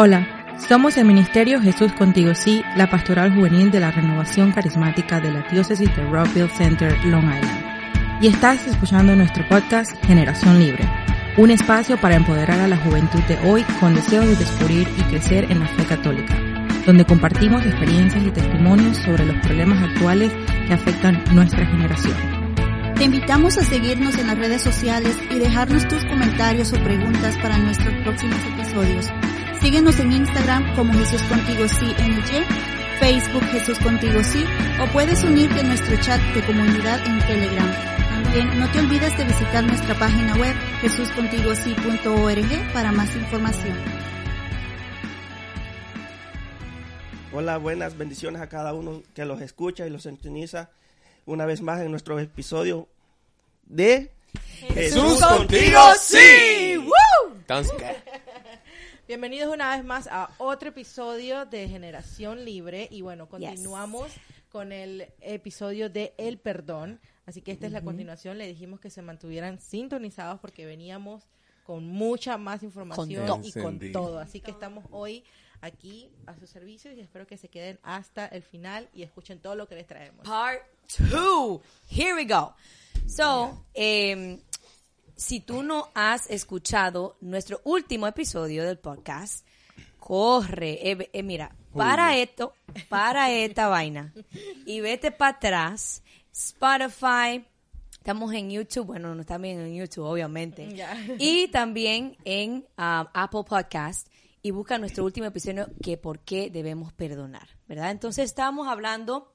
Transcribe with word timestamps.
Hola, 0.00 0.28
somos 0.68 0.96
el 0.96 1.06
Ministerio 1.06 1.60
Jesús 1.60 1.92
Contigo 1.92 2.32
Sí, 2.32 2.62
la 2.76 2.88
pastoral 2.88 3.34
juvenil 3.34 3.72
de 3.72 3.80
la 3.80 3.90
renovación 3.90 4.52
carismática 4.52 5.18
de 5.18 5.32
la 5.32 5.42
diócesis 5.50 5.88
de 5.96 6.04
Rockville 6.04 6.48
Center, 6.50 6.96
Long 7.04 7.24
Island. 7.24 7.64
Y 8.20 8.28
estás 8.28 8.64
escuchando 8.68 9.16
nuestro 9.16 9.44
podcast 9.48 9.90
Generación 10.04 10.60
Libre, 10.60 10.88
un 11.36 11.50
espacio 11.50 12.00
para 12.00 12.14
empoderar 12.14 12.60
a 12.60 12.68
la 12.68 12.76
juventud 12.76 13.18
de 13.24 13.38
hoy 13.38 13.64
con 13.80 13.96
deseo 13.96 14.22
de 14.22 14.36
descubrir 14.36 14.86
y 14.96 15.02
crecer 15.02 15.50
en 15.50 15.58
la 15.58 15.66
fe 15.66 15.84
católica, 15.84 16.38
donde 16.86 17.04
compartimos 17.04 17.66
experiencias 17.66 18.24
y 18.24 18.30
testimonios 18.30 18.98
sobre 18.98 19.26
los 19.26 19.36
problemas 19.38 19.82
actuales 19.82 20.32
que 20.68 20.74
afectan 20.74 21.24
nuestra 21.32 21.66
generación. 21.66 22.14
Te 22.94 23.02
invitamos 23.02 23.58
a 23.58 23.64
seguirnos 23.64 24.16
en 24.16 24.28
las 24.28 24.38
redes 24.38 24.62
sociales 24.62 25.18
y 25.28 25.40
dejarnos 25.40 25.88
tus 25.88 26.04
comentarios 26.04 26.72
o 26.72 26.76
preguntas 26.84 27.36
para 27.38 27.58
nuestros 27.58 27.92
próximos 28.04 28.38
episodios. 28.54 29.12
Síguenos 29.60 29.98
en 29.98 30.12
Instagram 30.12 30.76
como 30.76 30.92
Jesús 30.92 31.20
Contigo 31.24 31.66
Sí 31.66 31.86
NG, 31.86 32.46
Facebook 33.00 33.42
Jesús 33.50 33.76
Contigo 33.80 34.22
Sí 34.22 34.44
o 34.80 34.86
puedes 34.92 35.24
unirte 35.24 35.60
a 35.60 35.64
nuestro 35.64 35.96
chat 35.96 36.20
de 36.32 36.46
comunidad 36.46 37.04
en 37.04 37.18
Telegram. 37.26 37.72
También 38.08 38.60
no 38.60 38.70
te 38.70 38.78
olvides 38.78 39.18
de 39.18 39.24
visitar 39.24 39.64
nuestra 39.64 39.98
página 39.98 40.36
web 40.36 40.54
jesuscontigosí.org 40.80 42.72
para 42.72 42.92
más 42.92 43.14
información. 43.16 43.76
Hola, 47.32 47.58
buenas 47.58 47.98
bendiciones 47.98 48.40
a 48.40 48.48
cada 48.48 48.72
uno 48.74 49.02
que 49.12 49.24
los 49.24 49.40
escucha 49.40 49.86
y 49.86 49.90
los 49.90 50.04
sintoniza 50.04 50.70
una 51.26 51.46
vez 51.46 51.62
más 51.62 51.80
en 51.80 51.90
nuestro 51.90 52.18
episodio 52.20 52.86
de 53.66 54.12
Jesús 54.72 55.20
contigo 55.20 55.80
sí. 56.00 56.80
Bienvenidos 59.08 59.54
una 59.54 59.74
vez 59.74 59.82
más 59.86 60.06
a 60.06 60.28
otro 60.36 60.68
episodio 60.68 61.46
de 61.46 61.66
Generación 61.66 62.44
Libre 62.44 62.88
y 62.90 63.00
bueno, 63.00 63.26
continuamos 63.26 64.12
con 64.50 64.70
el 64.70 65.06
episodio 65.22 65.88
de 65.88 66.12
El 66.18 66.36
Perdón. 66.38 67.00
Así 67.24 67.40
que 67.40 67.52
esta 67.52 67.64
es 67.64 67.72
la 67.72 67.80
continuación. 67.80 68.36
Le 68.36 68.46
dijimos 68.46 68.80
que 68.80 68.90
se 68.90 69.00
mantuvieran 69.00 69.60
sintonizados 69.60 70.40
porque 70.40 70.66
veníamos 70.66 71.26
con 71.64 71.86
mucha 71.86 72.36
más 72.36 72.62
información 72.62 73.42
y 73.44 73.52
con 73.52 73.80
todo. 73.92 74.18
Así 74.18 74.42
que 74.42 74.50
estamos 74.50 74.84
hoy 74.90 75.24
aquí 75.62 76.10
a 76.26 76.34
sus 76.34 76.50
servicios 76.50 76.94
y 76.94 77.00
espero 77.00 77.26
que 77.26 77.38
se 77.38 77.48
queden 77.48 77.80
hasta 77.82 78.26
el 78.26 78.42
final 78.42 78.90
y 78.92 79.04
escuchen 79.04 79.40
todo 79.40 79.54
lo 79.54 79.66
que 79.66 79.76
les 79.76 79.86
traemos. 79.86 80.26
Part 80.26 80.60
2. 81.10 81.62
Here 81.90 82.14
we 82.14 82.26
go. 82.26 82.54
So, 83.06 83.64
eh, 83.72 84.38
si 85.18 85.40
tú 85.40 85.64
no 85.64 85.88
has 85.94 86.30
escuchado 86.30 87.16
nuestro 87.20 87.60
último 87.64 88.06
episodio 88.06 88.64
del 88.64 88.78
podcast, 88.78 89.44
corre, 89.98 90.92
eh, 90.92 91.10
eh, 91.12 91.22
mira, 91.24 91.56
para 91.74 92.16
esto, 92.16 92.54
para 92.88 93.32
esta 93.32 93.66
vaina 93.66 94.14
y 94.64 94.80
vete 94.80 95.10
para 95.10 95.36
atrás, 95.36 96.04
Spotify, 96.32 97.44
estamos 97.90 98.32
en 98.32 98.50
YouTube, 98.50 98.86
bueno, 98.86 99.12
no 99.16 99.24
también 99.24 99.58
en 99.58 99.74
YouTube, 99.74 100.04
obviamente, 100.04 100.68
y 101.18 101.48
también 101.48 102.16
en 102.24 102.52
um, 102.52 102.64
Apple 103.12 103.42
Podcast 103.42 104.06
y 104.40 104.52
busca 104.52 104.78
nuestro 104.78 105.04
último 105.04 105.26
episodio 105.26 105.68
que 105.82 105.96
por 105.96 106.20
qué 106.20 106.48
debemos 106.48 106.92
perdonar, 106.92 107.48
¿verdad? 107.66 107.90
Entonces 107.90 108.26
estamos 108.26 108.68
hablando 108.68 109.34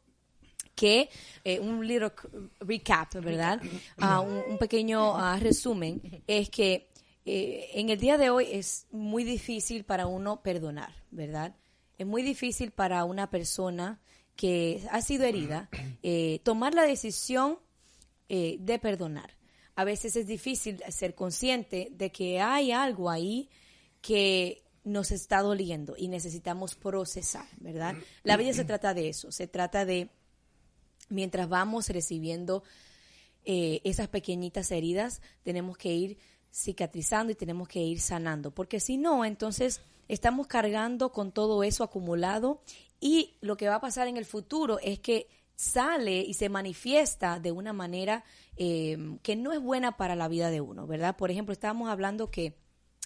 que 0.76 1.10
eh, 1.44 1.60
un 1.60 1.86
little 1.86 2.12
recap, 2.60 3.14
¿verdad? 3.16 3.62
Ah, 3.98 4.22
un, 4.22 4.42
un, 4.50 4.58
pequeño 4.58 5.14
uh, 5.14 5.40
resumen 5.40 6.24
es 6.28 6.50
que 6.50 6.90
eh, 7.26 7.70
en 7.74 7.90
el 7.90 8.00
día 8.00 8.18
de 8.18 8.30
hoy 8.30 8.48
es 8.52 8.88
muy 8.92 9.24
difícil 9.24 9.84
para 9.86 10.08
uno 10.08 10.42
perdonar, 10.42 10.94
¿verdad? 11.12 11.56
Es 11.98 12.08
muy 12.08 12.24
difícil 12.24 12.72
para 12.72 13.04
una 13.06 13.30
persona 13.30 14.00
que 14.36 14.82
ha 14.90 15.02
sido 15.02 15.26
herida 15.26 15.70
eh, 16.02 16.42
tomar 16.44 16.74
la 16.74 16.84
decisión 16.84 17.60
de 18.30 18.80
perdonar. 18.80 19.38
A 19.76 19.84
veces 19.84 20.16
es 20.16 20.26
difícil 20.26 20.82
ser 20.90 21.14
consciente 21.14 21.90
de 21.92 22.12
que 22.12 22.42
hay 22.42 22.72
algo 22.72 23.12
ahí 23.12 23.48
que 24.02 24.64
nos 24.84 25.12
está 25.12 25.44
doliendo 25.44 25.94
y 25.96 26.08
necesitamos 26.08 26.74
procesar, 26.74 27.46
¿verdad? 27.58 27.96
La 28.24 28.36
vida 28.36 28.54
se 28.54 28.66
trata 28.66 28.96
de 28.96 29.10
eso, 29.10 29.32
se 29.32 29.48
trata 29.48 29.86
de 29.86 30.10
mientras 31.13 31.47
vamos 31.47 31.90
recibiendo 31.90 32.63
eh, 33.46 33.81
esas 33.84 34.07
pequeñitas 34.07 34.72
heridas, 34.72 35.22
tenemos 35.44 35.78
que 35.78 35.94
ir 35.94 36.18
cicatrizando 36.51 37.31
y 37.31 37.35
tenemos 37.35 37.68
que 37.68 37.79
ir 37.79 38.00
sanando, 38.00 38.51
porque 38.51 38.79
si 38.79 38.97
no, 38.97 39.25
entonces 39.25 39.81
estamos 40.07 40.47
cargando 40.47 41.12
con 41.12 41.31
todo 41.31 41.63
eso 41.63 41.84
acumulado 41.84 42.62
y 43.00 43.35
lo 43.41 43.57
que 43.57 43.68
va 43.68 43.75
a 43.75 43.81
pasar 43.81 44.07
en 44.07 44.18
el 44.18 44.25
futuro 44.25 44.79
es 44.79 45.00
que 45.00 45.28
sale 45.56 46.22
y 46.22 46.34
se 46.34 46.50
manifiesta 46.50 47.40
de 47.40 47.51
una 47.51 47.74
manera 47.74 48.24
eh, 48.56 49.18
que 49.22 49.35
no 49.35 49.51
es 49.51 49.62
buena 49.62 49.97
para 49.97 50.16
la 50.16 50.28
vida 50.28 50.50
de 50.50 50.62
uno, 50.62 50.88
¿verdad? 50.88 51.16
Por 51.16 51.31
ejemplo, 51.31 51.53
estábamos 51.53 51.90
hablando 51.90 52.30
que 52.30 52.57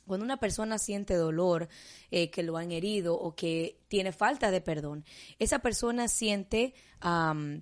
cuando 0.05 0.23
una 0.23 0.37
persona 0.37 0.79
siente 0.79 1.15
dolor, 1.15 1.67
eh, 2.11 2.29
que 2.31 2.41
lo 2.41 2.57
han 2.57 2.71
herido 2.71 3.19
o 3.19 3.35
que 3.35 3.81
tiene 3.89 4.11
falta 4.11 4.51
de 4.51 4.61
perdón, 4.61 5.05
esa 5.37 5.59
persona 5.59 6.07
siente 6.07 6.73
um, 7.03 7.61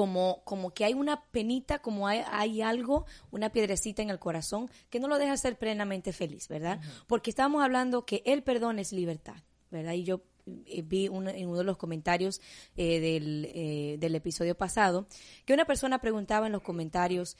como, 0.00 0.40
como 0.44 0.72
que 0.72 0.86
hay 0.86 0.94
una 0.94 1.26
penita, 1.26 1.80
como 1.80 2.08
hay, 2.08 2.22
hay, 2.30 2.62
algo, 2.62 3.04
una 3.30 3.52
piedrecita 3.52 4.00
en 4.00 4.08
el 4.08 4.18
corazón 4.18 4.70
que 4.88 4.98
no 4.98 5.08
lo 5.08 5.18
deja 5.18 5.36
ser 5.36 5.58
plenamente 5.58 6.14
feliz, 6.14 6.48
¿verdad? 6.48 6.78
Uh 6.78 6.86
-huh. 6.86 7.04
Porque 7.06 7.28
estamos 7.28 7.62
hablando 7.62 8.06
que 8.06 8.22
el 8.24 8.42
perdón 8.42 8.78
es 8.78 8.92
libertad, 8.92 9.42
¿verdad? 9.70 9.92
Y 9.92 10.04
yo 10.04 10.22
eh, 10.46 10.80
vi 10.80 11.04
en 11.04 11.48
uno 11.48 11.58
de 11.58 11.64
los 11.64 11.76
comentarios 11.76 12.40
eh, 12.78 12.98
del, 12.98 13.50
eh, 13.54 13.96
del, 13.98 14.14
episodio 14.14 14.56
pasado 14.56 15.06
que 15.44 15.52
una 15.52 15.66
persona 15.66 16.00
preguntaba 16.00 16.46
en 16.46 16.52
los 16.52 16.62
comentarios, 16.62 17.36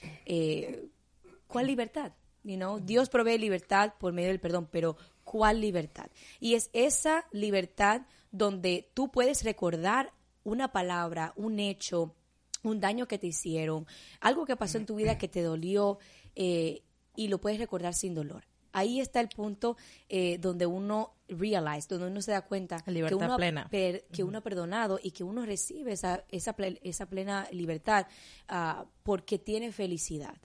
¿cuál 1.47 1.67
libertad? 1.67 2.13
You 2.43 2.57
know, 2.57 2.79
Dios 2.79 3.09
provee 3.09 3.39
libertad 3.39 3.95
por 3.99 4.13
medio 4.13 4.29
del 4.29 4.39
perdón, 4.39 4.69
pero 4.71 4.99
¿cuál 5.25 5.63
libertad? 5.63 6.11
Y 6.41 6.57
es 6.57 6.69
esa 6.75 7.27
libertad 7.33 8.03
donde 8.33 8.91
tú 8.93 9.11
puedes 9.11 9.45
recordar 9.45 10.13
una 10.45 10.73
palabra, 10.73 11.33
un 11.37 11.59
hecho, 11.59 12.17
un 12.63 12.81
daño 12.81 13.07
que 13.07 13.19
te 13.19 13.27
hicieron, 13.27 13.87
algo 14.21 14.45
que 14.45 14.57
pasó 14.57 14.79
en 14.79 14.87
tu 14.87 14.97
vida 14.97 15.19
que 15.19 15.29
te 15.29 15.43
dolió 15.43 15.99
eh, 16.35 16.83
y 17.17 17.29
lo 17.29 17.41
puedes 17.41 17.59
recordar 17.59 17.95
sin 17.95 18.15
dolor. 18.15 18.45
Ahí 18.73 19.01
está 19.01 19.21
el 19.21 19.29
punto 19.29 19.77
eh, 20.09 20.39
donde 20.39 20.65
uno 20.67 21.15
realize, 21.29 21.89
donde 21.89 22.07
uno 22.07 22.23
se 22.23 22.33
da 22.33 22.43
cuenta 22.43 22.81
que 22.81 23.15
uno, 23.15 23.37
plena. 23.37 23.69
Per, 23.69 24.05
que 24.13 24.23
uno 24.23 24.39
ha 24.39 24.43
perdonado 24.43 25.01
y 25.03 25.11
que 25.11 25.25
uno 25.25 25.45
recibe 25.45 25.93
esa, 25.93 26.25
esa, 26.29 26.55
esa 26.83 27.07
plena 27.07 27.49
libertad 27.51 28.07
uh, 28.49 28.87
porque 29.03 29.39
tiene 29.39 29.73
felicidad. 29.73 30.37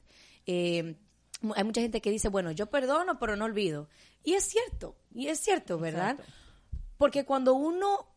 Eh, 0.47 0.95
hay 1.55 1.63
mucha 1.63 1.81
gente 1.81 2.01
que 2.01 2.09
dice, 2.09 2.29
bueno, 2.29 2.51
yo 2.51 2.67
perdono, 2.67 3.19
pero 3.19 3.35
no 3.35 3.45
olvido. 3.45 3.89
Y 4.23 4.33
es 4.33 4.45
cierto, 4.45 4.95
y 5.13 5.28
es 5.28 5.40
cierto, 5.40 5.78
¿verdad? 5.78 6.11
Exacto. 6.11 6.34
Porque 6.97 7.25
cuando 7.25 7.53
uno 7.53 8.15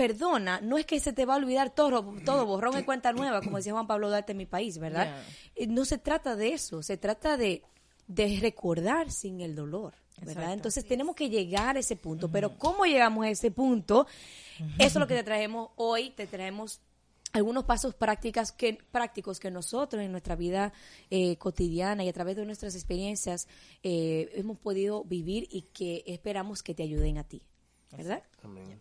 perdona, 0.00 0.62
no 0.62 0.78
es 0.78 0.86
que 0.86 0.98
se 0.98 1.12
te 1.12 1.26
va 1.26 1.34
a 1.34 1.36
olvidar 1.36 1.74
todo, 1.74 2.14
todo 2.24 2.46
borrón 2.46 2.74
en 2.74 2.84
cuenta 2.84 3.12
nueva, 3.12 3.42
como 3.42 3.58
decía 3.58 3.74
Juan 3.74 3.86
Pablo 3.86 4.08
Duarte 4.08 4.32
en 4.32 4.38
mi 4.38 4.46
país, 4.46 4.78
¿verdad? 4.78 5.22
Yeah. 5.54 5.66
No 5.66 5.84
se 5.84 5.98
trata 5.98 6.36
de 6.36 6.54
eso, 6.54 6.82
se 6.82 6.96
trata 6.96 7.36
de, 7.36 7.62
de 8.06 8.38
recordar 8.40 9.10
sin 9.10 9.42
el 9.42 9.54
dolor, 9.54 9.92
¿verdad? 10.16 10.30
Exacto. 10.30 10.52
Entonces 10.54 10.88
tenemos 10.88 11.14
que 11.14 11.28
llegar 11.28 11.76
a 11.76 11.80
ese 11.80 11.96
punto, 11.96 12.24
uh 12.24 12.28
-huh. 12.30 12.32
pero 12.32 12.56
¿cómo 12.56 12.86
llegamos 12.86 13.26
a 13.26 13.28
ese 13.28 13.50
punto? 13.50 14.06
Uh 14.58 14.64
-huh. 14.64 14.74
Eso 14.78 14.86
es 14.86 14.94
lo 14.96 15.06
que 15.06 15.16
te 15.16 15.22
traemos 15.22 15.68
hoy, 15.76 16.12
te 16.12 16.26
traemos 16.26 16.80
algunos 17.34 17.64
pasos 17.64 17.94
prácticas 17.94 18.52
que, 18.52 18.78
prácticos 18.90 19.38
que 19.38 19.50
nosotros 19.50 20.02
en 20.02 20.12
nuestra 20.12 20.34
vida 20.34 20.72
eh, 21.10 21.36
cotidiana 21.36 22.04
y 22.04 22.08
a 22.08 22.12
través 22.14 22.36
de 22.36 22.46
nuestras 22.46 22.74
experiencias 22.74 23.48
eh, 23.82 24.30
hemos 24.32 24.58
podido 24.58 25.04
vivir 25.04 25.46
y 25.50 25.60
que 25.74 26.04
esperamos 26.06 26.62
que 26.62 26.74
te 26.74 26.84
ayuden 26.84 27.18
a 27.18 27.24
ti, 27.24 27.42
¿verdad? 27.90 28.22
Amén. 28.42 28.80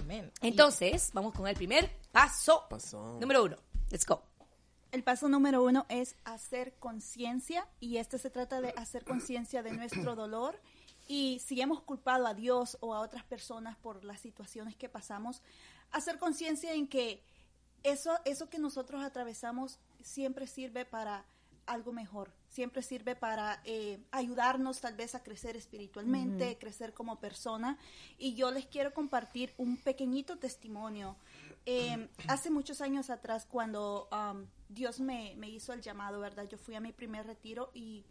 Amén. 0.00 0.32
Entonces, 0.40 1.10
vamos 1.12 1.34
con 1.34 1.46
el 1.46 1.54
primer 1.54 1.90
paso. 2.12 2.66
Paso. 2.68 3.18
Número 3.20 3.44
uno. 3.44 3.56
Let's 3.90 4.06
go. 4.06 4.22
El 4.92 5.02
paso 5.02 5.28
número 5.28 5.64
uno 5.64 5.86
es 5.88 6.14
hacer 6.24 6.74
conciencia 6.78 7.66
y 7.80 7.96
este 7.96 8.16
se 8.16 8.30
trata 8.30 8.60
de 8.60 8.72
hacer 8.76 9.04
conciencia 9.04 9.62
de 9.62 9.72
nuestro 9.72 10.14
dolor 10.14 10.60
Y 11.08 11.40
si 11.44 11.60
hemos 11.60 11.80
culpado 11.82 12.26
a 12.26 12.34
Dios 12.34 12.78
o 12.80 12.94
a 12.94 13.00
otras 13.00 13.24
personas 13.24 13.76
por 13.76 14.04
las 14.04 14.20
situaciones 14.20 14.76
que 14.76 14.88
pasamos, 14.88 15.42
hacer 15.90 16.18
conciencia 16.18 16.72
en 16.74 16.86
que 16.86 17.22
eso, 17.82 18.18
eso 18.24 18.48
que 18.48 18.58
nosotros 18.58 19.02
atravesamos 19.02 19.80
siempre 20.00 20.46
sirve 20.46 20.84
para 20.84 21.24
algo 21.66 21.92
mejor, 21.92 22.32
siempre 22.54 22.82
sirve 22.82 23.16
para 23.16 23.60
eh, 23.64 23.98
ayudarnos 24.12 24.80
tal 24.80 24.94
vez 24.94 25.16
a 25.16 25.22
crecer 25.24 25.56
espiritualmente, 25.56 26.56
crecer 26.56 26.94
como 26.94 27.18
persona. 27.18 27.78
Y 28.16 28.34
yo 28.36 28.52
les 28.52 28.66
quiero 28.66 28.94
compartir 28.94 29.52
un 29.58 29.76
pequeñito 29.76 30.38
testimonio. 30.38 31.16
Eh, 31.66 32.08
hace 32.28 32.50
muchos 32.50 32.80
años 32.80 33.10
atrás, 33.10 33.44
cuando 33.50 34.08
um, 34.12 34.46
Dios 34.68 35.00
me, 35.00 35.34
me 35.36 35.48
hizo 35.50 35.72
el 35.72 35.80
llamado, 35.80 36.20
¿verdad? 36.20 36.48
Yo 36.48 36.56
fui 36.56 36.76
a 36.76 36.80
mi 36.80 36.92
primer 36.92 37.26
retiro 37.26 37.72
y 37.74 38.04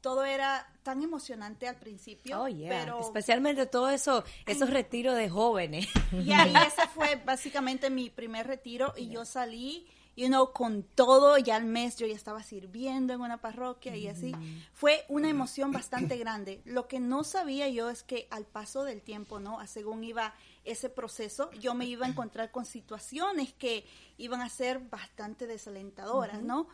todo 0.00 0.24
era 0.24 0.66
tan 0.82 1.02
emocionante 1.02 1.68
al 1.68 1.76
principio. 1.76 2.40
Oh, 2.40 2.48
yeah. 2.48 2.70
pero 2.70 3.00
Especialmente 3.00 3.66
todo 3.66 3.90
eso, 3.90 4.24
esos 4.46 4.70
retiros 4.70 5.16
de 5.16 5.28
jóvenes. 5.28 5.86
y 6.12 6.32
ahí 6.32 6.54
ese 6.66 6.88
fue 6.94 7.16
básicamente 7.16 7.90
mi 7.90 8.08
primer 8.08 8.46
retiro 8.46 8.94
y 8.96 9.08
yo 9.10 9.26
salí, 9.26 9.86
you 10.16 10.28
know, 10.28 10.52
con 10.52 10.82
todo, 10.82 11.36
ya 11.36 11.56
al 11.56 11.66
mes 11.66 11.96
yo 11.96 12.06
ya 12.06 12.14
estaba 12.14 12.42
sirviendo 12.42 13.12
en 13.12 13.20
una 13.20 13.40
parroquia 13.40 13.94
y 13.96 14.08
así. 14.08 14.34
Fue 14.72 15.04
una 15.08 15.28
emoción 15.28 15.72
bastante 15.72 16.16
grande. 16.16 16.62
Lo 16.64 16.88
que 16.88 16.98
no 16.98 17.22
sabía 17.22 17.68
yo 17.68 17.90
es 17.90 18.02
que 18.02 18.26
al 18.30 18.46
paso 18.46 18.84
del 18.84 19.02
tiempo, 19.02 19.38
¿no? 19.38 19.60
A 19.60 19.66
según 19.66 20.02
iba 20.04 20.34
ese 20.64 20.88
proceso, 20.88 21.50
yo 21.52 21.74
me 21.74 21.84
iba 21.84 22.06
a 22.06 22.08
encontrar 22.08 22.50
con 22.50 22.64
situaciones 22.64 23.52
que 23.52 23.84
iban 24.18 24.40
a 24.40 24.48
ser 24.48 24.80
bastante 24.80 25.46
desalentadoras, 25.46 26.42
¿no? 26.42 26.66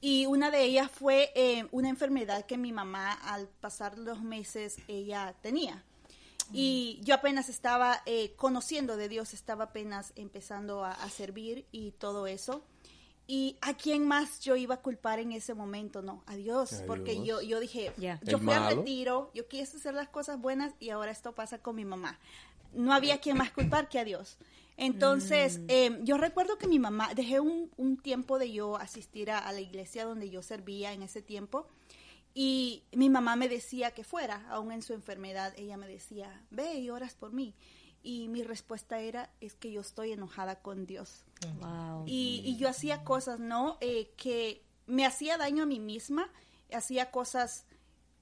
Y 0.00 0.26
una 0.26 0.50
de 0.50 0.62
ellas 0.62 0.90
fue 0.90 1.32
eh, 1.34 1.66
una 1.72 1.88
enfermedad 1.88 2.44
que 2.44 2.58
mi 2.58 2.72
mamá 2.72 3.12
al 3.12 3.48
pasar 3.48 3.98
los 3.98 4.22
meses 4.22 4.76
ella 4.86 5.34
tenía. 5.40 5.84
Y 6.52 7.00
yo 7.02 7.14
apenas 7.14 7.48
estaba 7.48 8.02
eh, 8.06 8.32
conociendo 8.36 8.96
de 8.96 9.08
Dios, 9.08 9.34
estaba 9.34 9.64
apenas 9.64 10.12
empezando 10.16 10.84
a, 10.84 10.92
a 10.92 11.08
servir 11.10 11.66
y 11.70 11.92
todo 11.92 12.26
eso. 12.26 12.64
Y 13.32 13.56
a 13.60 13.74
quién 13.74 14.08
más 14.08 14.40
yo 14.40 14.56
iba 14.56 14.74
a 14.74 14.82
culpar 14.82 15.20
en 15.20 15.30
ese 15.30 15.54
momento, 15.54 16.02
no, 16.02 16.24
a 16.26 16.34
Dios, 16.34 16.82
porque 16.88 17.24
yo, 17.24 17.40
yo 17.40 17.60
dije, 17.60 17.92
yo 17.96 18.38
fui 18.40 18.52
al 18.52 18.60
malo. 18.60 18.76
retiro, 18.78 19.30
yo 19.34 19.46
quise 19.46 19.76
hacer 19.76 19.94
las 19.94 20.08
cosas 20.08 20.40
buenas 20.40 20.72
y 20.80 20.90
ahora 20.90 21.12
esto 21.12 21.32
pasa 21.32 21.58
con 21.58 21.76
mi 21.76 21.84
mamá. 21.84 22.18
No 22.72 22.92
había 22.92 23.20
quien 23.20 23.36
más 23.36 23.52
culpar 23.52 23.88
que 23.88 24.00
a 24.00 24.04
Dios. 24.04 24.36
Entonces, 24.76 25.60
eh, 25.68 26.00
yo 26.02 26.16
recuerdo 26.16 26.58
que 26.58 26.66
mi 26.66 26.80
mamá, 26.80 27.14
dejé 27.14 27.38
un, 27.38 27.70
un 27.76 27.98
tiempo 27.98 28.36
de 28.40 28.50
yo 28.50 28.74
asistir 28.74 29.30
a, 29.30 29.38
a 29.38 29.52
la 29.52 29.60
iglesia 29.60 30.04
donde 30.04 30.28
yo 30.28 30.42
servía 30.42 30.92
en 30.92 31.02
ese 31.02 31.22
tiempo 31.22 31.68
y 32.34 32.84
mi 32.92 33.10
mamá 33.10 33.36
me 33.36 33.48
decía 33.48 33.92
que 33.92 34.04
fuera, 34.04 34.46
aún 34.48 34.72
en 34.72 34.82
su 34.82 34.92
enfermedad, 34.92 35.52
ella 35.56 35.76
me 35.76 35.88
decía, 35.88 36.44
ve 36.50 36.74
y 36.74 36.90
oras 36.90 37.14
por 37.14 37.32
mí. 37.32 37.54
Y 38.02 38.28
mi 38.28 38.42
respuesta 38.42 39.00
era, 39.00 39.30
es 39.40 39.54
que 39.54 39.72
yo 39.72 39.80
estoy 39.80 40.12
enojada 40.12 40.62
con 40.62 40.86
Dios. 40.86 41.24
Wow. 41.60 42.04
Y, 42.06 42.42
y 42.44 42.56
yo 42.56 42.68
hacía 42.68 43.04
cosas, 43.04 43.40
¿no? 43.40 43.76
Eh, 43.80 44.12
que 44.16 44.62
me 44.86 45.04
hacía 45.04 45.36
daño 45.36 45.64
a 45.64 45.66
mí 45.66 45.80
misma, 45.80 46.30
hacía 46.72 47.10
cosas 47.10 47.66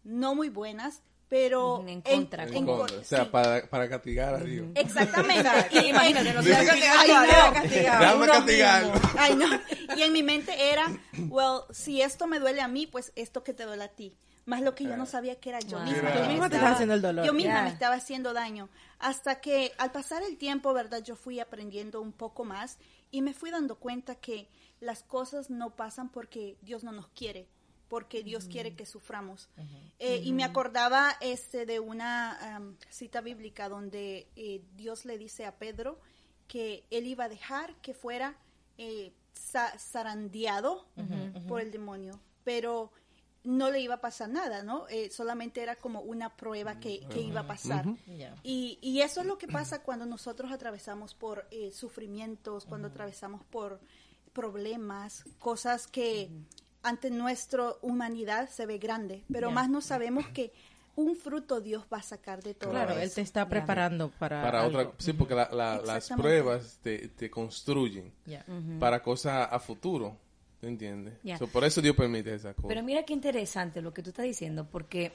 no 0.05 0.35
muy 0.35 0.49
buenas, 0.49 1.03
pero... 1.29 1.85
En 1.87 2.01
contra, 2.01 2.45
En 2.45 2.55
en 2.57 2.67
contra. 2.67 2.99
O 2.99 3.05
sea, 3.05 3.25
sí, 3.25 3.31
para, 3.31 3.67
para 3.69 3.89
castigar 3.89 4.35
a 4.35 4.39
Dios. 4.39 4.69
Exactamente. 4.75 5.49
Y 5.73 5.79
imagínate, 5.89 6.33
no 6.35 6.43
Sí. 6.43 6.49
seas 6.49 6.97
Ay, 6.99 7.11
no. 7.13 8.43
Déjame. 8.47 8.93
Ay. 9.19 9.39
Y 9.97 10.03
en 10.03 10.13
mi 10.13 10.23
mente 10.23 10.71
era, 10.71 10.87
well, 11.29 11.63
si 11.71 12.03
esto 12.03 12.27
me 12.27 12.39
duele 12.39 12.61
a 12.61 12.69
mí, 12.69 12.87
pues 12.87 13.13
esto 13.17 13.43
que 13.45 13.53
te 13.55 13.65
duele 13.65 13.85
a 13.85 13.89
ti. 13.89 14.17
Más 14.47 14.63
lo 14.63 14.75
que 14.75 14.85
yo 14.85 14.97
no 14.97 15.05
sabía 15.05 15.35
que 15.39 15.51
era 15.51 15.61
yo 15.61 15.77
Wow. 15.77 15.87
misma. 15.87 16.11
Me 16.15 16.29
misma 16.29 16.49
te 16.49 16.57
estás 16.57 16.73
haciendo 16.73 16.95
el 16.95 17.03
dolor. 17.03 17.27
Yo 17.27 17.35
misma 17.35 17.53
Yeah. 17.53 17.63
me 17.65 17.69
estaba 17.69 17.95
haciendo 17.97 18.33
daño. 18.33 18.71
Hasta 18.99 19.41
que 19.41 19.73
al 19.77 19.93
pasar 19.93 20.23
el 20.23 20.39
tiempo, 20.39 20.73
¿verdad? 20.73 21.03
Yo 21.03 21.17
fui 21.17 21.39
aprendiendo 21.39 22.01
un 22.01 22.13
poco 22.13 22.45
más 22.45 22.79
y 23.11 23.21
me 23.21 23.35
fui 23.35 23.51
dando 23.51 23.77
cuenta 23.77 24.15
que 24.15 24.49
las 24.81 25.03
cosas 25.03 25.51
no 25.51 25.77
pasan 25.77 26.09
porque 26.09 26.57
Dios 26.63 26.83
no 26.83 26.93
nos 26.93 27.09
quiere, 27.09 27.47
porque 27.89 28.23
Dios 28.23 28.45
quiere 28.49 28.75
que 28.77 28.85
suframos. 28.87 29.49
Eh, 29.99 30.21
Y 30.25 30.33
me 30.33 30.45
acordaba 30.45 31.17
este 31.21 31.65
de 31.67 31.81
una 31.81 32.57
am, 32.57 32.77
cita 32.91 33.21
bíblica 33.21 33.69
donde 33.69 34.29
eh, 34.37 34.63
Dios 34.77 35.05
le 35.05 35.17
dice 35.19 35.47
a 35.47 35.57
Pedro 35.59 35.99
que 36.47 36.85
él 36.91 37.07
iba 37.07 37.25
a 37.25 37.29
dejar 37.29 37.75
que 37.83 37.95
fuera 37.95 38.37
eh, 38.79 39.13
za- 39.35 39.77
zarandeado 39.79 40.87
por 41.49 41.61
el 41.61 41.71
demonio, 41.71 42.21
pero 42.45 42.93
no 43.45 43.71
le 43.71 43.81
iba 43.81 43.95
a 43.95 44.01
pasar 44.01 44.29
nada, 44.29 44.63
¿no? 44.63 44.87
Eh, 44.89 45.11
solamente 45.11 45.63
era 45.63 45.77
como 45.77 46.01
una 46.03 46.37
prueba 46.37 46.79
que, 46.81 47.01
que 47.09 47.21
iba 47.21 47.41
a 47.41 47.47
pasar. 47.47 47.87
Y, 48.43 48.79
y 48.83 49.01
eso 49.01 49.21
es 49.23 49.27
lo 49.27 49.39
que 49.39 49.47
pasa 49.49 49.83
cuando 49.83 50.05
nosotros 50.07 50.53
atravesamos 50.53 51.15
por 51.15 51.47
eh, 51.51 51.71
sufrimientos, 51.73 52.67
cuando 52.67 52.89
atravesamos 52.89 53.45
por 53.45 53.81
problemas, 54.33 55.25
cosas 55.39 55.87
que 55.87 56.31
ante 56.89 57.11
nuestra 57.11 57.73
humanidad 57.83 58.49
se 58.49 58.67
ve 58.67 58.79
grande, 58.79 59.25
pero 59.33 59.49
Ya. 59.49 59.55
más 59.55 59.69
no 59.71 59.81
sabemos 59.81 60.27
que 60.29 60.53
un 60.97 61.15
fruto 61.15 61.61
Dios 61.61 61.85
va 61.93 61.99
a 61.99 62.03
sacar 62.03 62.43
de 62.43 62.55
todo 62.55 62.71
Claro, 62.71 62.93
eso. 62.95 63.01
él 63.03 63.13
te 63.13 63.21
está 63.21 63.49
preparando 63.49 64.11
para, 64.19 64.43
Para 64.43 64.63
algo. 64.65 64.79
otra, 64.81 64.93
sí, 64.99 65.13
porque 65.13 65.35
la- 65.35 65.49
la- 65.53 65.81
las 65.81 66.09
pruebas 66.11 66.79
te, 66.83 67.09
te 67.09 67.31
construyen 67.31 68.13
Ya. 68.27 68.45
para 68.81 69.01
cosas 69.03 69.49
a 69.51 69.61
futuro, 69.61 70.17
¿te 70.61 70.67
entiendes? 70.67 71.15
So, 71.39 71.47
por 71.47 71.63
eso 71.65 71.81
Dios 71.81 71.95
permite 71.95 72.35
esas 72.35 72.55
cosas. 72.57 72.69
Pero 72.69 72.83
mira 72.83 73.05
qué 73.05 73.13
interesante 73.13 73.81
lo 73.81 73.95
que 73.95 74.03
tú 74.03 74.11
estás 74.11 74.25
diciendo, 74.25 74.67
porque 74.69 75.13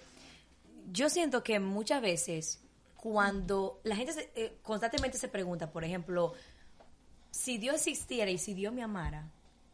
yo 0.94 1.10
siento 1.10 1.44
que 1.44 1.60
muchas 1.60 2.02
veces 2.02 2.62
cuando 2.96 3.82
la 3.84 3.98
gente 3.98 4.14
se- 4.14 4.32
eh, 4.36 4.54
constantemente 4.64 5.18
se 5.18 5.28
pregunta, 5.28 5.70
por 5.70 5.84
ejemplo, 5.84 6.34
si 7.30 7.58
Dios 7.58 7.76
existiera 7.76 8.32
y 8.32 8.38
si 8.38 8.54
Dios 8.54 8.74
me 8.74 8.84
amara, 8.84 9.28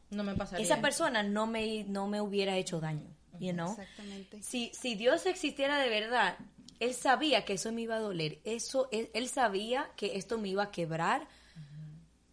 No 0.10 0.24
me 0.24 0.36
pasaría. 0.36 0.64
esa 0.66 0.82
persona 0.82 1.24
no 1.24 1.46
me, 1.48 1.84
no 1.86 2.08
me 2.08 2.20
hubiera 2.22 2.56
hecho 2.58 2.80
daño, 2.80 3.08
you 3.40 3.54
know? 3.54 3.70
Exactamente. 3.72 4.42
Si, 4.42 4.72
si 4.74 4.96
Dios 4.96 5.26
existiera 5.26 5.78
de 5.80 5.90
verdad, 5.90 6.38
Él 6.80 6.94
sabía 6.94 7.46
que 7.46 7.54
eso 7.54 7.72
me 7.72 7.82
iba 7.82 7.96
a 7.96 8.00
doler, 8.00 8.40
eso, 8.44 8.88
él, 8.92 9.10
él 9.14 9.28
sabía 9.30 9.90
que 9.96 10.16
esto 10.18 10.38
me 10.38 10.48
iba 10.50 10.64
a 10.64 10.72
quebrar, 10.72 11.28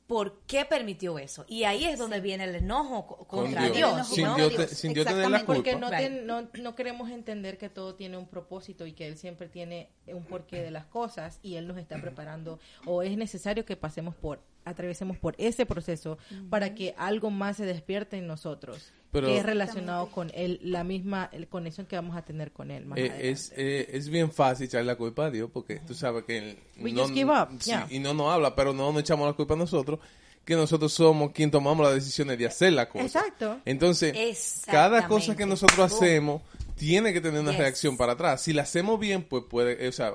¿por 0.06 0.38
qué 0.46 0.64
permitió 0.64 1.18
eso? 1.18 1.44
Y 1.48 1.64
ahí 1.64 1.84
es 1.84 1.98
donde 1.98 2.20
viene 2.20 2.44
el 2.44 2.54
enojo 2.54 3.06
co- 3.08 3.16
Con 3.26 3.44
contra 3.46 3.62
Dios. 3.64 3.74
Dios, 3.76 4.06
Sin 4.08 4.24
¿no? 4.24 4.36
Dios, 4.36 4.54
te- 4.54 4.68
sin 4.68 4.92
Dios 4.92 5.04
tener 5.04 5.22
la 5.28 5.38
Exactamente. 5.38 5.46
culpa. 5.46 5.54
Porque 5.56 5.76
no, 5.76 5.90
Right. 5.90 5.98
ten- 6.16 6.26
no, 6.26 6.48
no 6.62 6.74
queremos 6.76 7.10
entender 7.10 7.58
que 7.58 7.68
todo 7.68 7.96
tiene 7.96 8.16
un 8.16 8.28
propósito 8.28 8.86
y 8.86 8.92
que 8.92 9.08
Él 9.08 9.16
siempre 9.18 9.48
tiene 9.48 9.90
un 10.06 10.24
porqué 10.24 10.62
de 10.62 10.70
las 10.70 10.86
cosas 10.86 11.40
y 11.42 11.56
Él 11.56 11.66
nos 11.66 11.76
está 11.78 12.00
preparando 12.00 12.60
o 12.86 13.02
es 13.02 13.16
necesario 13.16 13.64
que 13.64 13.76
pasemos 13.76 14.14
por, 14.14 14.40
atravesemos 14.66 15.16
por 15.16 15.34
ese 15.38 15.64
proceso 15.64 16.18
para 16.50 16.74
que 16.74 16.94
algo 16.98 17.30
más 17.30 17.56
se 17.56 17.64
despierte 17.64 18.18
en 18.18 18.26
nosotros, 18.26 18.92
Pero- 19.12 19.28
que 19.28 19.38
es 19.38 19.46
relacionado 19.46 20.10
con 20.10 20.30
Él, 20.34 20.60
la 20.62 20.84
misma 20.84 21.30
el 21.32 21.48
conexión 21.48 21.86
que 21.86 21.96
vamos 21.96 22.16
a 22.16 22.22
tener 22.22 22.52
con 22.52 22.70
Él 22.70 22.84
más 22.84 22.98
Eh, 22.98 23.30
es, 23.30 23.52
eh, 23.56 23.88
es 23.92 24.08
bien 24.10 24.30
fácil 24.30 24.66
echarle 24.66 24.86
la 24.88 24.96
culpa 24.96 25.26
a 25.26 25.30
Dios 25.30 25.48
porque 25.52 25.78
tú 25.86 25.94
sabes 25.94 26.24
que 26.24 26.36
él 26.38 26.58
We 26.80 26.92
just 26.92 27.14
give 27.14 27.30
up, 27.32 27.48
sí, 27.60 27.70
yeah. 27.70 27.86
y 27.90 27.98
no 28.00 28.12
nos 28.12 28.30
habla, 28.32 28.54
pero 28.54 28.74
no 28.74 28.92
nos 28.92 29.00
echamos 29.00 29.26
la 29.26 29.32
culpa 29.32 29.54
a 29.54 29.56
nosotros, 29.56 30.00
que 30.44 30.54
nosotros 30.54 30.92
somos 30.92 31.32
quien 31.32 31.50
tomamos 31.50 31.84
las 31.86 31.94
decisiones 31.94 32.38
de 32.38 32.46
hacer 32.46 32.72
la 32.72 32.88
cosa. 32.88 33.04
Exacto. 33.04 33.58
Entonces, 33.64 34.62
cada 34.66 35.08
cosa 35.08 35.34
que 35.36 35.46
nosotros 35.46 35.92
hacemos 35.92 36.42
tiene 36.76 37.12
que 37.12 37.20
tener 37.20 37.40
una 37.40 37.52
Yes. 37.52 37.60
reacción 37.60 37.96
para 37.96 38.12
atrás. 38.12 38.42
Si 38.42 38.52
la 38.52 38.62
hacemos 38.62 39.00
bien, 39.00 39.22
pues 39.24 39.44
puede, 39.48 39.88
o 39.88 39.92
sea, 39.92 40.12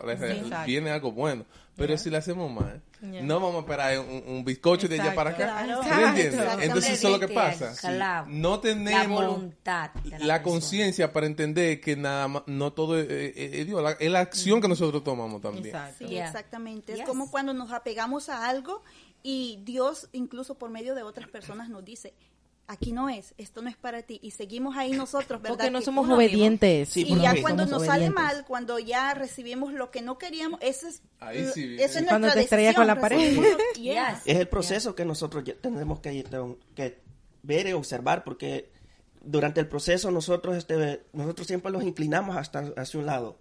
viene 0.66 0.92
algo 0.92 1.12
bueno. 1.12 1.46
Pero 1.76 1.98
si 1.98 2.10
la 2.10 2.20
hacemos 2.20 2.52
mal, 2.52 2.82
Yeah. 3.02 3.24
no 3.24 3.40
vamos 3.40 3.56
a 3.56 3.60
esperar 3.62 4.00
un, 4.00 4.24
un 4.28 4.46
bizcocho 4.46 4.88
de 4.88 5.02
allá 5.02 5.16
para 5.16 5.32
acá. 5.32 5.66
Entonces 6.62 6.92
eso 7.00 7.08
es 7.08 7.14
lo 7.14 7.20
que 7.20 7.34
pasa. 7.34 7.74
No 8.28 8.56
La 8.56 8.62
tenemos 8.62 9.26
voluntad. 9.26 9.90
de 10.04 10.20
la, 10.20 10.44
conciencia 10.44 11.12
para 11.12 11.26
entender 11.26 11.82
que 11.82 11.96
nada 11.96 12.28
más, 12.28 12.44
no 12.46 12.74
todo 12.74 13.00
es, 13.00 13.08
es- 13.10 13.68
la- 13.70 13.92
es 13.94 14.12
la 14.12 14.20
acción 14.20 14.62
que 14.62 14.68
nosotros 14.68 15.04
tomamos 15.04 15.42
también. 15.42 15.66
Exacto. 15.68 15.96
Sí, 16.00 16.06
Yeah. 16.12 16.28
exactamente. 16.28 16.92
Es 16.94 17.00
Yes. 17.00 17.08
como 17.08 17.32
cuando 17.32 17.54
nos 17.54 17.72
apegamos 17.72 18.30
a 18.30 18.48
algo 18.48 18.84
y 19.24 19.60
Dios, 19.64 20.08
incluso 20.12 20.56
por 20.56 20.70
medio 20.70 20.94
de 20.96 21.04
otras 21.04 21.28
personas, 21.30 21.70
nos 21.70 21.84
dice, 21.86 22.14
aquí 22.72 22.94
no 22.94 23.10
es, 23.10 23.34
esto 23.38 23.62
no 23.62 23.70
es 23.70 23.76
para 23.76 24.02
ti. 24.04 24.20
Y 24.24 24.32
seguimos 24.32 24.78
ahí 24.78 24.92
nosotros, 24.92 25.42
¿verdad? 25.42 25.58
Porque 25.58 25.72
no 25.72 25.80
Que 25.80 25.86
somos 25.86 26.10
obedientes. 26.10 26.90
Sí, 26.90 27.06
y 27.08 27.20
ya 27.20 27.40
cuando 27.42 27.66
somos 27.66 27.82
nos 27.82 27.86
sale 27.86 28.10
mal, 28.10 28.46
cuando 28.48 28.80
ya 28.80 29.14
recibimos 29.14 29.74
lo 29.74 29.92
que 29.92 30.02
no 30.02 30.18
queríamos, 30.18 30.60
ese 30.62 30.90
es, 30.90 31.02
Ahí 31.20 31.46
sí, 31.54 31.76
esa 31.80 32.00
es 32.00 32.06
Cuando 32.06 32.28
nuestra 32.28 32.40
te 32.40 32.44
estrellas 32.46 32.76
con 32.76 32.88
la 32.88 33.00
pared. 33.00 33.38
Yes. 33.76 34.22
Es 34.26 34.38
el 34.38 34.48
proceso 34.48 34.96
que 34.96 35.06
nosotros 35.06 35.44
ya 35.44 35.56
tenemos 35.56 36.00
que, 36.00 36.24
que 36.76 37.00
ver 37.44 37.68
y 37.68 37.74
observar, 37.74 38.24
porque 38.24 38.72
durante 39.24 39.60
el 39.60 39.68
proceso 39.68 40.12
nosotros, 40.12 40.58
este, 40.58 41.04
nosotros 41.14 41.48
siempre 41.48 41.72
los 41.72 41.84
inclinamos 41.84 42.38
hasta 42.38 42.72
hacia 42.78 43.00
un 43.00 43.06
lado. 43.06 43.40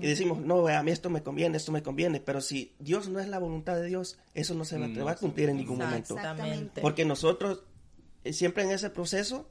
Y 0.00 0.06
decimos, 0.06 0.38
no, 0.38 0.68
a 0.68 0.82
mí 0.82 0.90
esto 0.90 1.08
me 1.08 1.22
conviene, 1.22 1.56
esto 1.56 1.72
me 1.72 1.82
conviene, 1.82 2.20
pero 2.20 2.42
si 2.42 2.74
Dios 2.78 3.08
no 3.08 3.20
es 3.20 3.28
la 3.28 3.38
voluntad 3.38 3.74
de 3.76 3.86
Dios, 3.86 4.18
eso 4.34 4.54
no 4.54 4.66
se 4.66 4.78
va, 4.78 4.86
No 4.86 5.06
va 5.06 5.12
a 5.12 5.16
cumplir 5.16 5.48
en 5.48 5.56
ningún 5.56 5.78
momento. 5.78 6.14
Exactamente. 6.14 6.82
Porque 6.82 7.06
nosotros, 7.06 7.60
eh, 7.60 7.71
siempre 8.30 8.62
en 8.64 8.70
ese 8.70 8.90
proceso, 8.90 9.48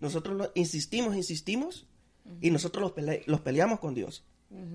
nosotros 0.00 0.36
lo- 0.36 0.52
insistimos, 0.54 1.16
insistimos, 1.16 1.86
y 2.40 2.50
nosotros 2.50 2.80
los, 2.82 2.92
pele- 2.92 3.22
los 3.26 3.40
peleamos 3.40 3.80
con 3.80 3.94
Dios. 3.94 4.24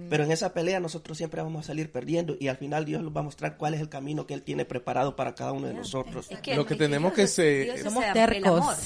Pero 0.09 0.25
en 0.25 0.31
esa 0.33 0.53
pelea 0.53 0.81
nosotros 0.81 1.17
siempre 1.17 1.41
vamos 1.41 1.63
a 1.63 1.67
salir 1.67 1.89
perdiendo 1.89 2.35
y 2.37 2.49
al 2.49 2.57
final 2.57 2.83
Dios 2.83 3.01
nos 3.01 3.15
va 3.15 3.21
a 3.21 3.23
mostrar 3.23 3.55
cuál 3.55 3.73
es 3.75 3.79
el 3.79 3.87
camino 3.87 4.27
que 4.27 4.33
Él 4.33 4.43
tiene 4.43 4.65
preparado 4.65 5.15
para 5.15 5.35
cada 5.35 5.53
uno 5.53 5.67
de 5.67 5.73
nosotros. 5.73 6.27
Es 6.29 6.39
que- 6.41 6.55
Lo 6.55 6.65
que 6.65 6.75
tenemos 6.75 7.13
que 7.13 7.27
ser- 7.27 7.81
Somos 7.81 8.03
tercos. 8.11 8.77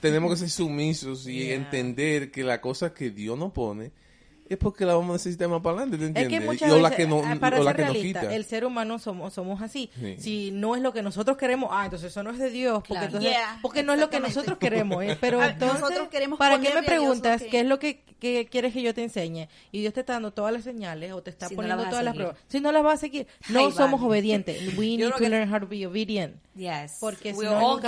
Tenemos 0.00 0.30
que 0.30 0.36
ser 0.38 0.48
sumisos 0.50 1.26
y 1.26 1.44
Yeah. 1.48 1.54
entender 1.56 2.30
que 2.30 2.44
la 2.44 2.62
cosa 2.62 2.94
que 2.94 3.10
Dios 3.10 3.38
nos 3.38 3.52
pone 3.52 3.92
es 4.48 4.56
porque 4.58 4.84
la 4.86 4.94
vamos 4.94 5.10
a 5.10 5.12
necesitar 5.14 5.48
más 5.48 5.60
para 5.60 5.76
adelante, 5.76 5.98
¿te 5.98 6.04
Es 6.04 6.08
entiendes? 6.08 6.38
que 6.40 6.44
muchas 6.46 6.70
o 6.72 6.76
la 6.78 6.88
veces, 6.90 6.96
que, 7.04 7.06
no, 7.10 7.22
ah, 7.24 7.36
para 7.38 7.56
ser 7.62 7.76
que 7.76 7.82
nos 7.82 7.92
realista, 7.92 8.20
quita. 8.22 8.34
el 8.34 8.44
ser 8.44 8.64
humano 8.64 8.98
somos, 8.98 9.32
somos 9.34 9.60
así. 9.62 9.90
Sí. 9.98 10.16
Si 10.18 10.50
no 10.52 10.74
es 10.76 10.82
lo 10.82 10.92
que 10.92 11.02
nosotros 11.02 11.36
queremos, 11.36 11.68
ah, 11.72 11.84
entonces 11.84 12.10
eso 12.10 12.22
no 12.22 12.30
es 12.30 12.38
de 12.38 12.50
Dios, 12.50 12.78
porque, 12.78 12.92
Claro. 12.94 13.06
entonces, 13.06 13.30
Yeah, 13.30 13.58
porque 13.62 13.82
no 13.82 13.92
es 13.94 14.00
lo 14.00 14.08
que 14.10 14.20
nosotros 14.20 14.58
queremos. 14.58 15.04
¿eh? 15.04 15.16
Pero 15.20 15.40
Ah, 15.42 15.48
entonces, 15.50 15.80
nosotros 15.80 16.08
queremos 16.08 16.38
¿para 16.38 16.60
qué 16.60 16.72
me 16.74 16.82
preguntas 16.82 17.42
que- 17.42 17.48
qué 17.48 17.60
es 17.60 17.66
lo 17.66 17.78
que, 17.78 18.02
que 18.18 18.46
quieres 18.50 18.72
que 18.72 18.82
yo 18.82 18.94
te 18.94 19.02
enseñe? 19.04 19.48
Y 19.70 19.80
Dios 19.80 19.92
te 19.94 20.00
está 20.00 20.14
dando 20.14 20.32
todas 20.32 20.52
las 20.52 20.64
señales 20.64 21.12
o 21.12 21.22
te 21.22 21.30
está 21.30 21.48
Si 21.48 21.54
no 21.54 21.56
poniendo 21.62 21.84
a 21.84 21.88
todas 21.90 22.04
las 22.04 22.14
pruebas. 22.14 22.36
Si 22.48 22.60
no 22.60 22.72
las 22.72 22.82
vas 22.82 22.94
a 22.94 22.96
seguir, 22.98 23.26
no 23.50 23.66
Ay, 23.66 23.72
somos 23.72 24.00
vale. 24.00 24.10
obedientes. 24.12 24.56
We 24.78 24.96
need 24.96 25.10
to 25.10 25.16
que- 25.16 25.28
learn 25.28 25.52
how 25.52 25.60
to 25.60 25.66
be 25.68 25.86
obedient. 25.86 26.36
Yes. 26.54 26.96
Porque 27.00 27.34
si 27.34 27.40
no, 27.44 27.78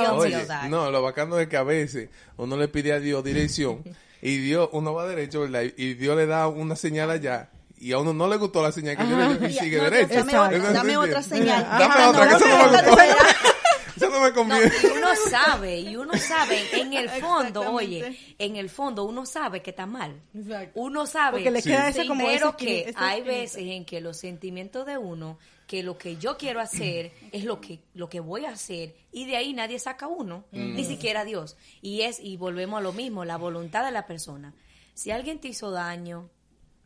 no, 0.68 0.90
lo 0.90 1.02
bacano 1.02 1.38
es 1.38 1.48
que 1.48 1.56
a 1.56 1.62
veces 1.64 2.08
uno 2.36 2.56
le 2.56 2.68
pide 2.68 2.92
a 2.92 3.00
Dios 3.00 3.24
dirección 3.24 3.82
y 4.22 4.36
Dios, 4.38 4.68
uno 4.72 4.92
va 4.94 5.06
derecho, 5.06 5.40
¿verdad? 5.42 5.62
Y 5.76 5.94
Dios 5.94 6.16
le 6.16 6.26
da 6.26 6.46
una 6.48 6.76
señal 6.76 7.10
allá 7.10 7.50
y 7.78 7.92
a 7.92 7.98
uno 7.98 8.12
no 8.12 8.28
le 8.28 8.36
gustó 8.36 8.62
la 8.62 8.72
señal 8.72 8.96
que 8.96 9.04
Dios 9.04 9.18
le 9.18 9.38
dio 9.38 9.48
y 9.48 9.52
sigue 9.54 9.76
no, 9.78 9.84
no, 9.84 9.90
derecho. 9.90 10.14
dame 10.14 10.36
otra- 10.38 10.56
Entonces, 10.56 10.74
dame 10.74 10.96
otra 10.98 11.22
señal. 11.22 11.62
Dame 11.70 11.84
Esta 11.84 12.10
otra, 12.10 12.24
que 12.24 12.30
no, 12.30 12.36
eso 12.36 12.48
no 12.48 12.56
me 12.58 12.62
no 12.82 12.88
gustó. 12.90 13.02
Eso 13.96 14.08
no 14.08 14.20
me 14.20 14.28
No, 14.28 14.34
conviene. 14.34 14.72
y 14.82 14.86
uno 14.86 15.08
sabe, 15.30 15.80
y 15.80 15.96
uno 15.96 16.12
sabe, 16.16 16.80
en 16.80 16.92
el 16.94 17.08
fondo, 17.10 17.70
oye, 17.72 18.34
en 18.38 18.56
el 18.56 18.70
fondo 18.70 19.04
uno 19.04 19.26
sabe 19.26 19.60
que 19.62 19.70
está 19.70 19.84
mal. 19.86 20.20
Exacto. 20.34 20.72
Uno 20.80 21.06
sabe, 21.06 21.38
Porque 21.38 21.50
le 21.50 21.62
queda 21.62 21.92
Sí. 21.92 21.98
ese 22.00 22.08
como 22.08 22.24
pero 22.26 22.48
ese 22.48 22.56
que 22.56 22.80
ese 22.80 22.92
hay 22.96 23.22
veces 23.22 23.62
en 23.62 23.84
que 23.84 24.00
los 24.00 24.16
sentimientos 24.16 24.86
de 24.86 24.96
uno, 24.96 25.38
que 25.70 25.84
lo 25.84 25.96
que 25.96 26.16
yo 26.16 26.36
quiero 26.36 26.60
hacer 26.60 27.12
es 27.32 27.44
lo 27.44 27.60
que 27.60 27.78
lo 27.94 28.08
que 28.08 28.18
voy 28.18 28.44
a 28.44 28.50
hacer 28.50 28.96
y 29.12 29.26
de 29.26 29.36
ahí 29.36 29.52
nadie 29.52 29.78
saca 29.78 30.08
uno, 30.08 30.44
ni 30.50 30.84
siquiera 30.84 31.24
Dios. 31.24 31.56
Y 31.80 32.00
es 32.00 32.18
y 32.18 32.36
volvemos 32.36 32.78
a 32.78 32.82
lo 32.82 32.92
mismo, 32.92 33.24
la 33.24 33.36
voluntad 33.36 33.84
de 33.84 33.92
la 33.92 34.04
persona. 34.04 34.52
Si 34.94 35.12
alguien 35.12 35.38
te 35.38 35.46
hizo 35.46 35.70
daño, 35.70 36.28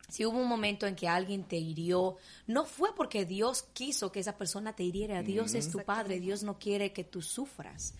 si 0.07 0.23
hubo 0.23 0.37
un 0.37 0.47
momento 0.47 0.85
en 0.85 0.95
que 0.95 1.07
alguien 1.07 1.45
te 1.45 1.55
hirió, 1.55 2.17
no 2.45 2.65
fue 2.65 2.93
porque 2.95 3.25
Dios 3.25 3.63
quiso 3.73 4.11
que 4.11 4.19
esa 4.19 4.37
persona 4.37 4.75
te 4.75 4.83
hiriera. 4.83 5.23
Dios 5.23 5.55
es 5.55 5.71
tu 5.71 5.79
padre, 5.79 6.19
Dios 6.19 6.43
no 6.43 6.59
quiere 6.59 6.93
que 6.93 7.03
tú 7.03 7.23
sufras. 7.23 7.95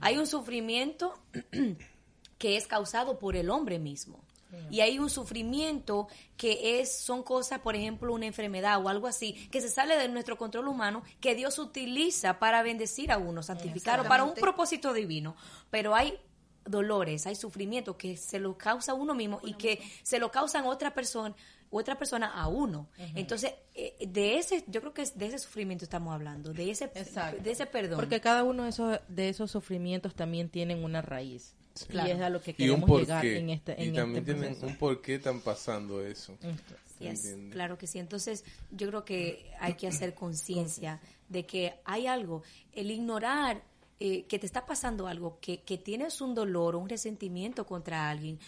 Hay 0.00 0.16
un 0.16 0.28
sufrimiento 0.28 1.20
que 2.38 2.56
es 2.56 2.68
causado 2.68 3.18
por 3.18 3.34
el 3.34 3.50
hombre 3.50 3.80
mismo. 3.80 4.20
Y 4.70 4.80
hay 4.80 4.98
un 4.98 5.10
sufrimiento 5.10 6.08
que 6.36 6.80
es, 6.80 6.92
son 6.92 7.22
cosas, 7.22 7.60
por 7.60 7.76
ejemplo, 7.76 8.12
una 8.12 8.26
enfermedad 8.26 8.84
o 8.84 8.88
algo 8.88 9.06
así, 9.06 9.34
que 9.50 9.60
se 9.60 9.68
sale 9.68 9.96
de 9.96 10.08
nuestro 10.08 10.36
control 10.36 10.68
humano, 10.68 11.02
que 11.20 11.34
Dios 11.34 11.58
utiliza 11.58 12.38
para 12.38 12.62
bendecir 12.62 13.12
a 13.12 13.18
uno, 13.18 13.42
santificar 13.42 14.00
o 14.00 14.04
para 14.04 14.24
un 14.24 14.34
propósito 14.34 14.92
divino. 14.92 15.36
Pero 15.70 15.94
hay 15.94 16.18
dolores, 16.64 17.26
hay 17.26 17.34
sufrimiento 17.34 17.96
que 17.96 18.16
se 18.16 18.38
lo 18.38 18.56
causa 18.56 18.94
uno 18.94 19.14
mismo 19.14 19.40
y 19.42 19.54
que 19.54 19.80
se 20.02 20.18
lo 20.18 20.30
causan 20.30 20.66
otra 20.66 20.94
persona 20.94 21.34
otra 21.70 21.96
persona 21.96 22.26
a 22.26 22.48
uno. 22.48 22.88
Entonces, 23.14 23.54
eh, 23.74 23.96
de 24.06 24.38
ese, 24.38 24.64
yo 24.66 24.80
creo 24.80 24.92
que 24.92 25.04
de 25.14 25.26
ese 25.26 25.38
sufrimiento 25.38 25.84
estamos 25.84 26.12
hablando, 26.12 26.52
de 26.52 26.70
ese, 26.70 26.90
Exacto. 26.94 27.42
de 27.42 27.50
ese 27.50 27.66
perdón. 27.66 27.98
Porque 27.98 28.20
cada 28.20 28.42
uno 28.42 28.64
de 28.64 28.70
esos, 28.70 28.98
de 29.08 29.28
esos 29.28 29.50
sufrimientos 29.50 30.14
también 30.14 30.48
tienen 30.48 30.82
una 30.82 31.00
raíz. 31.00 31.54
Claro. 31.88 32.08
Y 32.08 32.12
es 32.12 32.20
a 32.20 32.30
lo 32.30 32.40
que 32.40 32.54
Y 32.56 32.68
un 32.68 32.80
queremos 32.80 33.00
llegar 33.00 33.26
en 33.26 33.50
este, 33.50 33.76
y 33.78 33.88
en 33.88 33.94
también 33.94 34.18
este 34.18 34.32
tienen 34.32 34.50
proceso. 34.50 34.66
un 34.66 34.76
por 34.76 35.00
qué 35.00 35.14
están 35.16 35.40
pasando 35.40 36.04
eso. 36.04 36.36
Claro 37.50 37.78
que 37.78 37.86
sí. 37.86 37.98
Entonces, 37.98 38.44
yo 38.70 38.88
creo 38.88 39.04
que 39.04 39.50
hay 39.58 39.74
que 39.74 39.86
hacer 39.86 40.14
conciencia 40.14 41.00
de 41.28 41.46
que 41.46 41.74
hay 41.84 42.06
algo. 42.06 42.42
El 42.72 42.90
ignorar 42.90 43.62
eh, 43.98 44.24
que 44.24 44.38
te 44.38 44.46
está 44.46 44.66
pasando 44.66 45.06
algo, 45.06 45.38
que, 45.40 45.62
que 45.62 45.78
tienes 45.78 46.20
un 46.20 46.34
dolor 46.34 46.74
o 46.74 46.78
un 46.78 46.88
resentimiento 46.88 47.66
contra 47.66 48.10
alguien, 48.10 48.38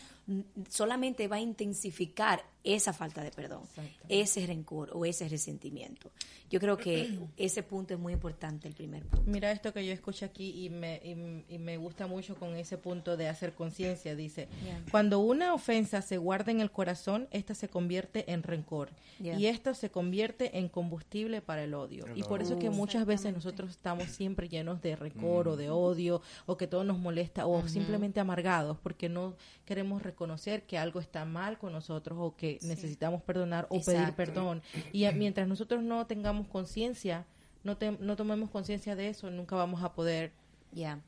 solamente 0.69 1.29
va 1.29 1.37
a 1.37 1.41
intensificar 1.41 2.45
esa 2.65 2.93
falta 2.93 3.23
de 3.23 3.31
perdón, 3.31 3.63
ese 4.09 4.47
rencor 4.47 4.91
o 4.95 5.05
ese 5.05 5.29
resentimiento. 5.29 6.11
Yo 6.51 6.61
creo 6.61 6.77
que 6.77 7.19
ese 7.37 7.63
punto 7.63 7.95
es 7.95 8.01
muy 8.01 8.13
importante, 8.13 8.69
el 8.69 8.75
primer 8.75 9.05
punto. 9.05 9.31
Mira 9.31 9.51
esto 9.51 9.73
que 9.73 9.85
yo 9.85 9.93
escucho 9.93 10.25
aquí 10.27 10.65
y 10.65 10.71
me, 10.71 11.01
y, 11.03 11.55
y 11.55 11.59
me 11.59 11.77
gusta 11.77 12.07
mucho 12.07 12.37
con 12.37 12.55
ese 12.57 12.79
punto 12.79 13.17
de 13.17 13.29
hacer 13.29 13.55
conciencia. 13.55 14.15
Dice, 14.15 14.49
Yeah. 14.63 14.83
cuando 14.91 15.19
una 15.19 15.55
ofensa 15.55 16.03
se 16.03 16.19
guarda 16.19 16.53
en 16.53 16.61
el 16.61 16.71
corazón, 16.71 17.27
esta 17.31 17.55
se 17.55 17.69
convierte 17.69 18.31
en 18.33 18.43
rencor. 18.43 18.91
Yeah. 19.21 19.39
Y 19.39 19.47
esto 19.47 19.75
se 19.75 19.91
convierte 19.91 20.59
en 20.59 20.69
combustible 20.69 21.41
para 21.41 21.65
el 21.65 21.75
odio. 21.75 22.05
Y 22.15 22.23
por 22.23 22.43
eso 22.43 22.55
es 22.55 22.61
que 22.61 22.71
muchas 22.71 23.07
veces 23.07 23.33
nosotros 23.35 23.71
estamos 23.71 24.05
siempre 24.09 24.49
llenos 24.49 24.81
de 24.83 24.95
rencor 24.95 25.49
o 25.49 25.57
de 25.57 25.71
odio 25.71 26.23
o 26.47 26.57
que 26.57 26.67
todo 26.67 26.85
nos 26.85 26.99
molesta 26.99 27.47
o 27.47 27.67
simplemente 27.69 28.21
amargados 28.21 28.79
porque 28.83 29.09
no 29.09 29.35
queremos 29.65 30.03
reconocer 30.03 30.65
que 30.65 30.79
algo 30.79 31.01
está 31.01 31.25
mal 31.25 31.59
con 31.59 31.73
nosotros 31.73 32.19
o 32.21 32.37
que 32.37 32.52
necesitamos 32.63 33.23
perdonar 33.23 33.67
o 33.71 33.81
pedir 33.81 34.13
perdón. 34.15 34.63
Y 34.93 35.05
a- 35.05 35.13
mientras 35.13 35.47
nosotros 35.49 35.83
no 35.83 36.07
tengamos 36.07 36.47
conciencia, 36.49 37.25
no, 37.65 37.77
te- 37.77 37.93
no 38.01 38.17
tomemos 38.17 38.51
conciencia 38.51 38.97
de 38.97 39.09
eso, 39.09 39.31
nunca 39.31 39.57
vamos 39.57 39.83
a 39.83 39.93
poder 39.93 40.33
Ya. 40.73 40.99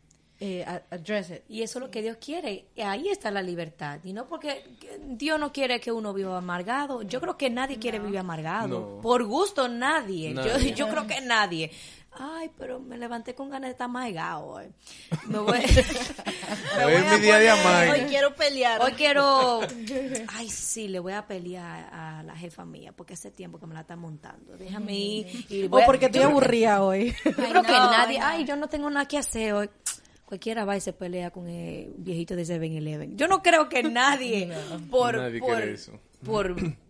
eh, 0.40 0.64
a- 0.64 0.82
address 0.90 1.30
it. 1.30 1.42
Y 1.48 1.62
eso 1.62 1.78
es 1.78 1.84
lo 1.84 1.90
que 1.90 2.02
Dios 2.02 2.16
quiere. 2.20 2.64
Y 2.74 2.80
Ahí 2.82 3.08
está 3.08 3.30
la 3.30 3.40
libertad. 3.40 4.00
Y 4.04 4.12
no 4.12 4.26
porque 4.26 4.64
que 4.80 5.00
Dios 5.10 5.38
no 5.38 5.52
quiere 5.52 5.78
que 5.80 5.92
uno 5.92 6.12
viva 6.12 6.36
amargado. 6.36 7.02
Yo 7.02 7.20
creo 7.20 7.36
que 7.38 7.50
nadie 7.50 7.78
quiere 7.78 7.98
vivir 8.00 8.18
amargado. 8.18 8.96
No. 8.96 9.00
Por 9.00 9.24
gusto 9.24 9.68
nadie. 9.68 10.34
Yo, 10.34 10.42
Nadie. 10.44 10.74
yo 10.74 10.88
creo 10.88 11.06
que 11.06 11.20
nadie. 11.20 11.70
Ay, 12.18 12.50
pero 12.56 12.78
me 12.80 12.97
levanté 12.97 13.35
con 13.35 13.50
ganas 13.50 13.68
de 13.68 13.73
estar 13.73 13.87
amargado 13.87 14.47
hoy. 14.47 14.66
Me 15.26 15.38
voy- 15.38 15.59
Me 16.76 16.85
Hoy 16.85 16.92
voy 16.92 17.02
es 17.02 17.12
a 17.12 17.16
mi 17.16 17.23
día 17.23 17.38
de. 17.38 17.90
Hoy 17.90 18.00
quiero 18.09 18.35
pelear. 18.35 18.80
Hoy 18.83 18.92
quiero... 18.92 19.61
Ay, 20.28 20.49
sí, 20.49 20.88
le 20.88 20.99
voy 20.99 21.12
a 21.12 21.26
pelear 21.26 21.88
a 21.92 22.23
la 22.23 22.37
jefa 22.37 22.64
mía 22.64 22.92
porque 22.92 23.14
hace 23.14 23.30
tiempo 23.30 23.59
que 23.59 23.66
me 23.66 23.75
la 23.75 23.80
está 23.80 23.97
montando. 23.97 24.56
Déjame 24.56 24.94
ir. 24.94 25.47
y 25.49 25.64
O 25.66 25.80
porque 25.87 26.06
estoy 26.06 26.23
aburrida 26.23 26.83
hoy. 26.83 27.14
Yo 27.25 27.30
Ay, 27.37 27.50
creo 27.50 27.62
que 27.62 27.73
no, 27.73 27.90
nadie, 27.90 28.18
ay, 28.21 28.40
no. 28.42 28.47
yo 28.49 28.56
no 28.56 28.68
tengo 28.68 28.90
nada 28.90 29.06
que 29.06 29.18
hacer 29.18 29.52
hoy. 29.52 29.71
Cualquiera 30.25 30.64
va 30.64 30.76
y 30.76 30.80
se 30.80 30.92
pelea 30.92 31.30
con 31.30 31.47
el 31.49 31.92
viejito 31.99 32.35
de 32.35 32.44
7-Eleven. 32.44 33.16
Yo 33.16 33.28
no 33.28 33.42
creo 33.42 33.68
que 33.68 33.83
nadie, 33.83 34.50
por, 34.90 35.16
Nadie 35.16 35.38
por, 35.38 35.56
quiere 35.56 35.73
eso. 35.75 35.92
por 36.25 36.56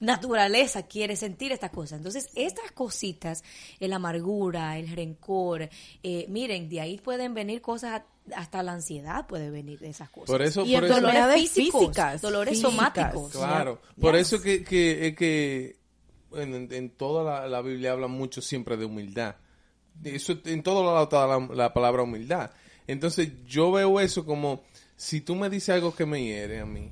naturaleza 0.00 0.82
quiere 0.84 1.14
sentir 1.16 1.52
estas 1.52 1.70
cosas. 1.70 1.98
Entonces, 1.98 2.30
estas 2.34 2.72
cositas, 2.72 3.44
el 3.78 3.92
amargura, 3.92 4.78
el 4.78 4.88
rencor, 4.90 5.68
eh, 6.02 6.26
miren, 6.28 6.68
de 6.68 6.80
ahí 6.80 6.98
pueden 6.98 7.34
venir 7.34 7.60
cosas, 7.60 8.02
hasta 8.34 8.62
la 8.62 8.72
ansiedad 8.72 9.26
puede 9.26 9.50
venir 9.50 9.78
de 9.78 9.90
esas 9.90 10.08
cosas. 10.10 10.26
Por 10.30 10.42
eso, 10.42 10.64
Y 10.64 10.74
por 10.74 10.84
eso, 10.84 10.94
Dolores 11.00 11.34
físicos, 11.34 11.80
físicas, 11.80 12.22
dolores 12.22 12.52
físicas. 12.54 12.72
somáticos. 12.72 13.32
Claro, 13.32 13.80
Ya. 13.96 14.02
por 14.02 14.14
Yes. 14.16 14.26
eso 14.32 14.42
que, 14.42 14.64
que, 14.64 15.06
es 15.08 15.16
que 15.16 15.76
en, 16.32 16.54
en- 16.54 16.72
en 16.72 16.90
toda 16.90 17.22
la, 17.24 17.48
la 17.48 17.60
Biblia 17.62 17.92
habla 17.92 18.06
mucho 18.06 18.40
siempre 18.40 18.76
de 18.76 18.84
humildad. 18.86 19.36
Eso, 20.04 20.38
en 20.46 20.62
todo 20.62 20.82
lado 20.84 21.02
está 21.04 21.26
la, 21.26 21.38
la 21.54 21.72
palabra 21.74 22.02
humildad. 22.04 22.50
Entonces 22.86 23.30
yo 23.46 23.70
veo 23.70 24.00
eso 24.00 24.24
como, 24.24 24.62
si 24.96 25.20
tú 25.20 25.34
me 25.34 25.50
dices 25.50 25.70
algo 25.74 25.94
que 25.94 26.06
me 26.06 26.22
hiere 26.24 26.60
a 26.60 26.66
mí, 26.66 26.90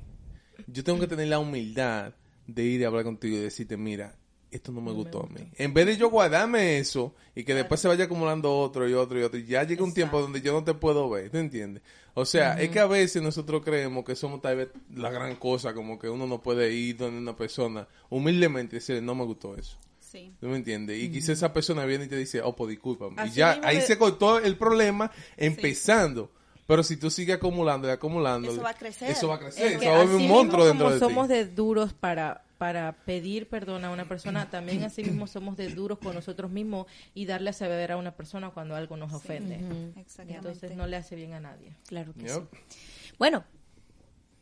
yo 0.67 0.83
tengo 0.83 0.99
que 0.99 1.07
tener 1.07 1.27
la 1.29 1.39
humildad 1.39 2.13
de 2.53 2.63
ir 2.63 2.83
a 2.83 2.87
hablar 2.87 3.03
contigo 3.03 3.37
y 3.37 3.39
decirte, 3.39 3.77
mira, 3.77 4.15
esto 4.51 4.71
no 4.71 4.81
me 4.81 4.91
gustó 4.91 5.23
a 5.23 5.27
mí. 5.27 5.47
En 5.57 5.73
vez 5.75 5.85
de 5.85 5.97
yo 5.97 6.09
guardarme 6.09 6.79
eso 6.79 7.13
y 7.35 7.43
que 7.43 7.53
después 7.53 7.79
se 7.79 7.87
vaya 7.87 8.05
acumulando 8.05 8.57
otro 8.57 8.89
y 8.89 8.93
otro 8.93 9.19
y 9.19 9.23
otro, 9.23 9.39
y 9.39 9.45
ya 9.45 9.63
llega 9.63 9.83
un 9.83 9.93
tiempo 9.93 10.19
donde 10.19 10.41
yo 10.41 10.53
no 10.53 10.63
te 10.63 10.73
puedo 10.73 11.07
ver, 11.09 11.29
¿te 11.29 11.39
entiendes? 11.39 11.83
O 12.15 12.25
sea, 12.25 12.59
es 12.59 12.69
que 12.69 12.79
a 12.79 12.87
veces 12.87 13.21
nosotros 13.21 13.61
creemos 13.63 14.03
que 14.03 14.15
somos 14.15 14.41
tal 14.41 14.57
vez 14.57 14.69
la 14.95 15.11
gran 15.11 15.35
cosa, 15.35 15.73
como 15.73 15.99
que 15.99 16.09
uno 16.09 16.25
no 16.25 16.41
puede 16.41 16.73
ir 16.73 16.97
donde 16.97 17.19
una 17.19 17.35
persona 17.35 17.87
humildemente 18.09 18.75
y 18.75 18.79
decirle, 18.79 19.01
no 19.01 19.13
me 19.15 19.23
gustó 19.23 19.55
eso. 19.55 19.77
Sí. 19.99 20.33
¿Tú 20.39 20.47
me 20.47 20.55
entiendes? 20.55 20.99
Y 20.99 21.11
quizás 21.11 21.29
esa 21.37 21.53
persona 21.53 21.85
viene 21.85 22.05
y 22.05 22.07
te 22.07 22.17
dice, 22.17 22.41
oh, 22.41 22.55
pues 22.55 22.71
discúlpame. 22.71 23.27
Y 23.27 23.29
ya 23.29 23.59
ahí 23.63 23.75
de- 23.77 23.83
se 23.83 23.99
cortó 23.99 24.39
el 24.39 24.57
problema 24.57 25.11
empezando. 25.37 26.31
Pero 26.69 26.83
si 26.83 26.97
tú 26.97 27.09
sigues 27.09 27.37
acumulando 27.37 27.87
y 27.87 27.91
acumulando, 27.91 28.51
Eso 28.51 28.61
va 28.61 28.69
a 28.69 28.73
crecer. 28.75 29.09
Eso 29.09 29.27
va 29.27 29.35
a 29.35 29.39
crecer. 29.39 29.65
Es 29.65 29.71
Eso 29.71 29.79
que 29.79 29.87
va 29.87 29.95
a 29.95 29.97
volver 30.03 30.15
así 30.17 30.23
un 30.23 30.29
monstruo 30.29 30.65
dentro 30.67 30.85
como 30.85 30.93
de 30.93 30.99
somos 30.99 31.27
ti. 31.27 31.33
de 31.33 31.45
duros 31.47 31.93
para 31.93 32.43
para 32.59 32.91
pedir 33.05 33.47
perdón 33.49 33.85
a 33.85 33.89
una 33.89 34.07
persona, 34.07 34.51
también 34.51 34.83
así 34.83 35.01
mismo 35.03 35.25
somos 35.25 35.57
de 35.57 35.69
duros 35.69 35.97
con 35.97 36.13
nosotros 36.13 36.51
mismos 36.51 36.85
y 37.15 37.25
darle 37.25 37.49
a 37.49 37.53
saber 37.53 37.91
a 37.91 37.97
una 37.97 38.15
persona 38.15 38.51
cuando 38.51 38.75
algo 38.75 38.97
nos 38.97 39.11
ofende. 39.13 39.55
Exactamente. 39.95 40.35
Entonces 40.35 40.77
no 40.77 40.85
le 40.85 40.97
hace 40.97 41.15
bien 41.15 41.33
a 41.33 41.39
nadie. 41.39 41.73
Claro 41.87 42.13
que 42.13 42.25
Yep. 42.27 42.47
sí. 42.67 43.13
Bueno, 43.17 43.43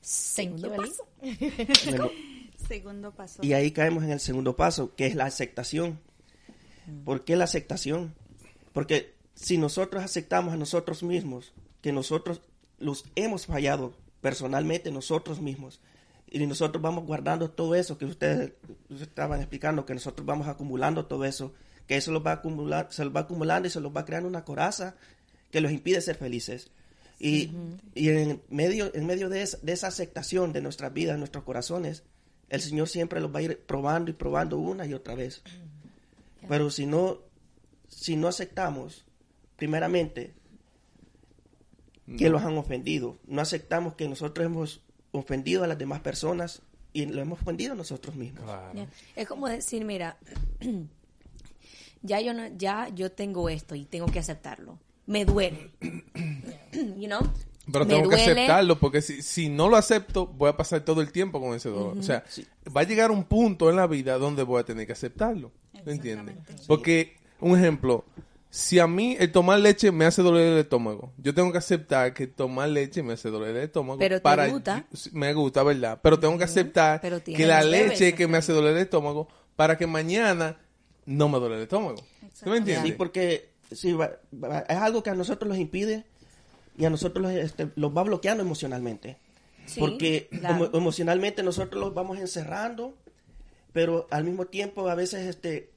segundo 0.02 0.76
paso. 0.76 1.08
Segundo 2.68 3.12
paso. 3.14 3.42
Y 3.44 3.54
ahí 3.54 3.72
caemos 3.72 4.04
en 4.04 4.12
el 4.12 4.20
segundo 4.20 4.58
paso, 4.58 4.94
que 4.96 5.06
es 5.06 5.16
la 5.16 5.26
aceptación. 5.26 6.00
¿Por 7.06 7.24
qué 7.24 7.38
la 7.38 7.46
aceptación? 7.46 8.14
Porque 8.74 9.14
si 9.36 9.58
nosotros 9.58 10.04
aceptamos 10.04 10.54
a 10.54 10.58
nosotros 10.58 11.04
mismos, 11.04 11.54
que 11.88 11.94
nosotros 11.94 12.42
los 12.80 13.06
hemos 13.16 13.46
fallado 13.46 13.94
personalmente 14.20 14.92
nosotros 14.92 15.40
mismos, 15.40 15.80
Y 16.30 16.46
nosotros 16.46 16.82
vamos 16.82 17.06
guardando 17.06 17.50
todo 17.50 17.76
eso 17.76 17.98
que 17.98 18.04
ustedes 18.04 18.52
estaban 19.00 19.40
explicando, 19.40 19.86
que 19.86 19.94
nosotros 19.94 20.26
vamos 20.26 20.50
acumulando 20.50 21.06
todo 21.06 21.24
eso, 21.24 21.54
que 21.88 21.96
eso 21.96 22.12
lo 22.12 22.22
va 22.22 22.32
a 22.32 22.34
acumular, 22.34 22.90
se 22.90 23.06
lo 23.06 23.14
va 23.14 23.22
acumulando 23.22 23.70
y 23.70 23.72
se 23.72 23.80
los 23.80 23.96
va 23.96 24.04
creando 24.04 24.28
una 24.28 24.44
coraza 24.44 24.98
que 25.50 25.62
los 25.62 25.72
impide 25.72 26.02
ser 26.02 26.18
felices. 26.18 26.72
Y, 27.20 27.52
y 27.96 28.10
en 28.10 28.42
medio, 28.50 28.94
en 28.94 29.06
medio 29.06 29.30
de, 29.30 29.44
esa, 29.44 29.58
de 29.62 29.72
esa 29.72 29.88
aceptación 29.88 30.52
de 30.52 30.60
nuestras 30.60 30.92
vidas, 30.92 31.16
de 31.16 31.20
nuestros 31.20 31.46
corazones, 31.46 32.04
el 32.50 32.60
Señor 32.60 32.90
siempre 32.90 33.22
los 33.22 33.34
va 33.34 33.40
a 33.40 33.44
ir 33.44 33.60
probando 33.66 34.12
y 34.12 34.14
probando 34.14 34.58
una 34.58 34.86
y 34.86 34.94
otra 34.94 35.16
vez. 35.16 35.42
Pero 36.50 36.70
si 36.70 36.86
no, 36.86 37.20
si 37.88 38.18
no 38.18 38.28
aceptamos, 38.28 39.06
primeramente, 39.56 40.34
que 42.18 42.30
los 42.30 42.44
han 42.44 42.58
ofendido, 42.58 43.18
no 43.28 43.42
aceptamos 43.42 43.96
que 43.96 44.08
nosotros 44.08 44.46
hemos 44.46 44.82
ofendido 45.12 45.64
a 45.64 45.68
las 45.68 45.78
demás 45.78 46.00
personas 46.00 46.62
y 46.94 47.06
lo 47.06 47.22
hemos 47.22 47.42
ofendido 47.42 47.76
nosotros 47.76 48.16
mismos. 48.16 48.44
Es 49.16 49.28
como 49.28 49.48
decir, 49.48 49.84
mira, 49.84 50.18
ya 52.02 52.22
yo 52.22 52.34
no, 52.34 52.48
ya 52.58 52.90
yo 52.90 53.12
tengo 53.12 53.50
esto 53.50 53.76
y 53.76 53.86
tengo 53.86 54.08
que 54.08 54.20
aceptarlo. 54.20 54.80
Me 55.06 55.26
duele. 55.26 55.72
you 56.72 57.08
know? 57.08 57.22
Pero 57.72 57.86
Me 57.86 57.94
tengo 57.94 58.10
que 58.10 58.16
aceptarlo 58.16 58.80
porque 58.80 59.02
si, 59.02 59.22
si 59.22 59.50
no 59.50 59.68
lo 59.68 59.76
acepto 59.76 60.28
voy 60.28 60.50
a 60.50 60.56
pasar 60.56 60.82
todo 60.82 61.02
el 61.02 61.12
tiempo 61.12 61.42
con 61.42 61.54
ese 61.54 61.70
dolor. 61.70 61.98
O 61.98 62.04
sea, 62.04 62.24
va 62.76 62.82
a 62.82 62.84
llegar 62.86 63.12
un 63.12 63.26
punto 63.26 63.70
en 63.70 63.76
la 63.76 63.88
vida 63.88 64.18
donde 64.18 64.44
voy 64.44 64.62
a 64.62 64.64
tener 64.64 64.88
que 64.88 64.94
aceptarlo. 64.94 65.52
¿Me 65.86 65.92
entiendes? 65.92 66.36
Porque, 66.66 67.18
un 67.40 67.58
ejemplo, 67.58 68.06
si 68.50 68.80
a 68.80 68.88
mí 68.88 69.16
el 69.20 69.32
tomar 69.32 69.60
leche 69.60 69.92
me 69.92 70.06
hace 70.06 70.22
doler 70.22 70.54
el 70.54 70.58
estómago, 70.60 71.12
yo 71.18 71.34
tengo 71.34 71.52
que 71.52 71.58
aceptar 71.58 72.14
que 72.14 72.28
tomar 72.28 72.70
leche 72.70 73.04
me 73.04 73.14
hace 73.14 73.30
doler 73.30 73.56
el 73.56 73.64
estómago. 73.64 74.00
Pero 74.00 74.16
te 74.18 74.22
para 74.22 74.48
gusta. 74.48 74.86
Me 75.12 75.34
gusta, 75.34 75.64
¿verdad? 75.64 76.00
Pero 76.02 76.20
tengo 76.20 76.38
que 76.38 76.44
aceptar 76.46 77.02
Pero 77.02 77.24
que 77.24 77.46
la 77.46 77.62
leche 77.64 78.14
que 78.16 78.28
me 78.28 78.38
hace 78.38 78.54
doler 78.54 78.76
el 78.76 78.82
estómago 78.84 79.28
para 79.56 79.78
que 79.78 79.86
mañana 79.88 80.58
no 81.06 81.30
me 81.30 81.40
duele 81.40 81.56
el 81.58 81.62
estómago. 81.64 82.04
¿Tú 82.44 82.50
me 82.50 82.58
entiendes? 82.58 82.86
Sí, 82.88 82.92
porque 82.94 83.50
sí, 83.72 83.92
va- 83.94 84.12
va- 84.34 84.60
es 84.60 84.78
algo 84.78 85.04
que 85.04 85.10
a 85.10 85.16
nosotros 85.16 85.50
los 85.50 85.58
impide 85.58 86.06
y 86.78 86.86
a 86.86 86.90
nosotros 86.90 87.24
los, 87.24 87.32
este, 87.34 87.70
los 87.76 87.96
va 87.96 88.04
bloqueando 88.04 88.44
emocionalmente. 88.44 89.18
Sí, 89.66 89.80
porque 89.80 90.30
claro. 90.30 90.56
emo- 90.72 90.78
emocionalmente 90.78 91.44
nosotros 91.44 91.82
los 91.84 91.94
vamos 91.94 92.20
encerrando, 92.20 92.94
pero 93.74 94.08
al 94.12 94.24
mismo 94.24 94.46
tiempo 94.46 94.88
a 94.90 94.96
veces 94.96 95.26
este 95.28 95.70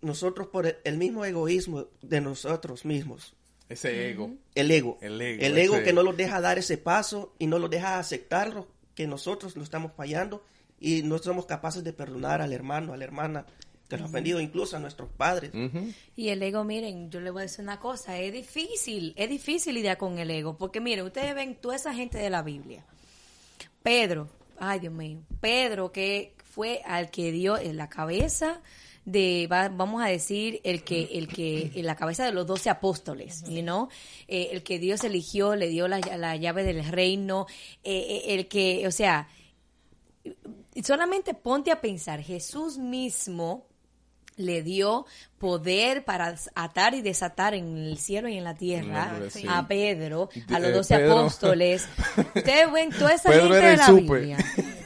nosotros 0.00 0.48
por 0.48 0.78
el, 0.84 0.98
mismo 0.98 1.24
egoísmo 1.24 1.86
de 2.02 2.20
nosotros 2.20 2.84
mismos, 2.84 3.34
Ese 3.68 4.10
ego. 4.10 4.34
el 4.54 4.70
ego, 4.70 4.98
El 5.00 5.20
ego, 5.20 5.42
el 5.42 5.58
ego 5.58 5.82
que 5.82 5.92
no 5.92 6.02
los 6.02 6.16
deja 6.16 6.40
dar 6.40 6.58
ese 6.58 6.78
paso 6.78 7.34
y 7.38 7.46
no 7.46 7.58
los 7.58 7.70
deja 7.70 7.98
aceptarlo, 7.98 8.68
que 8.94 9.06
nosotros 9.06 9.56
lo 9.56 9.62
estamos 9.62 9.92
fallando 9.96 10.42
y 10.80 11.02
no 11.02 11.18
somos 11.18 11.46
capaces 11.46 11.84
de 11.84 11.92
perdonar 11.92 12.40
al 12.40 12.52
hermano, 12.52 12.92
a 12.92 12.96
la 12.96 13.04
hermana 13.04 13.46
que 13.88 13.96
nos 13.96 14.06
ha 14.06 14.10
ofendido, 14.10 14.40
incluso 14.40 14.76
a 14.76 14.80
nuestros 14.80 15.08
padres. 15.10 15.50
Y 16.14 16.28
el 16.28 16.42
ego, 16.42 16.62
miren, 16.62 17.10
yo 17.10 17.20
le 17.20 17.30
voy 17.30 17.40
a 17.40 17.42
decir 17.44 17.62
una 17.62 17.80
cosa, 17.80 18.18
es 18.18 18.32
difícil, 18.32 19.14
es 19.16 19.30
difícil 19.30 19.74
lidiar 19.74 19.96
con 19.96 20.18
el 20.18 20.30
ego, 20.30 20.56
porque 20.56 20.80
miren, 20.80 21.06
ustedes 21.06 21.34
ven 21.34 21.54
toda 21.54 21.76
esa 21.76 21.94
gente 21.94 22.18
de 22.18 22.28
la 22.28 22.42
Biblia. 22.42 22.84
Pedro, 23.82 24.28
ay 24.58 24.80
Dios 24.80 24.92
mío, 24.92 25.20
Pedro 25.40 25.90
que 25.90 26.34
fue 26.44 26.82
al 26.84 27.10
que 27.10 27.32
dio 27.32 27.56
en 27.56 27.76
la 27.76 27.88
cabeza 27.88 28.60
de, 29.10 29.48
va- 29.50 29.70
vamos 29.70 30.02
a 30.02 30.06
decir, 30.08 30.60
el 30.64 30.82
que, 30.84 31.08
el 31.14 31.28
que, 31.28 31.70
en 31.74 31.86
la 31.86 31.96
cabeza 31.96 32.24
de 32.24 32.32
los 32.32 32.46
doce 32.46 32.68
apóstoles, 32.68 33.42
know? 33.62 33.88
Eh, 34.26 34.50
el 34.52 34.62
que 34.62 34.78
Dios 34.78 35.02
eligió, 35.04 35.56
le 35.56 35.68
dio 35.68 35.88
la, 35.88 35.98
la 35.98 36.36
llave 36.36 36.62
del 36.62 36.84
reino, 36.84 37.46
eh, 37.84 38.22
eh, 38.26 38.34
el 38.34 38.48
que, 38.48 38.86
o 38.86 38.90
sea, 38.90 39.28
solamente 40.84 41.34
ponte 41.34 41.70
a 41.70 41.80
pensar, 41.80 42.20
Jesús 42.22 42.78
mismo 42.78 43.66
le 44.36 44.62
dio 44.62 45.04
poder 45.38 46.04
para 46.04 46.36
atar 46.54 46.94
y 46.94 47.00
desatar 47.02 47.54
en 47.54 47.76
el 47.76 47.98
cielo 47.98 48.28
y 48.28 48.36
en 48.38 48.44
la 48.44 48.54
tierra 48.54 49.18
sí. 49.30 49.44
a 49.48 49.66
Pedro, 49.66 50.28
a 50.54 50.60
los 50.60 50.72
doce 50.72 50.94
apóstoles. 50.94 51.88
Ustedes 52.36 52.70
ven 52.72 52.90
toda 52.90 53.14
esa 53.14 53.30
Pedro 53.30 53.48
gente 53.54 53.66
de 53.66 53.76
la. 53.76 53.90
Biblia. 53.90 54.38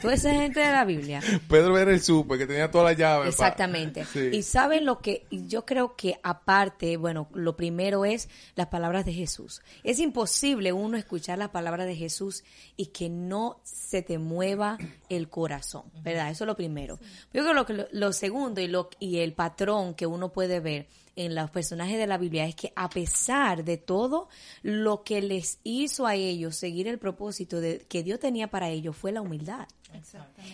Toda 0.03 0.13
esa 0.13 0.31
gente 0.33 0.59
de 0.59 0.71
la 0.71 0.85
Biblia. 0.85 1.21
Pedro 1.49 1.77
era 1.79 1.91
el 1.91 2.01
súper 2.01 2.37
que 2.37 2.45
tenía 2.45 2.69
toda 2.69 2.83
la 2.83 2.93
llave. 2.93 3.23
pa- 3.23 3.29
Exactamente. 3.29 4.05
Sí. 4.05 4.29
Y 4.33 4.43
saben 4.43 4.85
lo 4.85 4.99
que 4.99 5.25
y 5.31 5.47
yo 5.47 5.65
creo 5.65 5.95
que 5.95 6.19
aparte, 6.21 6.97
bueno, 6.97 7.27
lo 7.33 7.55
primero 7.55 8.05
es 8.05 8.29
las 8.55 8.67
palabras 8.67 9.05
de 9.05 9.13
Jesús. 9.13 9.61
Es 9.83 9.97
imposible 9.99 10.73
uno 10.73 10.97
escuchar 10.97 11.37
las 11.39 11.49
palabras 11.49 11.87
de 11.87 11.95
Jesús 11.95 12.43
y 12.77 12.87
que 12.87 13.09
no 13.09 13.59
se 13.63 14.01
te 14.01 14.17
mueva 14.17 14.77
el 15.09 15.29
corazón, 15.29 15.83
¿verdad? 16.03 16.29
Eso 16.29 16.43
es 16.43 16.47
lo 16.47 16.55
primero. 16.55 16.99
Yo 17.33 17.43
creo 17.43 17.65
que 17.65 17.73
lo, 17.73 17.87
lo 17.91 18.13
segundo 18.13 18.61
y 18.61 18.67
lo 18.67 18.89
y 18.99 19.19
el 19.19 19.33
patrón 19.33 19.93
que 19.95 20.05
uno 20.05 20.31
puede 20.33 20.59
ver 20.59 20.87
en 21.15 21.35
los 21.35 21.51
personajes 21.51 21.97
de 21.99 22.07
la 22.07 22.17
Biblia 22.17 22.45
es 22.47 22.55
que 22.55 22.73
a 22.75 22.89
pesar 22.89 23.63
de 23.63 23.77
todo 23.77 24.29
lo 24.63 25.03
que 25.03 25.21
les 25.21 25.59
hizo 25.63 26.07
a 26.07 26.15
ellos 26.15 26.55
seguir 26.55 26.87
el 26.87 26.97
propósito 26.97 27.61
de, 27.61 27.85
que 27.87 28.01
Dios 28.01 28.19
tenía 28.19 28.47
para 28.49 28.69
ellos 28.69 28.97
fue 28.97 29.11
la 29.11 29.21
humildad 29.21 29.67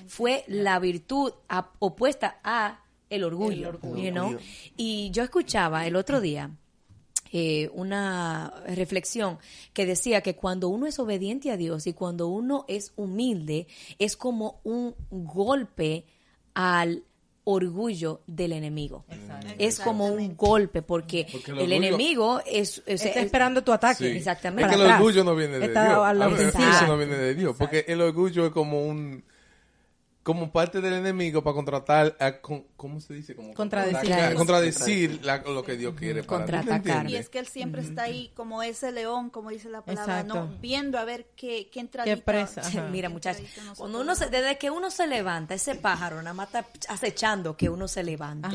fue 0.07 0.43
la 0.47 0.79
virtud 0.79 1.33
a- 1.47 1.71
opuesta 1.79 2.39
a 2.43 2.83
el 3.09 3.23
orgullo, 3.23 3.71
you 3.95 4.11
know? 4.11 4.25
orgullo. 4.27 4.39
Y 4.77 5.09
yo 5.11 5.23
escuchaba 5.23 5.87
el 5.87 5.95
otro 5.95 6.21
día 6.21 6.51
eh, 7.31 7.69
una 7.73 8.53
reflexión 8.67 9.37
que 9.73 9.85
decía 9.85 10.21
que 10.21 10.35
cuando 10.35 10.67
uno 10.69 10.87
es 10.87 10.97
obediente 10.99 11.51
a 11.51 11.57
Dios 11.57 11.85
y 11.87 11.93
cuando 11.93 12.27
uno 12.27 12.65
es 12.67 12.91
humilde, 12.95 13.67
es 13.99 14.15
como 14.17 14.59
un 14.63 14.95
golpe 15.09 16.05
al 16.55 17.03
orgullo 17.43 18.21
del 18.27 18.51
enemigo. 18.53 19.05
Es 19.57 19.79
como 19.79 20.05
un 20.07 20.35
golpe 20.37 20.81
porque, 20.83 21.27
Porque 21.31 21.51
el 21.51 21.59
el, 21.59 21.71
enemigo 21.73 22.41
es, 22.45 22.83
es- 22.85 23.03
Está 23.05 23.19
es- 23.19 23.25
esperando 23.25 23.63
tu 23.63 23.71
ataque. 23.73 24.11
Sí. 24.11 24.17
Exactamente. 24.17 24.69
Es 24.71 24.77
que 24.77 24.83
el 24.85 24.91
orgullo 24.91 25.23
no 25.23 25.35
viene 25.35 25.57
de 25.59 25.65
Está 25.65 25.85
Dios. 25.85 26.55
Eso 26.55 26.87
no 26.87 26.97
viene 26.97 27.15
de 27.15 27.33
Dios. 27.35 27.55
Porque 27.57 27.85
el 27.87 28.01
orgullo 28.01 28.45
es 28.47 28.51
como 28.51 28.83
un 28.85 29.23
como 30.29 30.51
parte 30.51 30.79
del 30.79 30.93
enemigo 30.93 31.41
para 31.43 31.55
contratar 31.55 32.15
a, 32.19 32.39
con- 32.39 32.67
¿cómo 32.77 32.99
se 32.99 33.15
dice? 33.15 33.35
Como 33.35 33.51
Contradecir. 33.55 34.35
contradecir 34.35 35.25
la- 35.25 35.37
lo 35.39 35.63
que 35.63 35.75
Dios 35.75 35.95
quiere 35.95 36.21
para 36.23 36.45
ti, 36.45 36.51
¿me 36.51 36.57
Contraatacar. 36.59 37.09
Y 37.09 37.15
es 37.15 37.29
que 37.29 37.39
él 37.39 37.47
siempre 37.47 37.81
está 37.81 38.03
ahí 38.03 38.31
como 38.35 38.61
ese 38.61 38.91
león, 38.91 39.31
como 39.31 39.49
dice 39.49 39.69
la 39.69 39.83
palabra, 39.83 40.19
Exacto. 40.19 40.35
¿no? 40.45 40.57
Viendo 40.61 40.99
a 40.99 41.03
ver 41.03 41.31
qué, 41.35 41.69
qué 41.71 41.79
entradita. 41.79 42.15
Qué 42.15 42.21
presa. 42.21 42.61
Ajá. 42.61 42.87
Mira, 42.89 43.09
muchachos, 43.09 43.43
cuando 43.75 44.01
uno 44.01 44.13
se, 44.13 44.29
desde 44.29 44.59
que 44.59 44.69
uno 44.69 44.91
se 44.91 45.07
levanta, 45.07 45.55
ese 45.55 45.73
pájaro 45.73 46.17
nada 46.21 46.35
más 46.35 46.49
está 46.49 46.67
acechando 46.89 47.57
que 47.57 47.67
uno 47.69 47.87
se 47.87 48.03
levante 48.03 48.49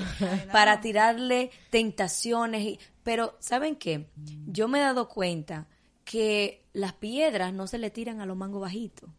para 0.52 0.80
tirarle 0.80 1.50
tentaciones. 1.70 2.62
Y, 2.62 2.78
pero, 3.02 3.36
¿saben 3.40 3.74
qué? 3.74 4.06
Yo 4.46 4.68
me 4.68 4.78
he 4.78 4.82
dado 4.82 5.08
cuenta 5.08 5.66
que 6.04 6.66
las 6.72 6.92
piedras 6.92 7.52
no 7.52 7.66
se 7.66 7.78
le 7.78 7.90
tiran 7.90 8.20
a 8.20 8.26
los 8.26 8.36
mangos 8.36 8.60
bajitos. 8.60 9.10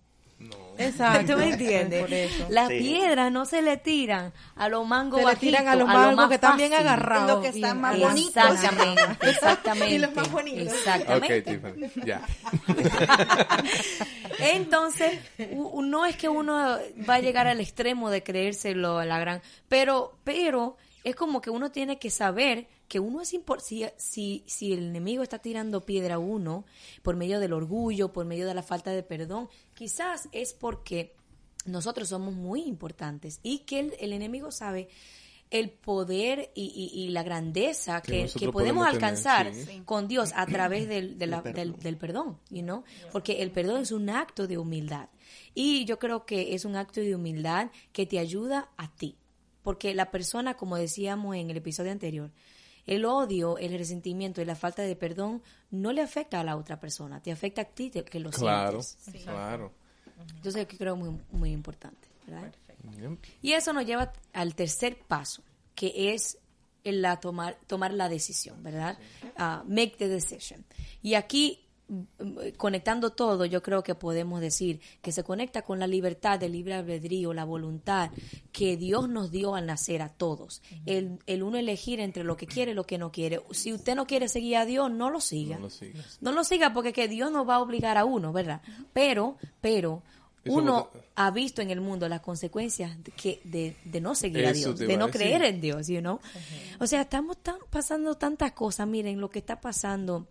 Exacto. 0.78 1.34
¿Tú 1.34 1.40
me 1.40 1.50
entiendes? 1.54 2.50
Las 2.50 2.68
Sí. 2.68 2.80
piedras 2.80 3.32
no 3.32 3.46
se 3.46 3.62
le 3.62 3.78
tiran 3.78 4.34
a 4.56 4.68
los 4.68 4.86
mangos 4.86 5.22
Se 5.22 5.26
le 5.28 5.36
tiran 5.38 5.68
a 5.70 5.76
los 5.76 5.88
lo 5.88 5.94
mangos 5.94 6.28
que 6.28 6.36
están 6.36 6.58
bien 6.58 6.74
agarrados. 6.74 7.28
Los 7.32 7.42
que 7.42 7.48
están 7.60 7.80
más 7.80 7.98
bonitos. 8.00 8.36
Exactamente, 8.36 9.02
exactamente. 9.30 9.96
Y 9.96 9.98
los 10.00 10.16
más 10.16 10.32
bonitos. 10.32 10.68
Ok, 10.68 10.74
Exactamente. 10.74 11.42
Tiffany, 11.42 12.06
ya. 12.06 12.22
Entonces, 14.40 15.20
no 15.56 16.06
es 16.06 16.18
que 16.18 16.30
uno 16.30 16.78
va 17.10 17.14
a 17.16 17.20
llegar 17.20 17.48
al 17.48 17.62
extremo 17.62 18.10
de 18.10 18.24
creérselo 18.24 18.98
a 19.00 19.06
la 19.06 19.20
gran, 19.20 19.42
pero, 19.70 20.18
pero 20.24 20.78
es 21.04 21.16
como 21.16 21.42
que 21.42 21.50
uno 21.50 21.72
tiene 21.72 21.98
que 22.00 22.10
saber 22.10 22.68
que 22.88 23.00
uno 23.00 23.22
es 23.22 23.34
importante, 23.34 23.68
si, 23.70 23.86
si, 23.98 24.44
si 24.48 24.74
el 24.74 24.80
enemigo 24.88 25.24
está 25.24 25.40
tirando 25.40 25.86
piedra 25.86 26.16
a 26.16 26.20
uno 26.20 26.66
por 27.02 27.16
medio 27.16 27.40
del 27.40 27.54
orgullo, 27.54 28.14
por 28.14 28.26
medio 28.26 28.46
de 28.48 28.54
la 28.54 28.64
falta 28.64 28.92
de 28.92 29.02
perdón, 29.04 29.50
quizás 29.74 30.30
es 30.32 30.54
porque 30.54 31.16
nosotros 31.66 32.10
somos 32.10 32.34
muy 32.36 32.62
importantes 32.64 33.40
y 33.42 33.60
que 33.60 33.80
el, 33.80 33.94
el 34.00 34.14
enemigo 34.14 34.52
sabe 34.52 34.88
el 35.52 35.70
poder 35.70 36.52
y, 36.56 36.64
y- 36.94 37.02
y 37.04 37.10
la 37.10 37.22
grandeza 37.24 38.02
Que 38.02 38.26
que, 38.26 38.50
podemos 38.52 38.54
podemos 38.54 38.86
tener, 38.88 38.94
alcanzar 39.04 39.54
sí. 39.54 39.82
con 39.86 40.08
Dios 40.08 40.32
a 40.36 40.46
través 40.48 40.88
del, 40.90 41.18
de 41.18 41.28
la- 41.28 41.38
El 41.38 41.44
del, 41.44 41.54
perdón. 41.54 41.80
del 41.84 41.98
perdón, 41.98 42.40
you 42.50 42.62
know? 42.64 42.84
porque 43.12 43.42
el 43.44 43.52
perdón 43.52 43.82
es 43.82 43.92
un 43.92 44.10
acto 44.10 44.48
de 44.48 44.58
humildad 44.58 45.10
y 45.54 45.86
yo 45.86 45.98
creo 46.00 46.26
que 46.26 46.56
es 46.56 46.66
un 46.66 46.76
acto 46.76 47.00
de 47.00 47.16
humildad 47.16 47.70
que 47.94 48.06
te 48.06 48.18
ayuda 48.20 48.70
a 48.78 48.92
ti, 48.96 49.18
porque 49.64 49.94
la 49.96 50.10
persona, 50.12 50.56
como 50.56 50.78
decíamos 50.78 51.36
en 51.36 51.50
el 51.50 51.58
episodio 51.58 51.92
anterior, 51.92 52.32
el 52.86 53.06
odio, 53.06 53.58
el 53.58 53.78
resentimiento 53.78 54.42
y 54.42 54.46
la 54.46 54.56
falta 54.56 54.82
de 54.84 54.96
perdón 54.96 55.42
no 55.72 55.92
le 55.92 56.02
afecta 56.02 56.40
a 56.40 56.44
la 56.44 56.56
otra 56.56 56.80
persona, 56.80 57.22
te 57.22 57.32
afecta 57.32 57.62
a 57.62 57.66
ti 57.66 57.90
que 57.92 58.20
lo 58.20 58.30
Claro, 58.32 58.82
sientes. 58.82 59.24
claro. 59.24 59.74
Entonces, 60.36 60.66
que 60.68 60.78
creo 60.78 60.96
muy, 60.96 61.20
muy 61.32 61.52
importante, 61.52 62.08
¿verdad? 62.26 62.54
Yep. 63.00 63.20
Y 63.42 63.54
eso 63.54 63.74
nos 63.74 63.86
lleva 63.86 64.14
al 64.34 64.56
tercer 64.56 64.98
paso, 65.08 65.44
que 65.74 66.14
es 66.14 66.38
la 66.84 67.20
tomar, 67.20 67.58
tomar 67.68 67.94
la 67.94 68.08
decisión, 68.08 68.62
¿verdad? 68.62 68.98
Ah, 69.36 69.64
make 69.68 69.96
the 69.98 70.08
decision. 70.08 70.64
Y 71.02 71.16
aquí 71.16 71.65
conectando 72.58 73.12
todo, 73.12 73.46
yo 73.46 73.62
creo 73.62 73.84
que 73.84 73.94
podemos 73.94 74.42
decir 74.42 74.80
que 75.02 75.12
se 75.12 75.24
conecta 75.24 75.62
con 75.62 75.80
la 75.80 75.88
libertad, 75.88 76.42
el 76.42 76.54
libre 76.54 76.74
albedrío, 76.74 77.34
la 77.34 77.46
voluntad 77.46 78.10
que 78.52 78.76
Dios 78.76 79.08
nos 79.08 79.32
dio 79.32 79.56
al 79.56 79.68
nacer 79.68 80.02
a 80.02 80.10
todos. 80.10 80.64
el, 80.86 81.20
el, 81.28 81.44
uno 81.44 81.58
elegir 81.58 82.00
entre 82.00 82.24
lo 82.24 82.38
que 82.38 82.48
quiere 82.48 82.72
y 82.72 82.74
lo 82.74 82.86
que 82.86 82.98
no 82.98 83.12
quiere. 83.12 83.42
Si 83.52 83.72
usted 83.72 83.96
no 83.96 84.08
quiere 84.08 84.28
seguir 84.30 84.58
a 84.58 84.66
Dios, 84.66 84.92
no 84.92 85.10
lo 85.10 85.22
siga. 85.22 85.58
No 85.58 85.64
lo 85.64 85.70
siga, 85.70 86.04
no 86.22 86.32
lo 86.32 86.44
siga 86.44 86.74
porque 86.74 86.92
que 86.92 87.08
Dios 87.08 87.32
no 87.32 87.46
va 87.46 87.56
a 87.56 87.60
obligar 87.60 87.98
a 87.98 88.06
uno, 88.06 88.34
¿verdad? 88.34 88.62
Pero, 88.94 89.38
pero, 89.62 90.02
uno 90.46 90.90
ha 91.16 91.32
visto 91.32 91.62
en 91.62 91.72
el 91.72 91.82
mundo 91.82 92.08
las 92.08 92.22
consecuencias 92.22 93.04
de, 93.04 93.12
que, 93.12 93.42
de, 93.44 93.76
de 93.84 94.02
no 94.02 94.16
seguir 94.16 94.46
a 94.46 94.54
Dios, 94.54 94.78
de 94.78 94.98
no 94.98 95.10
creer 95.10 95.44
en 95.44 95.62
Dios, 95.62 95.88
you 95.88 96.00
know? 96.00 96.20
O 96.80 96.88
sea, 96.88 97.02
estamos 97.02 97.38
tan, 97.38 97.58
pasando 97.70 98.16
tantas 98.16 98.52
cosas. 98.52 98.88
Miren 98.88 99.20
lo 99.20 99.30
que 99.30 99.40
está 99.40 99.60
pasando 99.60 100.28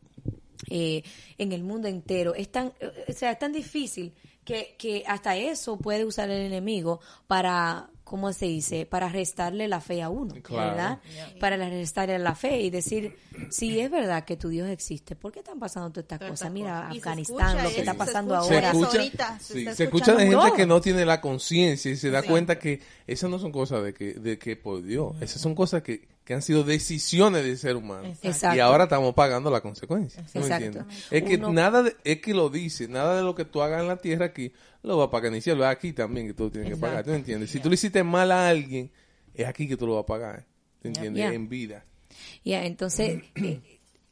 eh, 0.70 1.02
en 1.38 1.52
el 1.52 1.62
mundo 1.62 1.88
entero. 1.88 2.34
Es 2.34 2.50
tan, 2.50 2.72
o 3.08 3.12
sea, 3.12 3.32
es 3.32 3.38
tan 3.38 3.52
difícil 3.52 4.12
que, 4.44 4.74
que 4.78 5.04
hasta 5.06 5.36
eso 5.36 5.78
puede 5.78 6.04
usar 6.04 6.30
el 6.30 6.42
enemigo 6.42 7.00
para 7.26 7.90
¿cómo 8.04 8.32
se 8.32 8.46
dice? 8.46 8.86
Para 8.86 9.08
restarle 9.08 9.66
la 9.66 9.80
fe 9.80 10.02
a 10.02 10.10
uno, 10.10 10.34
¿verdad? 10.34 11.00
Para 11.40 11.56
restarle 11.56 12.18
la 12.18 12.34
fe 12.34 12.60
y 12.60 12.70
decir, 12.70 13.16
si 13.50 13.80
es 13.80 13.90
verdad 13.90 14.24
que 14.24 14.36
tu 14.36 14.50
Dios 14.50 14.68
existe, 14.68 15.16
¿por 15.16 15.32
qué 15.32 15.40
están 15.40 15.58
pasando 15.58 15.90
todas 15.90 16.04
estas 16.04 16.30
cosas? 16.30 16.52
Mira, 16.52 16.88
Afganistán, 16.88 17.62
lo 17.64 17.70
que 17.70 17.80
está 17.80 17.94
pasando 17.94 18.36
ahora. 18.36 18.72
Se 18.72 18.78
escucha, 18.78 19.38
se, 19.40 19.84
escucha 19.84 20.14
de 20.14 20.28
gente 20.28 20.52
que 20.54 20.66
no 20.66 20.80
tiene 20.80 21.04
la 21.04 21.20
conciencia 21.20 21.90
y 21.90 21.96
se 21.96 22.10
da 22.10 22.22
cuenta 22.22 22.58
que 22.58 22.80
esas 23.06 23.30
no 23.30 23.38
son 23.38 23.50
cosas 23.50 23.82
de 23.82 23.94
que, 23.94 24.14
de 24.14 24.38
que 24.38 24.56
por 24.56 24.82
Dios, 24.82 25.14
esas 25.20 25.40
son 25.40 25.54
cosas 25.54 25.82
que, 25.82 26.06
que 26.24 26.34
han 26.34 26.42
sido 26.42 26.64
decisiones 26.64 27.44
del 27.44 27.58
ser 27.58 27.76
humano. 27.76 28.12
Y 28.54 28.58
ahora 28.60 28.84
estamos 28.84 29.14
pagando 29.14 29.50
la 29.50 29.60
consecuencia. 29.60 30.24
Es 31.10 31.22
que 31.22 31.38
nada 31.38 31.84
es 32.02 32.20
que 32.20 32.34
lo 32.34 32.48
dice, 32.48 32.88
nada 32.88 33.16
de 33.16 33.22
lo 33.22 33.34
que 33.34 33.44
tú 33.44 33.62
hagas 33.62 33.82
en 33.82 33.88
la 33.88 33.96
tierra 33.96 34.26
aquí 34.26 34.52
lo 34.84 34.98
va 34.98 35.04
a 35.04 35.10
pagar 35.10 35.32
ni 35.32 35.40
cielo, 35.40 35.64
es 35.64 35.70
aquí 35.70 35.92
también 35.92 36.26
que 36.26 36.34
tú 36.34 36.50
tienes 36.50 36.70
que 36.70 36.76
pagar, 36.76 37.04
¿tú 37.04 37.12
entiendes? 37.12 37.50
Si 37.50 37.58
tú 37.58 37.70
le 37.70 37.74
hiciste 37.74 38.04
mal 38.04 38.30
a 38.30 38.48
alguien, 38.48 38.90
es 39.32 39.46
aquí 39.46 39.66
que 39.66 39.76
tú 39.76 39.86
lo 39.86 39.94
vas 39.94 40.02
a 40.02 40.06
pagar, 40.06 40.46
¿tú 40.80 40.88
entiendes? 40.88 41.32
En 41.32 41.48
vida. 41.48 41.84
Ya, 42.44 42.64
entonces, 42.64 43.22
eh, 43.34 43.60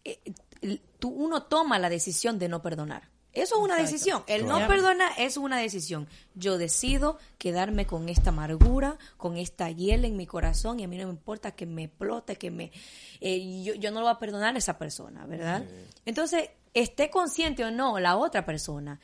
eh, 0.04 0.78
tú, 0.98 1.10
uno 1.10 1.42
toma 1.42 1.78
la 1.78 1.90
decisión 1.90 2.38
de 2.38 2.48
no 2.48 2.62
perdonar. 2.62 3.11
Eso 3.32 3.56
es 3.56 3.62
una 3.62 3.76
decisión. 3.76 4.22
El 4.26 4.46
no 4.46 4.66
perdonar 4.66 5.12
es 5.18 5.36
una 5.36 5.58
decisión. 5.58 6.06
Yo 6.34 6.58
decido 6.58 7.18
quedarme 7.38 7.86
con 7.86 8.08
esta 8.08 8.30
amargura, 8.30 8.98
con 9.16 9.36
esta 9.36 9.70
hiel 9.70 10.04
en 10.04 10.16
mi 10.16 10.26
corazón 10.26 10.80
y 10.80 10.84
a 10.84 10.88
mí 10.88 10.98
no 10.98 11.06
me 11.06 11.12
importa 11.12 11.52
que 11.52 11.64
me 11.64 11.84
explote, 11.84 12.36
que 12.36 12.50
me... 12.50 12.70
Eh, 13.20 13.62
yo, 13.64 13.74
yo, 13.74 13.90
no 13.90 14.00
lo 14.00 14.06
voy 14.06 14.14
a 14.14 14.18
perdonar 14.18 14.54
a 14.54 14.58
esa 14.58 14.76
persona, 14.76 15.24
¿verdad? 15.26 15.64
Entonces, 16.04 16.50
esté 16.74 17.10
consciente 17.10 17.64
o 17.64 17.70
no 17.70 17.98
la 18.00 18.16
otra 18.16 18.44
persona, 18.44 19.00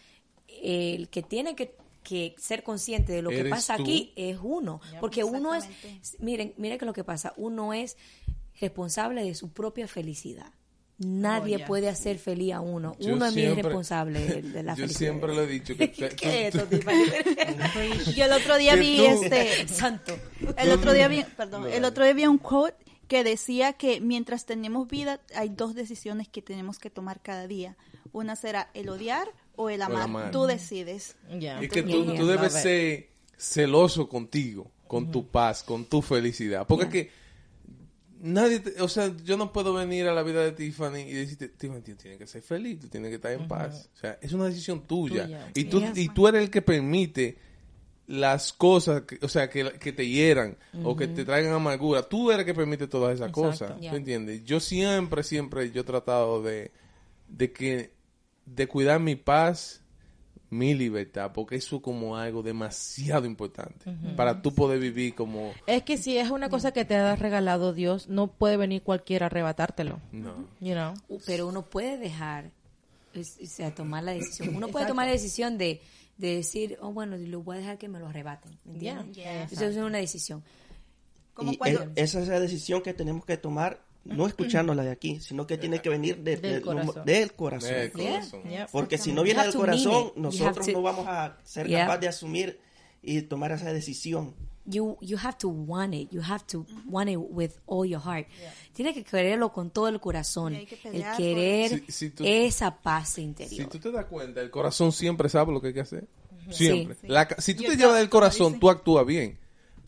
el 0.47 1.09
que 1.09 1.23
tiene 1.23 1.55
que, 1.55 1.77
ser 2.39 2.63
consciente 2.63 3.13
de 3.13 3.21
lo 3.21 3.29
que 3.29 3.45
pasa 3.45 3.75
aquí 3.75 4.13
es 4.17 4.39
uno, 4.43 4.81
porque 4.99 5.25
uno 5.25 5.55
es, 5.55 5.69
miren, 6.19 6.55
miren 6.57 6.79
que 6.79 6.87
lo 6.87 6.95
que 6.95 7.05
pasa, 7.05 7.35
uno 7.37 7.75
es 7.75 7.99
responsable 8.61 9.23
de 9.23 9.35
su 9.35 9.51
propia 9.53 9.87
felicidad. 9.87 10.53
Nadie 10.99 11.63
oh, 11.63 11.67
puede 11.67 11.89
hacer 11.89 12.19
feliz 12.19 12.55
a 12.55 12.61
uno. 12.61 12.97
uno 12.99 13.27
es 13.27 13.35
mi 13.35 13.47
responsable 13.47 14.43
de, 14.43 14.63
la 14.65 14.75
felicidad. 14.75 14.77
Yo 14.77 14.89
siempre 14.89 15.35
le 15.35 15.45
he 15.45 15.47
dicho 15.47 15.77
que... 15.77 15.93
¿Qué 16.17 16.51
Yo 18.17 18.25
el 18.25 18.33
otro 18.33 18.57
día 18.57 18.75
vi 18.75 19.05
este... 19.05 19.69
Santo. 19.73 20.19
El 20.57 20.73
otro 20.73 20.93
día 20.93 21.07
vi, 21.07 21.23
perdón, 21.37 21.69
el 21.71 21.85
otro 21.85 22.03
día 22.03 22.15
vi 22.15 22.27
un 22.27 22.39
quote 22.39 22.85
que 23.07 23.23
decía 23.23 23.75
que 23.75 24.01
mientras 24.01 24.45
tenemos 24.45 24.89
vida 24.89 25.21
hay 25.37 25.51
dos 25.51 25.75
decisiones 25.75 26.29
que 26.29 26.43
tenemos 26.43 26.81
que 26.81 26.91
tomar 26.91 27.21
cada 27.23 27.47
día. 27.47 27.77
Una 28.13 28.35
será 28.35 28.69
el 28.75 28.89
odiar 28.89 29.33
o 29.55 29.71
el 29.71 29.83
amar. 29.83 30.33
Tú 30.33 30.47
decides. 30.47 31.17
Es 31.31 31.71
que 31.71 31.83
tú, 31.85 32.27
debes 32.27 32.53
ser 32.55 33.11
celoso 33.37 34.09
contigo, 34.09 34.73
con 34.89 35.13
tu 35.13 35.29
paz, 35.29 35.63
con 35.63 35.85
tu 35.85 36.03
felicidad. 36.03 36.67
Porque 36.67 36.85
es 36.85 36.91
que 36.91 37.11
nadie, 38.21 38.63
o 38.81 38.89
sea, 38.89 39.15
yo 39.25 39.37
no 39.37 39.53
puedo 39.53 39.75
venir 39.75 40.07
a 40.07 40.13
la 40.13 40.23
vida 40.23 40.43
de 40.43 40.53
Tiffany 40.53 41.01
y 41.01 41.13
decirte, 41.13 41.49
Tiffany, 41.49 41.81
tienes 41.81 42.19
que 42.19 42.27
ser 42.27 42.43
feliz, 42.43 42.81
tú 42.81 42.89
tienes 42.89 43.11
que 43.11 43.17
estar 43.17 43.33
en 43.33 43.49
paz. 43.49 43.89
O 43.95 43.97
sea, 43.99 44.19
es 44.21 44.33
una 44.33 44.47
decisión 44.47 44.87
tuya. 44.87 45.51
Y, 45.55 45.65
tú, 45.65 45.83
y 45.95 46.09
tú 46.09 46.29
eres 46.29 46.43
el 46.43 46.51
que 46.51 46.63
permite 46.63 47.39
las 48.07 48.53
cosas, 48.55 49.03
o 49.21 49.29
sea, 49.29 49.51
que, 49.51 49.73
que 49.73 49.93
te 49.93 50.09
hieran 50.09 50.57
o 50.83 50.97
que 50.97 51.09
te 51.09 51.25
traigan 51.25 51.53
amargura. 51.53 52.03
Tú 52.03 52.31
eres 52.31 52.41
el 52.41 52.47
que 52.47 52.55
permite 52.55 52.89
todas 52.89 53.15
esas 53.15 53.31
cosas. 53.31 53.75
¿Tú 53.79 53.97
entiendes? 53.97 54.45
Yo 54.45 54.61
siempre, 54.61 55.23
siempre, 55.23 55.71
yo 55.71 55.83
he 55.83 55.85
tratado 55.85 56.43
de, 56.43 56.73
de 57.29 57.53
que 57.53 57.93
de 58.47 58.67
cuidar 58.67 59.01
mi 59.01 59.15
paz, 59.15 59.83
mi 60.51 60.75
libertad, 60.75 61.33
porque 61.35 61.57
eso 61.57 61.83
como 61.83 62.17
algo 62.17 62.43
demasiado 62.43 63.27
importante 63.27 63.95
para 64.17 64.41
tú 64.41 64.55
poder 64.55 64.79
vivir 64.79 65.15
como... 65.15 65.53
Es 65.67 65.83
que 65.83 65.99
si 65.99 66.17
es 66.17 66.31
una 66.31 66.49
cosa 66.49 66.73
que 66.73 66.85
te 66.85 66.97
ha 66.97 67.17
regalado 67.17 67.73
Dios, 67.73 68.09
no 68.09 68.29
puede 68.29 68.57
venir 68.57 68.83
cualquiera 68.83 69.27
a 69.27 69.29
arrebatártelo. 69.29 70.01
No. 70.13 70.47
You 70.61 70.73
know? 70.73 70.95
Pero 71.27 71.47
uno 71.47 71.63
puede 71.63 71.99
dejar, 71.99 72.51
o 73.15 73.47
sea, 73.47 73.75
tomar 73.75 74.05
la 74.05 74.13
decisión. 74.13 74.57
Uno 74.57 74.69
puede 74.69 74.87
tomar 74.87 75.07
la 75.07 75.13
decisión 75.13 75.59
de, 75.59 75.83
de 76.17 76.37
decir, 76.37 76.79
oh, 76.81 76.93
bueno, 76.93 77.17
lo 77.17 77.43
voy 77.43 77.57
a 77.57 77.61
dejar 77.61 77.79
que 77.79 77.89
me 77.89 77.99
lo 77.99 78.09
arrebaten. 78.09 78.59
¿Entiendes? 78.67 79.53
Eso 79.53 79.67
es 79.67 79.77
una 79.77 79.99
decisión. 79.99 80.43
y 81.43 81.59
esa 81.97 82.21
es 82.21 82.29
la 82.29 82.41
decisión 82.41 82.83
que 82.83 82.95
tenemos 82.95 83.25
que 83.27 83.37
tomar 83.37 83.88
no 84.05 84.27
escuchando 84.27 84.75
la 84.75 84.83
de 84.85 84.91
aquí, 84.91 85.21
sino 85.21 85.47
que 85.47 85.59
tiene 85.59 85.81
que 85.81 85.89
venir 85.89 86.19
del, 86.19 86.63
corazón. 86.63 87.05
Porque 88.73 88.99
si 88.99 89.13
no 89.13 89.23
viene 89.23 89.43
del 89.43 89.55
corazón, 89.55 90.13
nosotros 90.17 90.69
no 90.69 90.83
vamos 90.83 91.07
a 91.07 91.39
ser 91.45 91.71
capaces 91.71 92.01
de 92.01 92.09
asumir 92.09 92.61
y 93.03 93.23
tomar 93.23 93.53
esa 93.53 93.73
decisión. 93.73 94.35
You, 94.71 94.99
you 95.01 95.17
have 95.17 95.39
to 95.39 95.49
want 95.49 95.95
it. 95.95 96.11
You 96.11 96.21
have 96.21 96.45
to 96.49 96.67
want 96.87 97.09
it 97.09 97.17
with 97.19 97.53
all 97.65 97.89
your 97.89 98.03
heart. 98.03 98.27
Tienes 98.75 98.95
que 98.95 99.03
quererlo 99.03 99.51
con 99.51 99.71
todo 99.71 99.89
el 99.89 99.99
corazón. 99.99 100.55
El 100.55 100.67
querer 101.17 101.85
esa 102.19 102.77
paz 102.77 103.19
interior. 103.19 103.63
Si 103.63 103.65
tú 103.65 103.79
te 103.79 103.91
das 103.91 104.05
cuenta, 104.05 104.43
el 104.43 104.51
corazón 104.51 104.93
siempre 104.93 105.31
sabe 105.31 105.53
lo 105.53 105.61
que 105.63 105.69
hay 105.69 105.75
que 105.75 105.81
hacer. 105.81 106.07
Siempre. 106.51 106.97
si 107.39 107.55
tú 107.55 107.63
te 107.65 107.77
llevas 107.77 107.99
del 107.99 108.11
corazón, 108.11 108.61
tú 108.61 108.69
actúas 108.69 109.07
bien. 109.07 109.39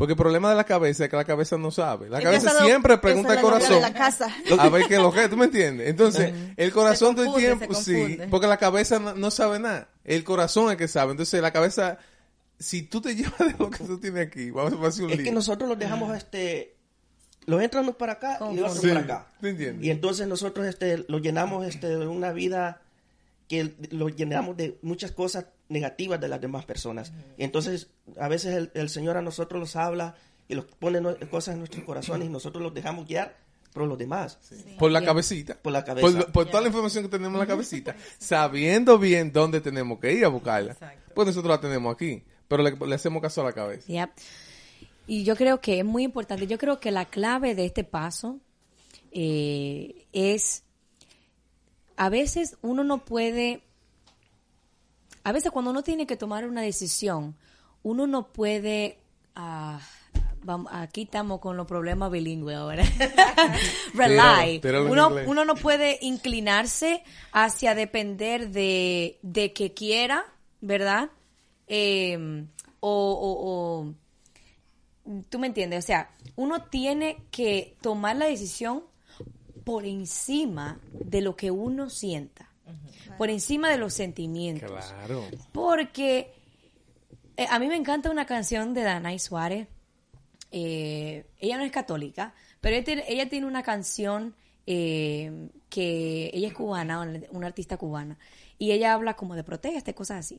Porque 0.00 0.12
el 0.12 0.16
problema 0.16 0.48
de 0.48 0.56
la 0.56 0.64
cabeza 0.64 1.04
es 1.04 1.10
que 1.10 1.16
la 1.16 1.26
cabeza 1.26 1.58
no 1.58 1.70
sabe. 1.70 2.08
La 2.08 2.22
cabeza 2.22 2.64
siempre 2.64 2.96
pregunta 2.96 3.34
al 3.34 3.42
corazón. 3.42 3.84
A 4.58 4.68
ver 4.70 4.86
qué 4.88 4.94
es 4.94 5.02
lo 5.02 5.12
que, 5.12 5.28
¿tú 5.28 5.36
me 5.36 5.44
entiendes? 5.44 5.90
Entonces, 5.90 6.32
el 6.56 6.72
corazón 6.72 7.14
todo 7.14 7.26
el 7.26 7.34
tiempo, 7.34 7.74
sí, 7.74 8.16
porque 8.30 8.46
la 8.46 8.56
cabeza 8.56 8.98
no, 8.98 9.30
sabe 9.30 9.58
nada. 9.58 9.88
El 10.02 10.24
corazón 10.24 10.68
es 10.68 10.70
el 10.70 10.76
que 10.78 10.88
sabe. 10.88 11.10
Entonces, 11.10 11.42
la 11.42 11.52
cabeza, 11.52 11.98
si 12.58 12.84
tú 12.84 13.02
te 13.02 13.14
llevas 13.14 13.40
de 13.40 13.54
lo 13.58 13.68
que 13.68 13.84
tú 13.84 14.00
tienes 14.00 14.26
aquí, 14.26 14.50
vamos 14.50 14.72
a 14.82 14.88
hacer 14.88 15.04
un 15.04 15.10
Es 15.10 15.20
que 15.20 15.32
nosotros 15.32 15.68
los 15.68 15.78
dejamos, 15.78 16.16
este, 16.16 16.76
los 17.44 17.60
entramos 17.60 17.94
para 17.96 18.12
acá 18.14 18.38
y 18.50 18.56
los 18.56 18.80
sí, 18.80 18.88
para 18.88 19.00
acá. 19.00 19.26
¿Me 19.42 19.50
entiendes? 19.50 19.84
Y 19.84 19.90
entonces 19.90 20.26
nosotros, 20.26 20.66
este, 20.66 21.04
lo 21.08 21.18
llenamos, 21.18 21.66
este, 21.66 21.88
de 21.88 22.06
una 22.06 22.32
vida 22.32 22.80
que 23.50 23.74
lo 23.90 24.08
llenamos 24.08 24.56
de 24.56 24.78
muchas 24.80 25.10
cosas 25.10 25.46
negativas 25.68 26.20
de 26.20 26.28
las 26.28 26.40
demás 26.40 26.64
personas. 26.66 27.12
Y 27.36 27.42
entonces, 27.42 27.90
a 28.16 28.28
veces 28.28 28.70
el, 28.74 28.88
Señor 28.88 29.16
a 29.16 29.22
nosotros 29.22 29.58
nos 29.58 29.74
habla 29.74 30.14
y 30.46 30.54
los 30.54 30.66
pone 30.66 31.02
cosas 31.26 31.54
en 31.54 31.58
nuestros 31.58 31.82
corazones 31.82 32.28
y 32.28 32.30
nosotros 32.30 32.62
los 32.62 32.72
dejamos 32.72 33.08
guiar 33.08 33.36
por 33.72 33.88
los 33.88 33.98
demás. 33.98 34.38
Por 34.78 34.92
la 34.92 35.04
cabecita. 35.04 35.56
Por 35.60 35.72
la 35.72 35.84
cabeza. 35.84 36.28
Por, 36.28 36.46
toda 36.46 36.60
la 36.60 36.68
información 36.68 37.02
que 37.02 37.10
tenemos 37.10 37.34
en 37.34 37.40
la 37.40 37.46
cabecita. 37.48 37.96
sabiendo 38.18 39.00
bien 39.00 39.32
dónde 39.32 39.60
tenemos 39.60 39.98
que 39.98 40.12
ir 40.12 40.24
a 40.24 40.28
buscarla. 40.28 40.76
Pues 41.12 41.26
nosotros 41.26 41.50
la 41.50 41.60
tenemos 41.60 41.92
aquí. 41.92 42.22
Pero 42.46 42.62
le, 42.62 42.94
hacemos 42.94 43.20
caso 43.20 43.40
a 43.40 43.46
la 43.46 43.52
cabeza. 43.52 44.12
Y 45.08 45.24
yo 45.24 45.34
creo 45.34 45.60
que 45.60 45.80
es 45.80 45.84
muy 45.84 46.04
importante. 46.04 46.46
Yo 46.46 46.56
creo 46.56 46.78
que 46.78 46.92
la 46.92 47.06
clave 47.06 47.56
de 47.56 47.64
este 47.64 47.82
paso 47.82 48.38
eh, 49.10 50.06
es 50.12 50.62
a 52.00 52.08
veces 52.08 52.56
uno 52.62 52.82
no 52.82 53.04
puede, 53.04 53.60
a 55.22 55.32
veces 55.32 55.52
cuando 55.52 55.70
uno 55.70 55.82
tiene 55.82 56.06
que 56.06 56.16
tomar 56.16 56.48
una 56.48 56.62
decisión, 56.62 57.36
uno 57.82 58.06
no 58.06 58.32
puede, 58.32 58.96
uh, 59.36 59.76
vamos, 60.42 60.72
aquí 60.74 61.02
estamos 61.02 61.40
con 61.40 61.58
los 61.58 61.66
problemas 61.66 62.10
bilingües 62.10 62.56
ahora, 62.56 62.84
rely. 63.92 64.62
uno, 64.88 65.10
uno 65.26 65.44
no 65.44 65.54
puede 65.56 65.98
inclinarse 66.00 67.02
hacia 67.32 67.74
depender 67.74 68.48
de, 68.48 69.18
de 69.20 69.52
que 69.52 69.74
quiera, 69.74 70.24
¿verdad? 70.62 71.10
Eh, 71.66 72.46
o, 72.80 73.92
o, 75.04 75.22
tú 75.28 75.38
me 75.38 75.48
entiendes, 75.48 75.84
o 75.84 75.86
sea, 75.86 76.12
uno 76.36 76.62
tiene 76.62 77.26
que 77.30 77.76
tomar 77.82 78.16
la 78.16 78.24
decisión 78.24 78.84
por 79.64 79.84
encima 79.84 80.80
de 81.10 81.20
lo 81.20 81.36
que 81.36 81.50
uno 81.50 81.90
sienta, 81.90 82.48
por 83.18 83.30
encima 83.30 83.68
de 83.70 83.78
los 83.78 83.92
sentimientos. 83.94 84.70
Claro. 84.70 85.24
Porque 85.52 86.32
eh, 87.36 87.46
a 87.50 87.58
mí 87.58 87.66
me 87.68 87.76
encanta 87.76 88.10
una 88.10 88.26
canción 88.26 88.74
de 88.74 88.82
Danay 88.82 89.18
Suárez. 89.18 89.66
Eh, 90.52 91.26
ella 91.38 91.56
no 91.58 91.64
es 91.64 91.70
católica, 91.72 92.34
pero 92.60 92.76
ella 92.76 93.28
tiene, 93.28 93.46
una 93.46 93.62
canción 93.62 94.34
eh, 94.66 95.48
que 95.68 96.30
ella 96.32 96.48
es 96.48 96.54
cubana, 96.54 97.00
una- 97.00 97.20
una 97.30 97.46
artista 97.46 97.76
cubana, 97.76 98.18
y 98.58 98.72
ella 98.72 98.92
habla 98.94 99.14
como 99.14 99.34
de 99.34 99.42
protesta 99.44 99.90
y 99.90 99.94
cosas 99.94 100.18
así. 100.20 100.38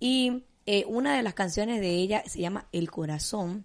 Y 0.00 0.44
eh, 0.66 0.84
una 0.86 1.16
de 1.16 1.22
las 1.22 1.34
canciones 1.34 1.80
de 1.80 1.90
ella 1.94 2.22
se 2.26 2.40
llama 2.40 2.66
El 2.72 2.90
Corazón, 2.90 3.64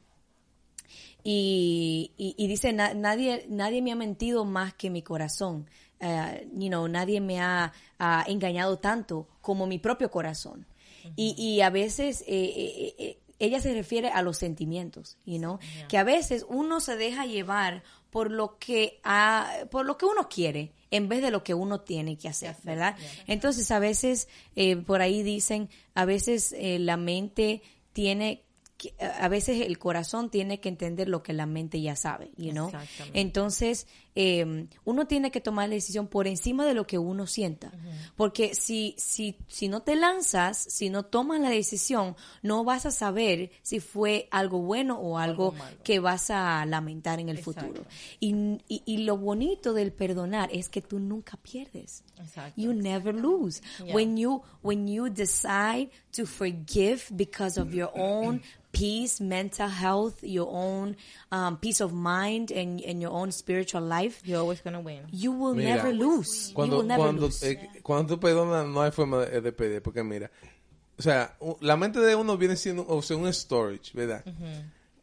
y, 1.24 2.12
y, 2.18 2.36
y 2.38 2.48
dice 2.48 2.72
"Na- 2.74 2.94
nadie 2.94 3.46
nadie 3.50 3.82
me 3.82 3.92
ha 3.92 3.96
mentido 3.96 4.46
más 4.46 4.74
que 4.76 4.90
mi 4.90 5.02
corazón 5.02 5.68
Eh, 6.00 6.48
you 6.54 6.68
know, 6.70 6.88
nadie 6.88 7.20
me 7.22 7.40
ha, 7.40 7.74
engañado 8.28 8.78
tanto 8.78 9.28
como 9.42 9.66
mi 9.66 9.80
propio 9.80 10.12
corazón 10.12 10.68
y, 11.16 11.34
y 11.38 11.62
a 11.62 11.70
veces 11.72 12.22
eh, 12.28 12.94
eh, 13.00 13.20
ella 13.40 13.60
se 13.60 13.74
refiere 13.74 14.10
a 14.10 14.22
los 14.22 14.38
sentimientos 14.38 15.18
you 15.26 15.38
know? 15.40 15.58
que 15.88 15.98
a 15.98 16.04
veces 16.04 16.46
uno 16.50 16.80
se 16.82 16.98
deja 16.98 17.26
llevar 17.26 17.82
por 18.12 18.30
lo 18.32 18.58
que 18.60 19.00
ha- 19.04 19.52
por 19.72 19.86
lo 19.86 19.98
que 19.98 20.06
uno 20.06 20.28
quiere 20.30 20.74
en 20.92 21.08
vez 21.10 21.22
de 21.24 21.32
lo 21.32 21.44
que 21.44 21.54
uno 21.54 21.82
tiene 21.82 22.18
que 22.18 22.30
hacer, 22.30 22.56
¿verdad? 22.64 22.96
Entonces 23.28 23.72
a 23.72 23.80
veces 23.80 24.28
eh, 24.56 24.76
por 24.76 25.02
ahí 25.02 25.24
dicen, 25.24 25.70
a 25.96 26.06
veces 26.06 26.54
eh, 26.58 26.78
la 26.80 26.98
mente 26.98 27.62
tiene 27.94 28.44
que- 28.78 28.94
a 29.02 29.28
veces 29.28 29.62
el 29.66 29.80
corazón 29.80 30.30
tiene 30.30 30.60
que 30.60 30.70
entender 30.70 31.10
lo 31.10 31.24
que 31.24 31.34
la 31.34 31.48
mente 31.48 31.82
ya 31.82 31.96
sabe, 31.96 32.30
you 32.38 32.52
know? 32.52 32.70
Entonces, 33.16 33.88
eh, 34.20 34.68
uno 34.84 35.06
tiene 35.06 35.30
que 35.30 35.42
tomar 35.42 35.70
la 35.70 35.76
decisión 35.76 36.08
por 36.08 36.26
encima 36.26 36.66
de 36.66 36.74
lo 36.74 36.88
que 36.88 36.98
uno 36.98 37.28
sienta. 37.28 37.72
Porque 38.16 38.56
si, 38.56 38.96
si, 38.98 39.38
si 39.48 39.68
no 39.68 39.84
te 39.84 39.96
lanzas, 39.96 40.58
si 40.58 40.90
no 40.90 41.06
tomas 41.06 41.40
la 41.40 41.52
decisión, 41.52 42.16
no 42.42 42.64
vas 42.64 42.88
a 42.88 42.92
saber 42.92 43.52
si 43.62 43.80
fue 43.80 44.28
algo 44.32 44.60
bueno 44.60 44.98
o 44.98 45.20
algo, 45.20 45.54
que 45.84 46.00
vas 46.00 46.32
a 46.32 46.66
lamentar 46.66 47.20
en 47.20 47.30
el 47.30 47.38
futuro. 47.38 47.86
Y, 48.20 48.34
y, 48.68 48.82
y 48.88 48.98
lo 49.04 49.18
bonito 49.18 49.74
del 49.74 49.94
perdonar 49.94 50.50
es 50.52 50.68
que 50.68 50.82
tú 50.82 50.98
nunca 50.98 51.38
pierdes. 51.38 52.04
Exacto. 52.20 52.60
You 52.60 52.74
never 52.74 53.14
lose. 53.14 53.62
When 53.94 54.18
you 54.18 54.42
when 54.64 54.88
you 54.88 55.10
decide 55.10 55.92
to 56.14 56.26
forgive 56.26 57.04
because 57.16 57.60
of 57.60 57.72
your 57.72 57.92
own 57.94 58.42
peace, 58.78 59.20
mental 59.22 59.68
health, 59.68 60.24
your 60.24 60.48
own 60.52 60.96
um, 61.32 61.58
peace 61.58 61.82
of 61.82 61.94
mind, 61.94 62.52
and, 62.52 62.82
and 62.86 63.02
your 63.02 63.12
own 63.12 63.32
spiritual 63.32 63.82
life, 63.82 64.22
You're 64.24 64.40
always 64.40 64.62
gonna 64.62 64.80
win. 64.82 65.02
you 65.12 65.32
will 65.32 65.56
Mira, 65.56 65.76
never 65.76 65.92
lose. 65.94 66.50
you 66.50 66.56
Cuando, 66.56 66.78
will 66.78 66.84
never 66.86 67.04
cuando, 67.04 67.22
lose. 67.28 67.44
eh, 67.44 67.58
cuando 67.84 68.16
tú 68.16 68.20
perdonas, 68.20 68.68
no 68.68 68.82
hay 68.82 68.92
forma 68.92 69.26
de, 69.26 69.42
de 69.42 69.52
pedir, 69.52 69.82
porque 69.82 70.04
mira, 70.04 70.30
o 70.98 71.02
sea, 71.02 71.36
la 71.62 71.76
mente 71.78 72.00
de 72.00 72.16
uno 72.16 72.38
viene 72.38 72.56
siendo, 72.56 72.86
o 72.88 73.02
sea, 73.02 73.18
un 73.18 73.32
storage, 73.34 73.92
¿verdad? 73.94 74.24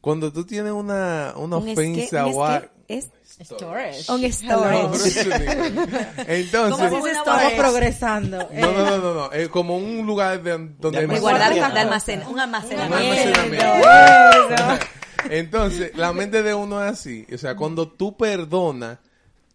Cuando 0.01 0.31
tú 0.33 0.45
tienes 0.45 0.73
una, 0.73 1.33
una 1.37 1.57
ofensa 1.57 2.27
un 2.27 2.35
o 2.35 2.45
algo- 2.45 2.69
es 2.88 3.09
Storage. 3.42 4.12
un 4.12 4.23
No, 4.23 4.29
storage. 4.29 5.20
Entonces, 6.29 6.88
¿Cómo 6.88 6.88
se 6.88 6.97
dice 6.97 7.11
Estamos 7.18 7.53
progresando. 7.55 8.49
no, 8.53 8.73
no, 8.73 8.85
no, 8.85 8.99
no, 8.99 9.14
no, 9.14 9.33
es 9.33 9.49
como 9.49 9.77
un 9.77 10.07
lugar 10.07 10.42
de, 10.42 10.53
donde 10.79 11.07
De 11.07 11.20
guardar, 11.20 11.53
Almacenamiento. 11.53 11.75
de 11.75 11.81
almacena- 11.81 12.27
un 12.29 12.35
un 12.35 12.40
almacenamiento. 12.40 13.64
almacenamiento. 13.64 14.87
Entonces, 15.31 15.97
la 15.97 16.12
mente 16.12 16.42
de 16.42 16.55
uno 16.55 16.85
es 16.85 16.92
así. 16.92 17.27
O 17.33 17.38
sea, 17.38 17.57
cuando 17.57 17.88
tú 17.88 18.16
perdonas, 18.16 18.99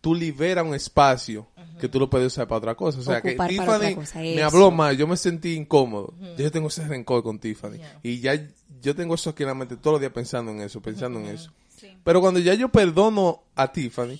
tú 0.01 0.15
liberas 0.15 0.65
un 0.65 0.73
espacio 0.73 1.47
que 1.79 1.87
tú 1.87 1.99
lo 1.99 2.09
puedes 2.09 2.27
usar 2.27 2.47
para 2.47 2.57
otra 2.57 2.75
cosa. 2.75 2.99
O 2.99 3.03
sea, 3.03 3.21
que 3.21 3.29
Ocupar 3.29 3.49
Tiffany 3.49 3.95
cosa, 3.95 4.19
me 4.19 4.41
habló 4.43 4.71
mal, 4.71 4.97
yo 4.97 5.07
me 5.07 5.15
sentí 5.15 5.53
incómodo. 5.55 6.13
Yo 6.37 6.51
tengo 6.51 6.67
ese 6.69 6.85
rencor 6.87 7.23
con 7.23 7.39
Tiffany. 7.39 7.79
Y 8.03 8.19
ya 8.19 8.33
yo 8.81 8.95
tengo 8.95 9.15
eso 9.15 9.29
aquí 9.29 9.43
en 9.43 9.49
la 9.49 9.55
mente 9.55 9.77
todos 9.77 9.93
los 9.95 10.01
días 10.01 10.11
pensando 10.13 10.51
en 10.51 10.61
eso, 10.61 10.81
pensando 10.81 11.19
en 11.19 11.27
eso. 11.27 11.51
Pero 12.03 12.21
cuando 12.21 12.39
ya 12.39 12.53
yo 12.53 12.69
perdono 12.69 13.43
a 13.55 13.71
Tiffany, 13.71 14.19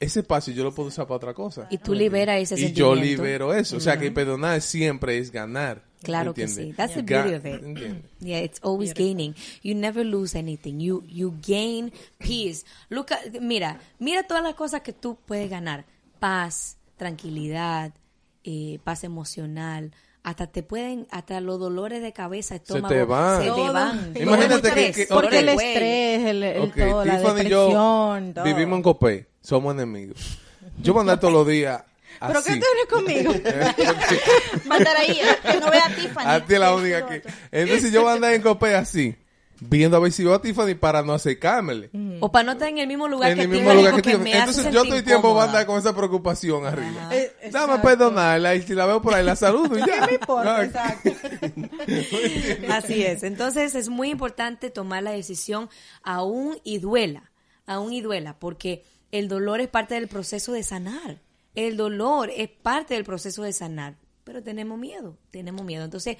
ese 0.00 0.20
espacio 0.20 0.52
yo 0.54 0.62
lo 0.64 0.72
puedo 0.74 0.88
usar 0.88 1.06
para 1.06 1.16
otra 1.16 1.34
cosa. 1.34 1.66
Y 1.70 1.78
tú 1.78 1.94
liberas 1.94 2.40
ese 2.40 2.60
Y 2.60 2.72
yo 2.72 2.94
libero 2.94 3.52
eso. 3.52 3.76
O 3.76 3.80
sea, 3.80 3.98
que 3.98 4.10
perdonar 4.10 4.60
siempre 4.60 5.18
es 5.18 5.30
ganar. 5.30 5.84
Claro 6.02 6.32
que 6.32 6.46
sí. 6.46 6.72
That's 6.76 6.94
the 6.94 7.02
beauty 7.02 7.34
of 7.34 7.44
it. 7.44 7.62
¿entiendes? 7.64 8.04
Yeah, 8.20 8.40
it's 8.40 8.60
always 8.62 8.94
gaining. 8.94 9.34
You 9.62 9.74
never 9.74 10.04
lose 10.04 10.38
anything. 10.38 10.78
You 10.78 11.02
you 11.08 11.34
gain 11.44 11.92
peace. 12.18 12.64
Look 12.88 13.10
at- 13.12 13.40
mira, 13.40 13.80
mira 13.98 14.22
todas 14.22 14.44
las 14.44 14.54
cosas 14.54 14.82
que 14.82 14.92
tú 14.92 15.18
puedes 15.26 15.50
ganar. 15.50 15.86
Paz, 16.20 16.76
tranquilidad, 16.96 17.92
eh, 18.44 18.78
paz 18.84 19.02
emocional. 19.02 19.92
Hasta 20.28 20.46
te 20.46 20.62
pueden, 20.62 21.06
hasta 21.10 21.40
los 21.40 21.58
dolores 21.58 22.02
de 22.02 22.12
cabeza, 22.12 22.56
estómago, 22.56 22.88
te 22.88 23.02
van. 23.02 23.42
se 23.42 23.50
te 23.50 23.70
van. 23.70 24.12
Imagínate 24.14 24.60
que- 24.60 24.68
estrés, 24.88 24.96
que- 24.96 25.06
Porque 25.14 25.38
el 25.38 25.48
estrés, 25.48 26.26
el, 26.26 26.70
todo, 26.72 27.04
la 27.06 27.16
Tiffany 27.16 27.40
y 27.46 27.48
yo 27.48 27.62
depresión, 27.64 28.34
todo. 28.34 28.44
vivimos 28.44 28.76
en 28.76 28.82
Copé, 28.82 29.26
somos 29.40 29.72
enemigos. 29.74 30.38
Yo 30.82 30.92
voy 30.92 31.00
a 31.00 31.02
andar 31.02 31.20
todos 31.20 31.32
los 31.32 31.46
días 31.46 31.82
¿Pero 32.20 32.40
así. 32.40 32.52
qué 32.52 32.60
tú 32.60 32.66
eres 32.74 32.92
conmigo? 32.92 33.32
A 34.70 34.76
estar 34.76 34.96
ahí, 34.98 35.18
que 35.50 35.60
no 35.60 35.70
vea 35.70 35.86
a 35.86 35.94
Tiffany. 35.94 36.26
A 36.26 36.44
ti 36.44 36.54
es 36.54 36.60
la 36.60 36.74
única 36.74 37.06
que... 37.06 37.22
Entonces 37.50 37.90
yo 37.90 38.02
voy 38.02 38.10
a 38.10 38.14
andar 38.14 38.34
en 38.34 38.42
Copé 38.42 38.74
así, 38.74 39.16
viendo 39.60 39.96
a 39.96 40.00
ver 40.00 40.12
si 40.12 40.24
veo 40.24 40.34
a 40.34 40.40
Tiffany 40.42 40.74
para 40.74 41.02
no 41.02 41.12
acercármele. 41.12 41.90
O 42.20 42.30
para 42.32 42.44
no 42.44 42.52
estar 42.52 42.68
en 42.68 42.78
el 42.78 42.86
mismo 42.86 43.08
lugar 43.08 43.30
En 43.32 43.36
que 43.36 43.42
el 43.42 43.48
mismo 43.48 43.70
Tiffany, 43.70 43.76
lugar 43.78 43.94
que 43.94 43.96
porque 44.02 44.10
Tiffany. 44.10 44.24
me 44.24 44.32
hace 44.34 44.40
Entonces 44.50 44.64
yo 44.72 44.80
sentir 44.80 44.88
todo 44.90 44.98
el 44.98 45.04
tiempo 45.04 45.22
voy 45.22 45.28
a 45.28 45.32
incómoda. 45.32 45.44
andar 45.60 45.66
con 45.66 45.78
esa 45.78 45.94
preocupación 45.96 46.66
arriba. 46.66 47.08
Eh, 47.12 47.32
Dame 47.50 47.78
perdonarla 47.80 48.54
y 48.54 48.62
si 48.62 48.74
la 48.74 48.86
veo 48.86 49.02
por 49.02 49.14
ahí 49.14 49.24
la 49.24 49.36
saludo 49.36 49.76
y 49.76 49.80
ya. 49.86 50.00
¿Qué 50.00 50.06
me 50.06 50.12
importa? 50.14 50.56
No, 50.56 50.62
Exacto. 50.62 51.10
Así 52.70 53.02
es. 53.02 53.22
Entonces 53.22 53.74
es 53.74 53.88
muy 53.88 54.10
importante 54.10 54.70
tomar 54.70 55.02
la 55.02 55.10
decisión 55.10 55.68
aún 56.02 56.58
y 56.64 56.78
duela, 56.78 57.30
aún 57.66 57.92
y 57.92 58.00
duela, 58.00 58.38
porque 58.38 58.84
el 59.12 59.28
dolor 59.28 59.60
es 59.60 59.68
parte 59.68 59.94
del 59.94 60.08
proceso 60.08 60.52
de 60.52 60.62
sanar. 60.62 61.20
El 61.54 61.76
dolor 61.76 62.30
es 62.36 62.48
parte 62.48 62.94
del 62.94 63.04
proceso 63.04 63.42
de 63.42 63.52
sanar, 63.52 63.96
pero 64.22 64.42
tenemos 64.42 64.78
miedo, 64.78 65.16
tenemos 65.30 65.64
miedo. 65.64 65.84
Entonces 65.84 66.16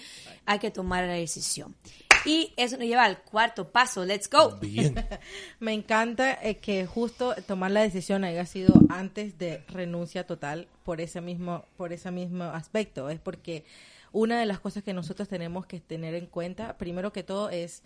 hay 0.46 0.58
que 0.58 0.70
tomar 0.70 1.04
la 1.04 1.12
decisión. 1.12 1.76
Y 2.24 2.52
eso 2.56 2.76
nos 2.76 2.86
lleva 2.86 3.04
al 3.04 3.18
cuarto 3.22 3.68
paso. 3.70 4.04
Let's 4.04 4.28
go. 4.28 4.56
Bien. 4.60 4.94
Me 5.60 5.72
encanta 5.72 6.38
eh, 6.42 6.56
que 6.56 6.86
justo 6.86 7.34
tomar 7.46 7.70
la 7.70 7.82
decisión 7.82 8.24
haya 8.24 8.44
sido 8.46 8.74
antes 8.88 9.38
de 9.38 9.62
renuncia 9.68 10.26
total 10.26 10.68
por 10.84 11.00
ese 11.00 11.20
mismo 11.20 11.64
por 11.76 11.92
ese 11.92 12.10
mismo 12.10 12.44
aspecto. 12.44 13.08
Es 13.10 13.20
porque 13.20 13.64
una 14.12 14.38
de 14.40 14.46
las 14.46 14.58
cosas 14.60 14.82
que 14.82 14.92
nosotros 14.94 15.28
tenemos 15.28 15.66
que 15.66 15.80
tener 15.80 16.14
en 16.14 16.26
cuenta, 16.26 16.76
primero 16.78 17.12
que 17.12 17.22
todo, 17.22 17.50
es 17.50 17.82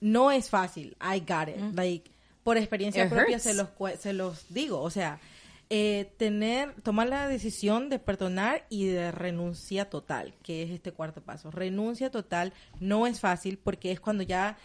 no 0.00 0.30
es 0.30 0.48
fácil. 0.50 0.96
I 1.00 1.20
got 1.20 1.48
it. 1.48 1.74
Like 1.74 2.10
por 2.44 2.56
experiencia 2.56 3.04
It 3.04 3.10
propia 3.10 3.36
hurts. 3.36 3.42
se 3.42 3.54
los 3.54 3.68
cue- 3.76 3.96
se 3.96 4.12
los 4.12 4.46
digo. 4.52 4.80
O 4.80 4.90
sea, 4.90 5.18
eh, 5.68 6.12
tener 6.16 6.80
tomar 6.82 7.08
la 7.08 7.26
decisión 7.28 7.88
de 7.88 7.98
perdonar 7.98 8.64
y 8.68 8.86
de 8.86 9.10
renuncia 9.10 9.90
total, 9.90 10.34
que 10.42 10.62
es 10.62 10.70
este 10.70 10.92
cuarto 10.92 11.20
paso. 11.22 11.50
Renuncia 11.50 12.10
total 12.10 12.52
no 12.78 13.06
es 13.06 13.18
fácil 13.20 13.58
porque 13.58 13.90
es 13.90 13.98
cuando 14.00 14.22
ya 14.22 14.56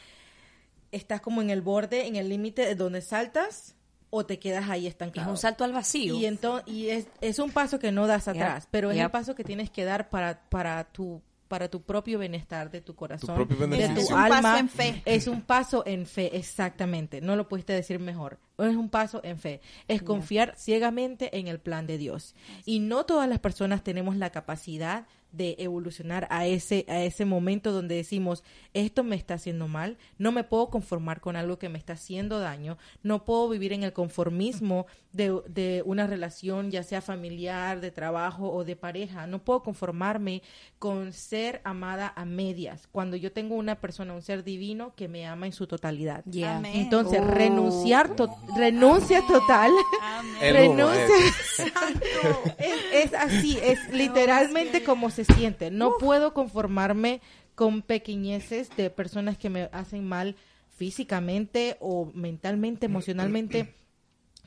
estás 0.92 1.22
como 1.22 1.42
en 1.42 1.50
el 1.50 1.62
borde, 1.62 2.06
en 2.08 2.16
el 2.18 2.30
límite 2.30 2.66
de 2.66 2.76
donde 2.76 3.02
saltas 3.02 3.76
o 4.10 4.26
te 4.26 4.40
quedas 4.40 4.70
ahí 4.70 4.86
Es 4.88 4.92
estancado. 4.92 5.32
un 5.32 5.38
salto 5.38 5.64
al 5.64 5.72
vacío. 5.74 6.16
Y, 6.16 6.28
y 6.68 6.90
es, 6.90 7.08
es 7.22 7.40
un 7.40 7.50
paso 7.52 7.80
que 7.80 7.92
no 7.92 8.08
das 8.08 8.28
atrás, 8.28 8.68
pero 8.70 8.92
es 8.92 9.00
el 9.00 9.10
paso 9.10 9.36
que 9.36 9.44
tienes 9.44 9.70
que 9.72 9.86
dar 9.86 10.10
para, 10.10 10.42
para 10.50 10.84
tu 10.84 11.22
para 11.52 11.68
tu 11.68 11.82
propio 11.82 12.18
bienestar 12.18 12.72
de 12.72 12.80
tu 12.80 12.96
corazón, 12.96 13.46
de 13.46 13.90
tu 13.90 14.00
Es 14.00 14.10
un 14.10 14.18
alma. 14.18 14.42
paso 14.42 14.58
en 14.58 14.70
fe. 14.70 15.02
Es 15.04 15.28
un 15.28 15.42
paso 15.42 15.84
en 15.86 16.06
fe, 16.06 16.38
exactamente. 16.38 17.20
No 17.20 17.36
lo 17.36 17.50
pudiste 17.50 17.74
decir 17.74 18.00
mejor. 18.00 18.40
Es 18.58 18.74
un 18.74 18.88
paso 18.88 19.20
en 19.26 19.38
fe. 19.38 19.60
Es 19.90 20.02
confiar 20.02 20.54
ciegamente 20.58 21.38
en 21.38 21.50
el 21.50 21.60
plan 21.60 21.88
de 21.88 21.98
Dios. 21.98 22.36
Y 22.64 22.80
no 22.80 23.06
todas 23.06 23.28
las 23.28 23.40
personas 23.40 23.84
tenemos 23.84 24.16
la 24.16 24.30
capacidad 24.30 25.08
de 25.34 25.58
evolucionar 25.60 26.26
a 26.30 26.46
ese 26.46 26.86
a 26.88 27.04
ese 27.04 27.26
momento 27.26 27.72
donde 27.72 27.96
decimos 27.96 28.44
esto 28.74 29.02
me 29.02 29.16
está 29.16 29.36
haciendo 29.36 29.70
mal 29.70 29.98
no 30.18 30.34
me 30.34 30.44
puedo 30.44 30.70
conformar 30.70 31.22
con 31.22 31.38
algo 31.38 31.58
que 31.58 31.70
me 31.70 31.78
está 31.78 31.94
haciendo 31.94 32.40
daño 32.40 32.78
no 33.02 33.24
puedo 33.24 33.48
vivir 33.48 33.72
en 33.72 33.84
el 33.84 33.94
conformismo 33.94 34.88
de, 35.14 35.42
de 35.48 35.84
una 35.86 36.08
relación 36.08 36.72
ya 36.72 36.84
sea 36.84 37.02
familiar 37.02 37.82
de 37.82 37.92
trabajo 37.92 38.52
o 38.52 38.64
de 38.64 38.76
pareja 38.76 39.28
no 39.28 39.40
puedo 39.44 39.62
conformarme 39.62 40.42
con 40.80 41.12
ser 41.14 41.60
amada 41.66 42.14
a 42.16 42.24
medias 42.26 42.88
cuando 42.92 43.18
yo 43.18 43.32
tengo 43.32 43.56
una 43.56 43.82
persona 43.82 44.14
un 44.14 44.22
ser 44.22 44.44
divino 44.44 44.94
que 44.96 45.08
me 45.08 45.28
ama 45.28 45.46
en 45.48 45.54
su 45.54 45.68
totalidad 45.68 46.24
Yeah. 46.26 46.58
Amén. 46.58 46.72
entonces 46.76 47.20
Oh. 47.22 47.26
renunciar 47.28 48.16
to- 48.16 48.34
renuncia 48.56 49.22
total 49.28 49.72
humo, 49.72 50.40
renuncia 50.42 51.16
es, 52.58 53.06
es 53.06 53.14
así, 53.14 53.58
es 53.62 53.80
literalmente 53.94 54.84
como 54.84 55.10
se 55.10 55.26
siente. 55.26 55.72
No 55.72 55.98
puedo 56.00 56.34
conformarme 56.34 57.22
con 57.56 57.82
pequeñeces 57.82 58.70
de 58.78 58.90
personas 58.90 59.38
que 59.38 59.50
me 59.50 59.70
hacen 59.72 60.08
mal 60.08 60.36
físicamente 60.78 61.78
o 61.80 62.10
mentalmente, 62.14 62.86
emocionalmente. 62.88 63.74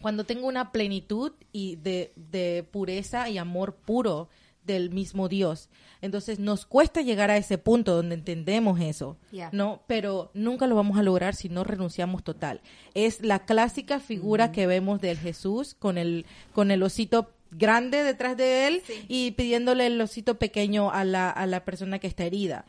Cuando 0.04 0.24
tengo 0.24 0.46
una 0.46 0.70
plenitud 0.70 1.32
y 1.50 1.76
de, 1.76 2.12
de 2.14 2.62
pureza 2.70 3.30
y 3.30 3.38
amor 3.38 3.74
puro 3.74 4.28
del 4.62 4.90
mismo 4.90 5.28
Dios. 5.30 5.70
Entonces 6.02 6.38
nos 6.38 6.66
cuesta 6.66 7.00
llegar 7.00 7.30
a 7.30 7.38
ese 7.38 7.56
punto 7.56 7.94
donde 7.94 8.14
entendemos 8.14 8.80
eso, 8.80 9.16
Yeah. 9.30 9.48
¿no? 9.52 9.80
Pero 9.86 10.30
nunca 10.34 10.66
lo 10.66 10.76
vamos 10.76 10.98
a 10.98 11.02
lograr 11.02 11.34
si 11.34 11.48
no 11.48 11.64
renunciamos 11.64 12.22
total. 12.22 12.60
Es 12.92 13.22
la 13.22 13.46
clásica 13.46 13.98
figura 13.98 14.52
que 14.52 14.66
vemos 14.66 15.00
del 15.00 15.16
Jesús 15.18 15.74
con 15.74 15.96
el 15.96 16.26
con 16.52 16.70
el 16.70 16.82
osito 16.82 17.30
grande 17.56 18.02
detrás 18.02 18.36
de 18.36 18.66
él 18.66 18.82
y 19.08 19.30
pidiéndole 19.32 19.86
el 19.86 20.00
osito 20.00 20.38
pequeño 20.38 20.90
a 20.90 21.04
la, 21.04 21.30
a 21.30 21.46
la 21.46 21.64
persona 21.64 21.98
que 21.98 22.06
está 22.06 22.24
herida. 22.24 22.64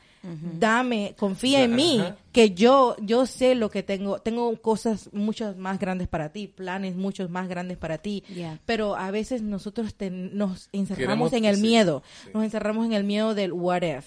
Dame, 0.60 1.14
confía 1.20 1.64
en 1.64 1.76
mí, 1.76 2.02
que 2.32 2.52
yo 2.56 2.96
yo 3.00 3.28
sé 3.28 3.54
lo 3.54 3.70
que 3.70 3.84
tengo, 3.84 4.18
tengo 4.20 4.60
cosas 4.60 5.10
muchas 5.14 5.56
más 5.56 5.78
grandes 5.78 6.08
para 6.08 6.30
ti, 6.32 6.48
planes 6.48 6.96
muchos 6.96 7.30
más 7.30 7.48
grandes 7.48 7.78
para 7.78 8.00
ti, 8.00 8.24
Yeah. 8.34 8.60
pero 8.66 8.96
a 8.96 9.12
veces 9.12 9.44
nosotros 9.44 9.94
nos 10.00 10.70
encerramos 10.74 11.30
Queremos- 11.30 11.34
en 11.34 11.46
el 11.46 11.56
sí, 11.58 11.62
miedo, 11.62 12.02
sí. 12.24 12.30
nos 12.34 12.44
encerramos 12.44 12.88
en 12.88 12.94
el 12.94 13.04
miedo 13.04 13.36
del 13.36 13.54
what 13.54 13.84
if. 13.84 14.06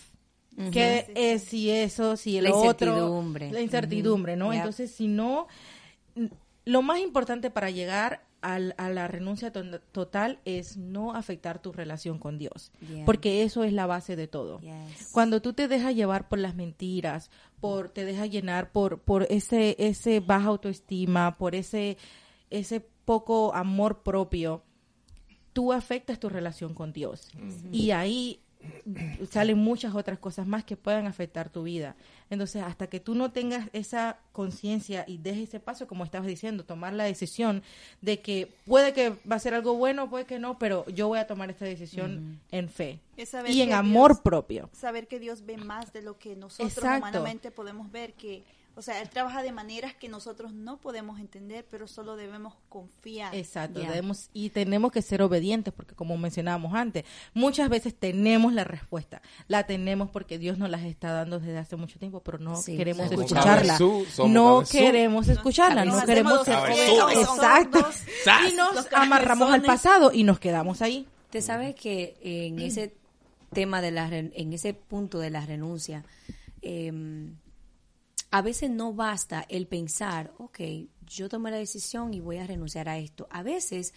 ¿Qué 0.73 1.07
es 1.15 1.45
si 1.45 1.71
eso, 1.71 2.17
si 2.17 2.41
La 2.41 2.49
lo 2.51 2.57
otro? 2.63 2.89
incertidumbre. 2.91 3.53
La 3.53 3.61
incertidumbre, 3.61 4.35
¿no? 4.37 4.53
Entonces, 4.53 4.91
si 4.91 5.07
no, 5.07 5.47
lo 6.65 6.83
más 6.83 6.99
importante 6.99 7.49
para 7.51 7.71
llegar 7.71 8.23
al- 8.41 8.75
a 8.79 8.89
la 8.91 9.09
renuncia 9.09 9.53
to- 9.53 9.81
total 9.93 10.39
es 10.45 10.77
no 10.77 11.15
afectar 11.15 11.61
tu 11.61 11.73
relación 11.73 12.19
con 12.19 12.39
Dios, 12.39 12.71
Yeah. 12.89 13.05
porque 13.05 13.43
eso 13.43 13.65
es 13.65 13.73
la 13.73 13.87
base 13.87 14.15
de 14.17 14.29
todo. 14.29 14.61
Yes. 14.61 15.11
Cuando 15.13 15.43
tú 15.43 15.53
te 15.53 15.69
dejas 15.69 15.95
llevar 15.95 16.29
por 16.29 16.39
las 16.39 16.55
mentiras, 16.55 17.31
por 17.61 17.89
te 17.91 18.05
dejas 18.05 18.31
llenar 18.31 18.71
por 18.73 19.01
por 19.01 19.27
ese 19.31 19.75
ese 19.79 20.21
baja 20.21 20.47
autoestima, 20.49 21.37
por 21.39 21.55
ese 21.55 21.97
ese 22.51 22.81
poco 23.05 23.55
amor 23.55 24.03
propio, 24.03 24.63
tú 25.53 25.73
afectas 25.73 26.21
tu 26.21 26.29
relación 26.29 26.75
con 26.75 26.93
Dios. 26.93 27.31
Y 27.73 27.91
ahí 27.91 28.41
salen 29.31 29.59
muchas 29.59 29.95
otras 29.95 30.19
cosas 30.19 30.47
más 30.47 30.65
que 30.65 30.77
puedan 30.77 31.07
afectar 31.07 31.49
tu 31.51 31.63
vida. 31.63 31.97
Entonces, 32.31 32.63
hasta 32.63 32.87
que 32.89 33.01
tú 33.01 33.15
no 33.15 33.31
tengas 33.31 33.69
esa 33.73 34.19
conciencia 34.33 35.05
y 35.07 35.19
dejes 35.19 35.49
ese 35.49 35.61
paso, 35.61 35.87
como 35.87 36.05
estabas 36.05 36.27
diciendo, 36.29 36.65
tomar 36.65 36.93
la 36.93 37.05
decisión 37.05 37.63
de 38.03 38.21
que 38.21 38.53
puede 38.67 38.93
que 38.93 39.11
va 39.31 39.37
a 39.37 39.39
ser 39.39 39.55
algo 39.55 39.75
bueno, 39.75 40.11
puede 40.11 40.25
que 40.27 40.39
no, 40.39 40.59
pero 40.59 40.85
yo 40.89 41.09
voy 41.09 41.19
a 41.19 41.27
tomar 41.27 41.51
esta 41.51 41.65
decisión 41.65 42.41
en 42.51 42.69
fe 42.69 43.01
y 43.49 43.63
en 43.63 43.73
amor 43.73 44.13
Dios- 44.13 44.21
propio. 44.23 44.71
saber 44.73 45.09
que 45.09 45.19
Dios 45.19 45.45
ve 45.47 45.57
más 45.57 45.93
de 45.93 46.03
lo 46.03 46.19
que 46.19 46.37
nosotros 46.37 46.73
Exacto. 46.77 46.99
humanamente 47.09 47.51
podemos 47.51 47.91
ver, 47.91 48.13
que, 48.15 48.43
o 48.79 48.83
sea, 48.83 49.03
Él 49.03 49.09
trabaja 49.11 49.43
de 49.43 49.51
maneras 49.51 49.93
que 49.95 50.09
nosotros 50.09 50.55
no 50.55 50.77
podemos 50.81 51.19
entender, 51.19 51.67
pero 51.69 51.89
solo 51.89 52.15
debemos 52.15 52.55
confiar. 52.69 53.35
Exacto, 53.35 53.81
debemos 53.81 54.31
y 54.33 54.51
tenemos 54.51 54.93
que 54.93 55.03
ser 55.03 55.21
obedientes 55.21 55.75
porque 55.75 55.97
como 55.97 56.17
mencionábamos 56.17 56.73
antes, 56.75 57.05
muchas 57.35 57.69
veces 57.69 57.93
tenemos 57.95 58.53
la 58.53 58.63
respuesta, 58.63 59.21
la 59.49 59.65
tenemos 59.67 60.11
porque 60.11 60.39
Dios 60.39 60.59
nos 60.59 60.71
las 60.71 60.83
está 60.85 61.11
dando 61.13 61.41
desde 61.41 61.59
hace 61.59 61.75
mucho 61.75 61.99
tiempo, 61.99 62.21
pero 62.23 62.39
no 62.39 62.55
Sí, 62.55 62.77
queremos 62.77 63.09
somos 63.09 63.25
escucharla. 63.27 63.73
cabezú, 63.75 64.07
somos 64.13 64.33
No 64.33 64.55
cabezú. 64.59 64.73
queremos 64.79 65.29
escucharla, 65.29 65.85
no 65.85 66.05
queremos 66.07 66.45
ser 66.45 66.59
Exacto. 67.19 67.79
sordos, 67.81 68.03
Y 68.53 68.55
nos 68.55 68.93
amarramos 68.93 69.51
al 69.53 69.63
pasado 69.63 70.13
y 70.15 70.23
nos 70.23 70.39
quedamos 70.39 70.83
ahí. 70.83 71.07
Te 71.31 71.43
sabes 71.43 71.75
que 71.75 72.17
en 72.23 72.61
ese 72.61 72.95
tema 73.53 73.81
de 73.83 73.91
la 73.91 74.09
ren- 74.09 74.33
en 74.37 74.53
ese 74.53 74.73
punto 74.75 75.19
de 75.19 75.31
la 75.31 75.45
renuncia, 75.45 76.05
eh, 76.63 76.93
a 78.31 78.43
veces 78.43 78.71
no 78.71 78.93
basta 78.93 79.45
el 79.49 79.67
pensar, 79.67 80.33
ok, 80.39 80.61
yo 81.07 81.29
tomé 81.29 81.51
la 81.51 81.57
decisión 81.57 82.13
y 82.13 82.21
voy 82.21 82.39
a 82.39 82.47
renunciar 82.47 82.89
a 82.89 82.99
esto. 82.99 83.27
A 83.31 83.43
veces 83.43 83.95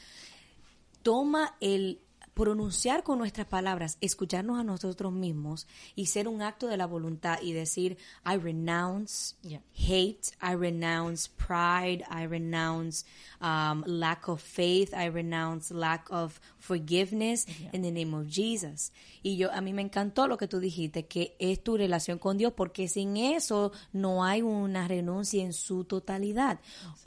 toma 1.01 1.55
el 1.59 1.99
pronunciar 2.33 3.03
con 3.03 3.17
nuestras 3.19 3.45
palabras, 3.47 3.97
escucharnos 4.01 4.57
a 4.59 4.63
nosotros 4.63 5.11
mismos 5.11 5.67
y 5.95 6.05
ser 6.05 6.27
un 6.27 6.41
acto 6.41 6.67
de 6.67 6.77
la 6.77 6.85
voluntad 6.87 7.39
y 7.41 7.51
decir, 7.51 7.97
I 8.25 8.37
renounce 8.37 9.35
Yeah. 9.43 9.61
hate, 9.75 10.31
I 10.41 10.55
renounce 10.55 11.29
pride, 11.29 12.05
I 12.09 12.25
renounce 12.27 13.05
um, 13.41 13.83
lack 13.85 14.29
of 14.29 14.41
faith, 14.41 14.93
I 14.93 15.09
renounce 15.09 15.73
lack 15.73 16.09
of 16.11 16.39
forgiveness 16.59 17.45
in 17.73 17.81
the 17.81 17.91
name 17.91 18.13
of 18.15 18.27
Jesus. 18.29 18.91
Y 19.23 19.35
yo, 19.37 19.51
a 19.51 19.59
mí 19.61 19.73
me 19.73 19.81
encantó 19.81 20.27
lo 20.27 20.37
que 20.37 20.47
tú 20.47 20.59
dijiste, 20.59 21.05
que 21.07 21.35
es 21.37 21.61
tu 21.63 21.75
relación 21.77 22.17
con 22.17 22.37
Dios, 22.37 22.53
porque 22.55 22.87
sin 22.87 23.17
eso 23.17 23.71
no 23.91 24.23
hay 24.23 24.41
una 24.41 24.87
renuncia 24.87 25.43
en 25.43 25.53
su 25.53 25.83
totalidad. 25.83 26.59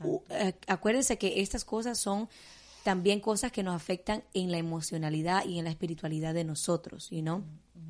U- 0.03 0.23
eh, 0.29 0.55
acuérdense 0.67 1.17
que 1.19 1.41
estas 1.41 1.65
cosas 1.65 1.99
son 1.99 2.29
también 2.85 3.19
cosas 3.19 3.51
que 3.51 3.65
nos 3.65 3.75
afectan 3.75 4.23
en 4.35 4.53
la 4.53 4.59
emocionalidad 4.59 5.45
y 5.45 5.59
en 5.59 5.65
la 5.65 5.71
espiritualidad 5.71 6.35
de 6.35 6.45
nosotros, 6.45 7.11
you 7.11 7.21
know? 7.23 7.43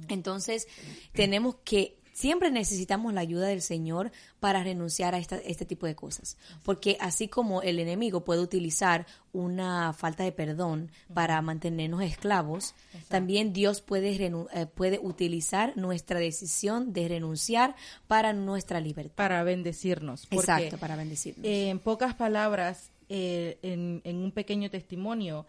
Entonces, 0.08 0.66
tenemos 1.12 1.56
que 1.64 1.98
siempre 2.12 2.50
necesitamos 2.52 3.12
la 3.12 3.22
ayuda 3.22 3.48
del 3.48 3.60
Señor 3.60 4.12
para 4.38 4.62
renunciar 4.62 5.14
a 5.16 5.18
esta- 5.18 5.38
este 5.38 5.64
tipo 5.64 5.86
de 5.86 5.96
cosas, 5.96 6.36
porque 6.62 6.96
así 7.00 7.26
como 7.26 7.60
el 7.62 7.80
enemigo 7.80 8.22
puede 8.24 8.40
utilizar 8.40 9.04
una 9.32 9.92
falta 9.92 10.22
de 10.22 10.30
perdón 10.30 10.92
para 11.12 11.42
mantenernos 11.42 12.02
esclavos, 12.02 12.74
también 13.08 13.52
Dios 13.52 13.80
puede 13.80 14.14
eh, 14.14 14.66
puede 14.66 15.00
utilizar 15.00 15.76
nuestra 15.76 16.20
decisión 16.20 16.92
de 16.92 17.08
renunciar 17.08 17.74
para 18.06 18.32
nuestra 18.32 18.78
libertad. 18.80 19.16
Para 19.16 19.42
bendecirnos. 19.42 20.28
Exacto, 20.30 20.78
para 20.78 20.94
bendecirnos. 20.94 21.44
eh, 21.44 21.68
en 21.70 21.80
pocas 21.80 22.14
palabras, 22.14 22.90
eh, 23.16 23.58
en, 23.62 24.00
en 24.02 24.16
un 24.16 24.32
pequeño 24.32 24.70
testimonio, 24.70 25.46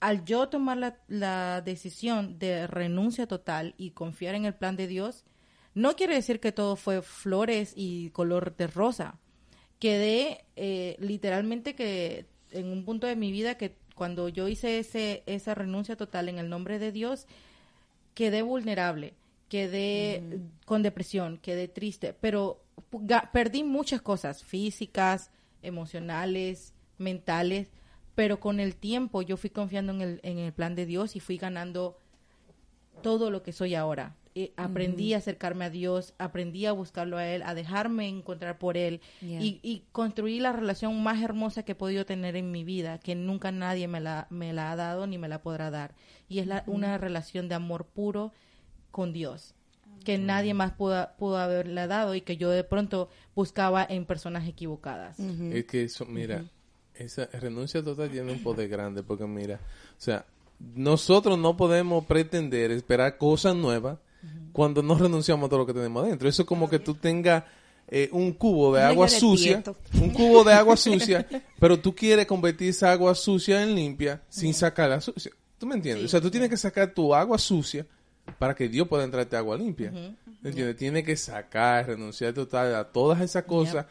al 0.00 0.26
yo 0.26 0.50
tomar 0.50 0.76
la, 0.76 0.98
la 1.08 1.62
decisión 1.62 2.38
de 2.38 2.66
renuncia 2.66 3.26
total 3.26 3.74
y 3.78 3.92
confiar 3.92 4.34
en 4.34 4.44
el 4.44 4.52
plan 4.52 4.76
de 4.76 4.86
Dios, 4.86 5.24
no 5.72 5.96
quiere 5.96 6.14
decir 6.14 6.40
que 6.40 6.52
todo 6.52 6.76
fue 6.76 7.00
flores 7.00 7.72
y 7.74 8.10
color 8.10 8.54
de 8.56 8.66
rosa. 8.66 9.18
Quedé 9.78 10.44
eh, 10.56 10.96
literalmente 10.98 11.74
que 11.74 12.26
en 12.50 12.66
un 12.66 12.84
punto 12.84 13.06
de 13.06 13.16
mi 13.16 13.32
vida 13.32 13.56
que 13.56 13.78
cuando 13.94 14.28
yo 14.28 14.46
hice 14.46 14.78
ese, 14.78 15.22
esa 15.24 15.54
renuncia 15.54 15.96
total 15.96 16.28
en 16.28 16.38
el 16.38 16.50
nombre 16.50 16.78
de 16.78 16.92
Dios, 16.92 17.26
quedé 18.12 18.42
vulnerable, 18.42 19.14
quedé 19.48 20.22
con 20.66 20.82
depresión, 20.82 21.38
quedé 21.38 21.66
triste, 21.66 22.12
pero 22.12 22.62
perdí 23.32 23.64
muchas 23.64 24.02
cosas 24.02 24.44
físicas, 24.44 25.30
emocionales, 25.62 26.74
mentales, 26.98 27.68
pero 28.14 28.40
con 28.40 28.60
el 28.60 28.74
tiempo 28.76 29.22
yo 29.22 29.36
fui 29.36 29.50
confiando 29.50 29.92
en 29.92 30.00
el, 30.02 30.20
en 30.22 30.38
el 30.38 30.52
plan 30.52 30.74
de 30.74 30.86
Dios 30.86 31.16
y 31.16 31.20
fui 31.20 31.36
ganando 31.36 31.98
todo 33.02 33.30
lo 33.30 33.42
que 33.42 33.52
soy 33.52 33.74
ahora. 33.74 34.16
Eh, 34.34 34.52
aprendí 34.56 35.14
a 35.14 35.18
acercarme 35.18 35.64
a 35.64 35.70
Dios, 35.70 36.12
aprendí 36.18 36.66
a 36.66 36.72
buscarlo 36.72 37.16
a 37.16 37.26
Él, 37.26 37.42
a 37.42 37.54
dejarme 37.54 38.06
encontrar 38.06 38.58
por 38.58 38.76
Él 38.76 39.00
Yeah. 39.22 39.40
y, 39.40 39.60
y 39.62 39.84
construí 39.92 40.40
la 40.40 40.52
relación 40.52 41.02
más 41.02 41.22
hermosa 41.22 41.62
que 41.62 41.72
he 41.72 41.74
podido 41.74 42.04
tener 42.04 42.36
en 42.36 42.50
mi 42.50 42.62
vida, 42.62 42.98
que 42.98 43.14
nunca 43.14 43.50
nadie 43.50 43.88
me 43.88 43.98
la, 44.00 44.26
me 44.28 44.52
la 44.52 44.72
ha 44.72 44.76
dado 44.76 45.06
ni 45.06 45.16
me 45.16 45.28
la 45.28 45.40
podrá 45.40 45.70
dar. 45.70 45.94
Y 46.28 46.40
es 46.40 46.46
la- 46.46 46.64
una 46.66 46.98
relación 46.98 47.48
de 47.48 47.54
amor 47.54 47.86
puro 47.86 48.32
con 48.90 49.14
Dios, 49.14 49.54
que 50.04 50.18
nadie 50.18 50.52
más 50.52 50.72
pudo, 50.72 51.08
pudo 51.18 51.38
haberla 51.38 51.86
dado 51.86 52.14
y 52.14 52.20
que 52.20 52.36
yo 52.36 52.50
de 52.50 52.62
pronto 52.64 53.08
buscaba 53.34 53.86
en 53.88 54.04
personas 54.04 54.46
equivocadas. 54.46 55.18
Es 55.18 55.64
que 55.64 55.84
eso, 55.84 56.04
mira, 56.04 56.44
esa 56.98 57.26
renuncia 57.26 57.82
total 57.82 58.10
tiene 58.10 58.32
un 58.32 58.42
poder 58.42 58.68
grande 58.68 59.02
porque 59.02 59.26
mira, 59.26 59.56
o 59.56 60.00
sea, 60.00 60.24
nosotros 60.74 61.38
no 61.38 61.56
podemos 61.56 62.04
pretender 62.06 62.70
esperar 62.70 63.18
cosas 63.18 63.54
nuevas 63.54 63.98
cuando 64.52 64.82
no 64.82 64.96
renunciamos 64.96 65.46
a 65.46 65.50
todo 65.50 65.60
lo 65.60 65.66
que 65.66 65.74
tenemos 65.74 66.04
adentro. 66.04 66.28
Eso 66.28 66.42
es 66.42 66.48
como 66.48 66.68
que 66.68 66.78
tú 66.78 66.94
tengas 66.94 67.44
eh, 67.88 68.08
un 68.12 68.32
cubo 68.32 68.74
de 68.74 68.82
agua 68.82 69.08
sucia, 69.08 69.62
un 69.94 70.10
cubo 70.10 70.42
de 70.42 70.54
agua 70.54 70.76
sucia, 70.76 71.26
pero 71.60 71.78
tú 71.78 71.94
quieres 71.94 72.26
convertir 72.26 72.70
esa 72.70 72.90
agua 72.90 73.14
sucia 73.14 73.62
en 73.62 73.74
limpia 73.74 74.22
sin 74.28 74.54
sacarla 74.54 75.00
sucia. 75.00 75.32
¿Tú 75.58 75.66
me 75.66 75.74
entiendes? 75.74 76.06
o 76.06 76.08
sea, 76.08 76.20
tú 76.20 76.30
tienes 76.30 76.50
que 76.50 76.56
sacar 76.56 76.92
tu 76.92 77.14
agua 77.14 77.38
sucia 77.38 77.86
para 78.38 78.54
que 78.54 78.68
Dios 78.68 78.88
pueda 78.88 79.04
entrarte 79.04 79.36
agua 79.36 79.56
limpia. 79.56 79.90
¿Me 79.90 80.50
entiendes? 80.50 80.76
Tiene 80.76 81.04
que 81.04 81.16
sacar, 81.16 81.86
renunciar 81.86 82.32
total 82.32 82.74
a 82.74 82.84
todas 82.84 83.20
esas 83.20 83.44
cosas 83.44 83.86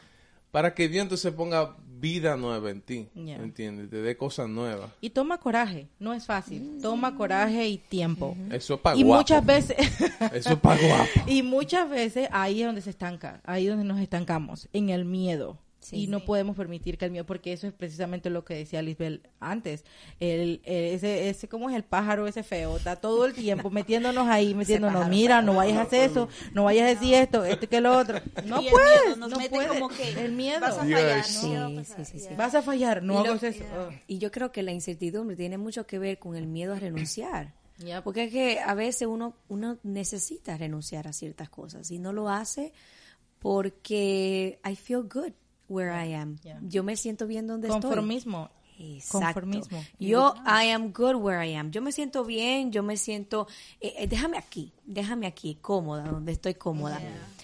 para 0.51 0.73
que 0.73 0.87
Dios 0.87 1.03
entonces 1.03 1.33
ponga 1.33 1.75
vida 2.05 2.37
nueva 2.37 2.69
en 2.69 2.81
ti. 2.81 3.07
¿Me 3.15 3.33
entiendes? 3.33 3.89
Te 3.89 3.97
dé 4.03 4.15
cosas 4.15 4.47
nuevas. 4.47 4.91
Y 5.01 5.09
toma 5.09 5.39
coraje, 5.39 5.87
no 5.97 6.13
es 6.13 6.23
fácil. 6.27 6.77
Toma 6.79 7.15
coraje 7.15 7.67
y 7.67 7.79
tiempo. 7.79 8.37
Eso 8.51 8.75
es 8.75 8.79
para 8.79 8.95
Y 8.95 9.01
guapo. 9.01 9.21
muchas 9.21 9.43
veces 9.43 9.75
Eso 10.33 10.49
es 10.53 10.59
para 10.59 10.79
guapo. 10.87 11.09
y 11.25 11.41
muchas 11.41 11.89
veces 11.89 12.29
ahí 12.31 12.61
es 12.61 12.67
donde 12.67 12.81
se 12.81 12.91
estanca, 12.91 13.41
ahí 13.43 13.63
es 13.65 13.69
donde 13.71 13.85
nos 13.85 13.99
estancamos, 13.99 14.69
en 14.71 14.89
el 14.89 15.03
miedo. 15.05 15.57
Sí. 15.85 16.03
y 16.03 16.07
no 16.07 16.25
podemos 16.25 16.55
permitir 16.57 16.97
que 16.97 17.05
el 17.05 17.11
miedo, 17.11 17.25
porque 17.25 17.53
eso 17.53 17.67
es 17.67 17.73
precisamente 17.73 18.29
lo 18.31 18.43
que 18.43 18.55
decía 18.55 18.81
Lisbel 18.81 19.21
antes. 19.39 19.83
El, 20.19 20.61
el- 20.63 20.95
ese, 20.95 21.29
ese, 21.29 21.47
¿cómo 21.47 21.69
es 21.69 21.75
el 21.75 21.83
pájaro 21.83 22.25
ese 22.27 22.41
feo? 22.41 22.77
Está 22.77 22.95
todo 22.95 23.25
el 23.25 23.33
tiempo 23.33 23.69
metiéndonos 23.69 24.27
ahí, 24.27 24.53
metiéndonos, 24.55 24.95
pájaro 24.95 25.09
mira, 25.15 25.41
no 25.43 25.53
vayas 25.55 25.77
a 25.77 25.81
hacer 25.83 26.09
eso, 26.09 26.27
no 26.53 26.63
vayas 26.63 26.85
a 26.85 26.89
decir 26.99 27.13
esto, 27.13 27.45
esto 27.45 27.69
que 27.69 27.81
lo 27.81 27.97
otro. 27.97 28.19
No 28.45 28.61
Y 28.61 28.65
el 28.67 28.71
puedes, 28.71 29.01
miedo 29.05 29.15
nos 29.17 29.29
no 29.29 29.37
mete 29.37 29.49
puedes. 29.49 29.67
como 29.71 29.89
que 29.89 30.09
el 30.09 30.31
miedo. 30.31 30.59
vas 30.59 30.77
a 30.77 30.79
fallar, 30.81 31.23
Sí, 31.23 31.49
¿no? 31.51 31.69
¿Qué 31.69 31.75
va 31.75 31.81
a 32.01 32.05
sí. 32.05 32.27
Vas 32.35 32.55
a 32.55 32.61
fallar, 32.61 33.03
no 33.03 33.19
hagas 33.19 33.43
eso. 33.43 33.59
Yeah. 33.59 33.87
Ugh. 33.87 33.93
Y 34.07 34.17
yo 34.17 34.31
creo 34.31 34.51
que 34.51 34.63
la 34.63 34.71
incertidumbre 34.71 35.35
tiene 35.35 35.57
mucho 35.57 35.85
que 35.85 35.99
ver 35.99 36.17
con 36.19 36.35
el 36.35 36.47
miedo 36.47 36.73
a 36.73 36.79
renunciar. 36.79 37.53
Porque 38.03 38.23
es 38.23 38.31
que 38.31 38.59
a 38.59 38.73
veces 38.73 39.07
uno, 39.07 39.35
uno 39.49 39.77
necesita 39.83 40.57
renunciar 40.57 41.07
a 41.07 41.13
ciertas 41.13 41.49
cosas 41.49 41.91
y 41.91 41.99
no 41.99 42.13
lo 42.13 42.29
hace 42.29 42.71
porque 43.39 44.59
I 44.67 44.75
feel 44.75 45.03
good 45.03 45.33
where 45.67 45.91
I 45.91 46.13
am. 46.13 46.37
Yeah. 46.43 46.59
Yo 46.61 46.83
me 46.83 46.95
siento 46.95 47.27
bien 47.27 47.47
donde 47.47 47.67
estoy. 47.67 47.81
Conformismo. 47.81 48.49
Exacto. 48.77 49.41
Conformismo. 49.41 49.83
Yo, 49.99 50.33
I 50.45 50.71
am 50.71 50.91
good 50.91 51.15
where 51.15 51.45
I 51.45 51.55
am. 51.55 51.71
Yo 51.71 51.81
me 51.81 51.91
siento 51.91 52.25
bien, 52.25 52.71
yo 52.71 52.83
me 52.83 52.97
siento, 52.97 53.47
eh, 53.79 53.93
eh, 53.97 54.07
déjame 54.07 54.37
aquí, 54.37 54.73
déjame 54.85 55.27
aquí, 55.27 55.55
cómoda, 55.61 56.03
donde 56.03 56.33
estoy 56.33 56.55
cómoda. 56.55 56.99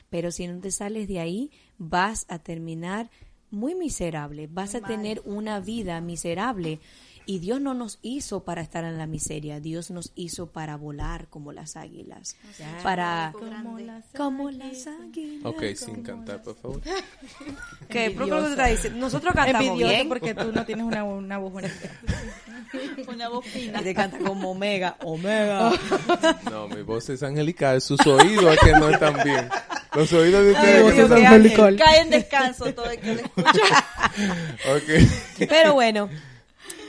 Pero 0.09 0.31
si 0.31 0.47
no 0.47 0.59
te 0.59 0.71
sales 0.71 1.07
de 1.07 1.19
ahí, 1.19 1.51
vas 1.77 2.25
a 2.27 2.39
terminar 2.39 3.09
muy 3.49 3.75
miserable, 3.75 4.47
vas 4.47 4.75
a 4.75 4.81
tener 4.81 5.21
una 5.25 5.59
vida 5.59 6.01
miserable. 6.01 6.79
Y 7.25 7.39
Dios 7.39 7.61
no 7.61 7.73
nos 7.73 7.99
hizo 8.01 8.43
para 8.43 8.61
estar 8.61 8.83
en 8.83 8.97
la 8.97 9.07
miseria, 9.07 9.59
Dios 9.59 9.91
nos 9.91 10.11
hizo 10.15 10.47
para 10.47 10.75
volar 10.75 11.27
como 11.29 11.51
las 11.51 11.75
águilas, 11.75 12.35
para 12.83 13.31
Como 13.33 13.79
las 13.79 14.05
como 14.15 14.51
las 14.51 14.87
águilas. 14.87 15.45
Ok, 15.45 15.63
sin 15.75 16.03
cantar, 16.03 16.41
por 16.41 16.55
favor. 16.55 16.81
¿Qué? 17.89 18.11
¿Pero 18.11 18.25
qué 18.25 18.71
es 18.71 18.83
lo 18.83 18.89
que? 18.89 18.89
Nosotros 18.97 19.33
cantamos 19.33 19.67
Envidioso 19.67 19.93
bien. 19.93 20.09
porque 20.09 20.33
tú 20.33 20.51
no 20.51 20.65
tienes 20.65 20.85
una, 20.85 21.03
una 21.03 21.37
voz 21.37 21.53
bonita. 21.53 21.73
Una 23.07 23.27
voz 23.27 23.45
fina. 23.45 23.81
Y 23.81 23.83
te 23.83 23.93
canta 23.93 24.17
como 24.19 24.51
Omega, 24.51 24.95
Omega. 25.03 25.71
No, 26.49 26.67
mi 26.69 26.81
voz 26.83 27.09
es 27.09 27.21
angelical, 27.21 27.81
sus 27.81 27.99
oídos 28.07 28.57
que 28.63 28.71
no 28.71 28.89
están 28.89 29.21
bien. 29.23 29.49
Los 29.93 30.11
oídos 30.13 30.45
de 30.45 30.55
Ay, 30.55 30.83
ustedes 30.83 30.83
Dios 30.83 30.93
que 30.93 31.01
no 31.01 31.41
qué 31.41 31.47
están 31.47 31.75
Cae 31.75 31.99
en 31.99 32.09
descanso 32.09 32.73
todo 32.73 32.89
el 32.89 32.99
que 32.99 33.15
le 33.15 33.21
escucha. 33.23 33.85
Ok. 34.73 35.47
Pero 35.49 35.73
bueno, 35.73 36.09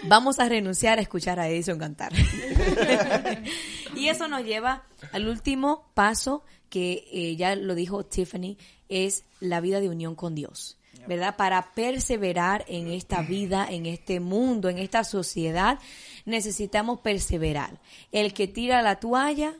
vamos 0.04 0.38
a 0.38 0.48
renunciar 0.48 0.98
a 0.98 1.02
escuchar 1.02 1.38
a 1.40 1.48
Edison 1.48 1.78
cantar. 1.78 2.12
y 3.96 4.08
eso 4.08 4.28
nos 4.28 4.44
lleva 4.44 4.84
al 5.12 5.28
último 5.28 5.90
paso 5.94 6.44
que 6.68 7.04
eh, 7.12 7.36
ya 7.36 7.54
lo 7.54 7.74
dijo 7.74 8.04
Tiffany, 8.04 8.56
es 8.88 9.24
la 9.40 9.60
vida 9.60 9.80
de 9.80 9.88
unión 9.88 10.14
con 10.14 10.34
Dios. 10.34 10.78
¿Verdad? 11.08 11.34
Para 11.36 11.72
perseverar 11.74 12.64
en 12.68 12.86
esta 12.86 13.22
vida, 13.22 13.66
en 13.68 13.86
este 13.86 14.20
mundo, 14.20 14.68
en 14.68 14.78
esta 14.78 15.02
sociedad, 15.02 15.80
necesitamos 16.26 17.00
perseverar. 17.00 17.80
El 18.12 18.32
que 18.32 18.46
tira 18.46 18.82
la 18.82 19.00
toalla, 19.00 19.56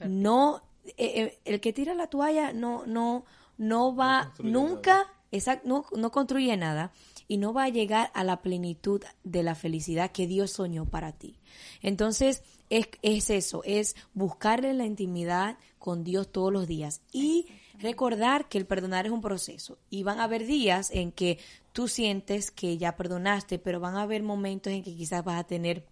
no, 0.00 0.62
eh, 0.86 0.94
eh, 0.96 1.38
el 1.44 1.60
que 1.60 1.74
tira 1.74 1.92
la 1.92 2.06
toalla 2.06 2.54
no, 2.54 2.84
no, 2.86 3.26
no 3.58 3.94
va 3.94 4.32
nunca, 4.38 5.06
exact- 5.30 5.64
no, 5.64 5.84
no 5.94 6.10
construye 6.10 6.56
nada 6.56 6.92
y 7.28 7.38
no 7.38 7.52
va 7.52 7.64
a 7.64 7.68
llegar 7.68 8.10
a 8.14 8.24
la 8.24 8.42
plenitud 8.42 9.02
de 9.22 9.42
la 9.42 9.54
felicidad 9.54 10.12
que 10.12 10.26
Dios 10.26 10.52
soñó 10.52 10.86
para 10.86 11.12
ti. 11.12 11.38
Entonces, 11.82 12.42
es, 12.70 12.88
es 13.02 13.30
eso, 13.30 13.62
es 13.64 13.96
buscarle 14.12 14.74
la 14.74 14.86
intimidad 14.86 15.58
con 15.78 16.04
Dios 16.04 16.30
todos 16.30 16.52
los 16.52 16.66
días 16.66 17.02
y 17.12 17.46
recordar 17.78 18.48
que 18.48 18.58
el 18.58 18.66
perdonar 18.66 19.06
es 19.06 19.12
un 19.12 19.20
proceso 19.20 19.78
y 19.90 20.02
van 20.02 20.20
a 20.20 20.24
haber 20.24 20.46
días 20.46 20.90
en 20.90 21.12
que 21.12 21.38
tú 21.72 21.88
sientes 21.88 22.50
que 22.50 22.78
ya 22.78 22.96
perdonaste, 22.96 23.58
pero 23.58 23.80
van 23.80 23.96
a 23.96 24.02
haber 24.02 24.22
momentos 24.22 24.72
en 24.72 24.82
que 24.82 24.94
quizás 24.94 25.24
vas 25.24 25.40
a 25.40 25.44
tener 25.44 25.86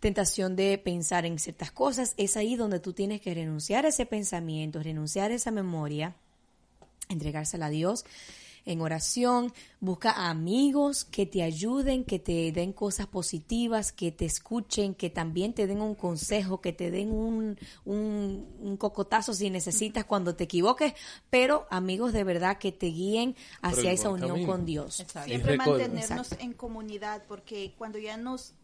tentación 0.00 0.54
de 0.54 0.76
pensar 0.76 1.24
en 1.24 1.38
ciertas 1.38 1.72
cosas, 1.72 2.12
es 2.18 2.36
ahí 2.36 2.56
donde 2.56 2.78
tú 2.78 2.92
tienes 2.92 3.22
que 3.22 3.32
renunciar 3.32 3.86
a 3.86 3.88
ese 3.88 4.04
pensamiento, 4.04 4.82
renunciar 4.82 5.30
a 5.30 5.34
esa 5.34 5.50
memoria, 5.50 6.14
entregársela 7.08 7.66
a 7.66 7.70
Dios 7.70 8.04
en 8.64 8.80
oración, 8.80 9.52
busca 9.80 10.28
amigos 10.28 11.04
que 11.04 11.26
te 11.26 11.42
ayuden, 11.42 12.04
que 12.04 12.18
te 12.18 12.50
den 12.52 12.72
cosas 12.72 13.06
positivas, 13.06 13.92
que 13.92 14.10
te 14.10 14.24
escuchen, 14.24 14.94
que 14.94 15.10
también 15.10 15.52
te 15.52 15.66
den 15.66 15.80
un 15.80 15.94
consejo, 15.94 16.60
que 16.60 16.72
te 16.72 16.90
den 16.90 17.10
un, 17.12 17.58
un, 17.84 18.46
un 18.60 18.76
cocotazo 18.76 19.34
si 19.34 19.50
necesitas 19.50 20.04
cuando 20.04 20.34
te 20.34 20.44
equivoques, 20.44 20.94
pero 21.30 21.66
amigos 21.70 22.12
de 22.12 22.24
verdad 22.24 22.58
que 22.58 22.72
te 22.72 22.86
guíen 22.86 23.36
hacia 23.60 23.92
esa 23.92 24.08
unión 24.08 24.30
camino. 24.30 24.52
con 24.52 24.64
Dios. 24.64 25.00
Exacto. 25.00 25.28
Siempre 25.28 25.56
mantenernos 25.56 26.32
en 26.38 26.52
comunidad, 26.54 27.22
porque 27.28 27.74
cuando 27.76 27.98
ya 27.98 28.16
nos 28.16 28.54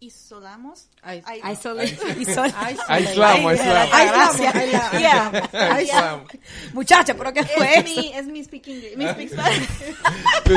isolamos, 0.00 0.88
Isol- 1.02 1.80
isol- 2.18 2.54
Aislamos, 2.88 3.60
aislamos. 3.60 4.36
Yeah. 4.98 6.24
Muchacha, 6.72 7.14
pero 7.14 7.32
¿qué 7.32 7.44
fue 7.44 7.78
es 7.78 7.84
mi, 7.84 8.12
es 8.14 8.26
mi 8.26 8.42
speak 8.44 8.66
English, 8.68 8.96
mi 8.96 9.06
speak 9.08 9.28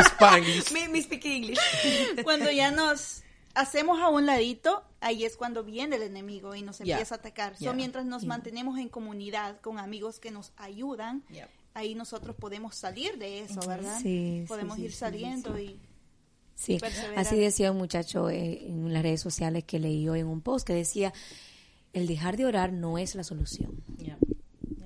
Spanish. 0.06 0.72
Mi, 0.74 0.88
mi 0.88 1.02
speak 1.02 1.26
English. 1.26 1.60
cuando 2.24 2.50
ya 2.52 2.72
nos 2.72 3.22
hacemos 3.54 4.02
a 4.02 4.10
un 4.10 4.26
ladito, 4.26 4.84
ahí 5.02 5.26
es 5.26 5.36
cuando 5.38 5.64
viene 5.64 5.98
el 5.98 6.04
enemigo 6.04 6.56
y 6.56 6.62
nos 6.62 6.80
Yeah. 6.80 6.96
empieza 6.96 7.16
a 7.16 7.18
atacar. 7.20 7.56
So, 7.58 7.66
Yeah. 7.66 7.74
mientras 7.74 8.06
nos 8.06 8.26
mantenemos 8.26 8.80
en 8.80 8.90
comunidad 8.90 9.60
con 9.62 9.78
amigos 9.78 10.20
que 10.20 10.32
nos 10.32 10.52
ayudan, 10.58 11.24
ahí 11.74 11.96
nosotros 11.96 12.36
podemos 12.36 12.76
salir 12.76 13.18
de 13.18 13.42
eso, 13.42 13.60
¿verdad? 13.68 13.98
Sí, 13.98 14.40
sí, 14.42 14.46
podemos 14.48 14.78
sí, 14.78 14.84
ir 14.86 14.92
sí, 14.92 14.98
saliendo 14.98 15.60
y 15.60 15.80
Sí, 16.56 16.78
Perseverar. 16.80 17.20
así 17.20 17.38
decía 17.38 17.72
un 17.72 17.78
muchacho 17.78 18.30
eh, 18.30 18.66
en 18.68 18.94
las 18.94 19.04
redes 19.04 19.22
sociales 19.22 19.64
que 19.64 19.80
leí 19.80 20.08
hoy 20.08 20.20
en 20.20 20.28
un 20.28 20.42
post 20.42 20.66
que 20.66 20.74
decía, 20.74 21.14
el 21.94 22.08
dejar 22.08 22.38
de 22.38 22.46
orar 22.46 22.74
no 22.74 22.98
es 22.98 23.16
la 23.16 23.24
solución. 23.24 23.84
Yeah. 23.98 24.18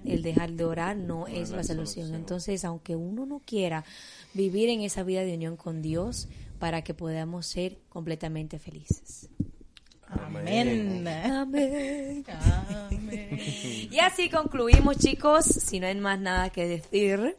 El 0.05 0.23
dejar 0.23 0.53
de 0.53 0.63
orar 0.63 0.95
no, 0.95 1.27
es 1.27 1.49
la 1.49 1.63
solución. 1.63 2.15
Entonces, 2.15 2.63
aunque 2.63 2.95
uno 2.95 3.25
no 3.25 3.41
quiera 3.45 3.83
vivir 4.33 4.69
en 4.69 4.81
esa 4.81 5.03
vida 5.03 5.21
de 5.21 5.33
unión 5.33 5.57
con 5.57 5.81
Dios 5.81 6.29
para 6.59 6.81
que 6.81 6.93
podamos 6.93 7.45
ser 7.45 7.77
completamente 7.89 8.57
felices. 8.57 9.29
Amén. 10.07 11.05
Amén. 11.07 12.25
Amén. 12.29 13.39
Y 13.91 13.99
así 13.99 14.29
concluimos, 14.29 14.97
chicos, 14.97 15.45
si 15.45 15.79
no 15.81 15.87
hay 15.87 15.95
más 15.95 16.19
nada 16.19 16.49
que 16.49 16.65
decir. 16.65 17.37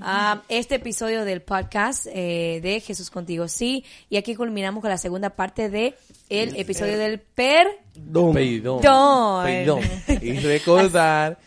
Ah, 0.00 0.42
este 0.48 0.76
episodio 0.76 1.24
del 1.24 1.42
podcast 1.42 2.06
eh, 2.12 2.60
de 2.62 2.80
Jesús 2.80 3.10
Contigo 3.10 3.48
Sí. 3.48 3.84
Y 4.10 4.16
aquí 4.16 4.34
culminamos 4.34 4.80
con 4.80 4.90
la 4.90 4.98
segunda 4.98 5.30
parte 5.30 5.68
de 5.70 5.94
el 6.28 6.56
episodio 6.56 6.98
del 6.98 7.20
per. 7.20 7.66
Perdón. 7.94 8.82
Don. 8.82 9.44
Perdón. 9.44 9.80
Y 10.22 10.32
recordar, 10.40 11.38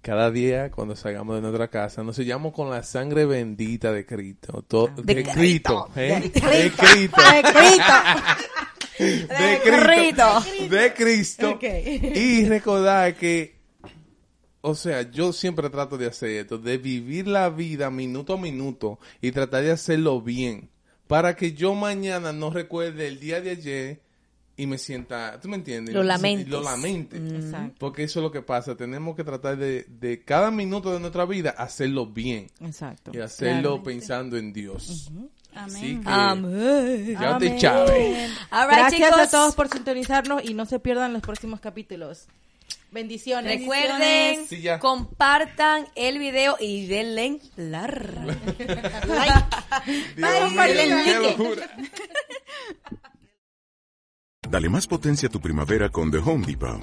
cada 0.00 0.30
día 0.30 0.70
cuando 0.70 0.96
salgamos 0.96 1.36
de 1.36 1.42
nuestra 1.42 1.68
casa, 1.68 2.02
nos 2.02 2.16
sellamos 2.16 2.52
con 2.52 2.70
la 2.70 2.82
sangre 2.82 3.24
bendita 3.24 3.92
de 3.92 4.04
Cristo. 4.06 4.62
To- 4.66 4.88
De 4.96 5.14
de, 5.14 5.22
Cristo. 5.24 5.88
Cristo. 5.92 6.00
¿eh? 6.00 6.20
De 6.20 6.62
De 6.62 6.70
Cristo. 6.70 7.20
De 8.98 9.06
De 9.08 9.62
Cristo. 9.62 10.42
Cristo. 10.94 11.48
De 11.48 11.58
Cristo. 11.58 11.58
Y 12.18 12.44
recordar 12.46 13.14
que, 13.14 13.61
o 14.62 14.74
sea, 14.76 15.10
yo 15.10 15.32
siempre 15.32 15.68
trato 15.70 15.98
de 15.98 16.06
hacer 16.06 16.30
esto, 16.30 16.56
de 16.56 16.78
vivir 16.78 17.26
la 17.26 17.50
vida 17.50 17.90
minuto 17.90 18.34
a 18.34 18.38
minuto 18.38 18.98
y 19.20 19.32
tratar 19.32 19.64
de 19.64 19.72
hacerlo 19.72 20.22
bien. 20.22 20.70
Para 21.08 21.36
que 21.36 21.52
yo 21.52 21.74
mañana 21.74 22.32
no 22.32 22.48
recuerde 22.50 23.08
el 23.08 23.20
día 23.20 23.40
de 23.40 23.50
ayer 23.50 24.00
y 24.56 24.66
me 24.66 24.78
sienta, 24.78 25.40
¿tú 25.40 25.48
me 25.48 25.56
entiendes? 25.56 25.94
Lo 25.94 26.04
lamentes. 26.04 26.48
Lo 26.48 26.62
lamente. 26.62 27.16
Exacto. 27.16 27.74
Porque 27.78 28.04
eso 28.04 28.20
es 28.20 28.22
lo 28.22 28.30
que 28.30 28.40
pasa. 28.42 28.76
Tenemos 28.76 29.16
que 29.16 29.24
tratar 29.24 29.56
de, 29.56 29.84
de 29.88 30.22
cada 30.24 30.52
minuto 30.52 30.92
de 30.92 31.00
nuestra 31.00 31.24
vida 31.24 31.50
hacerlo 31.50 32.06
bien. 32.06 32.46
Exacto. 32.60 33.10
Y 33.12 33.18
hacerlo 33.18 33.82
pensando 33.82 34.36
en 34.36 34.52
Dios. 34.52 35.10
Que, 35.52 35.58
Amén. 35.58 36.02
ya 37.20 37.36
te 37.38 37.66
Amén. 37.66 38.30
right, 38.30 38.70
Gracias 38.70 38.92
chicos. 38.94 39.18
a 39.18 39.30
todos 39.30 39.54
por 39.54 39.68
sintonizarnos 39.68 40.44
y 40.44 40.54
no 40.54 40.66
se 40.66 40.78
pierdan 40.78 41.12
los 41.12 41.20
próximos 41.22 41.60
capítulos. 41.60 42.26
Bendiciones. 42.90 43.60
Recuerden, 43.60 44.46
Sí, 44.46 44.64
compartan 44.80 45.86
el 45.94 46.18
video 46.18 46.56
y 46.60 46.86
denle 46.86 47.40
like. 47.56 48.36
Dios. 50.16 51.58
Dale 54.48 54.68
más 54.68 54.86
potencia 54.86 55.28
a 55.28 55.32
tu 55.32 55.40
primavera 55.40 55.88
con 55.88 56.10
The 56.10 56.18
Home 56.18 56.44
Depot. 56.46 56.82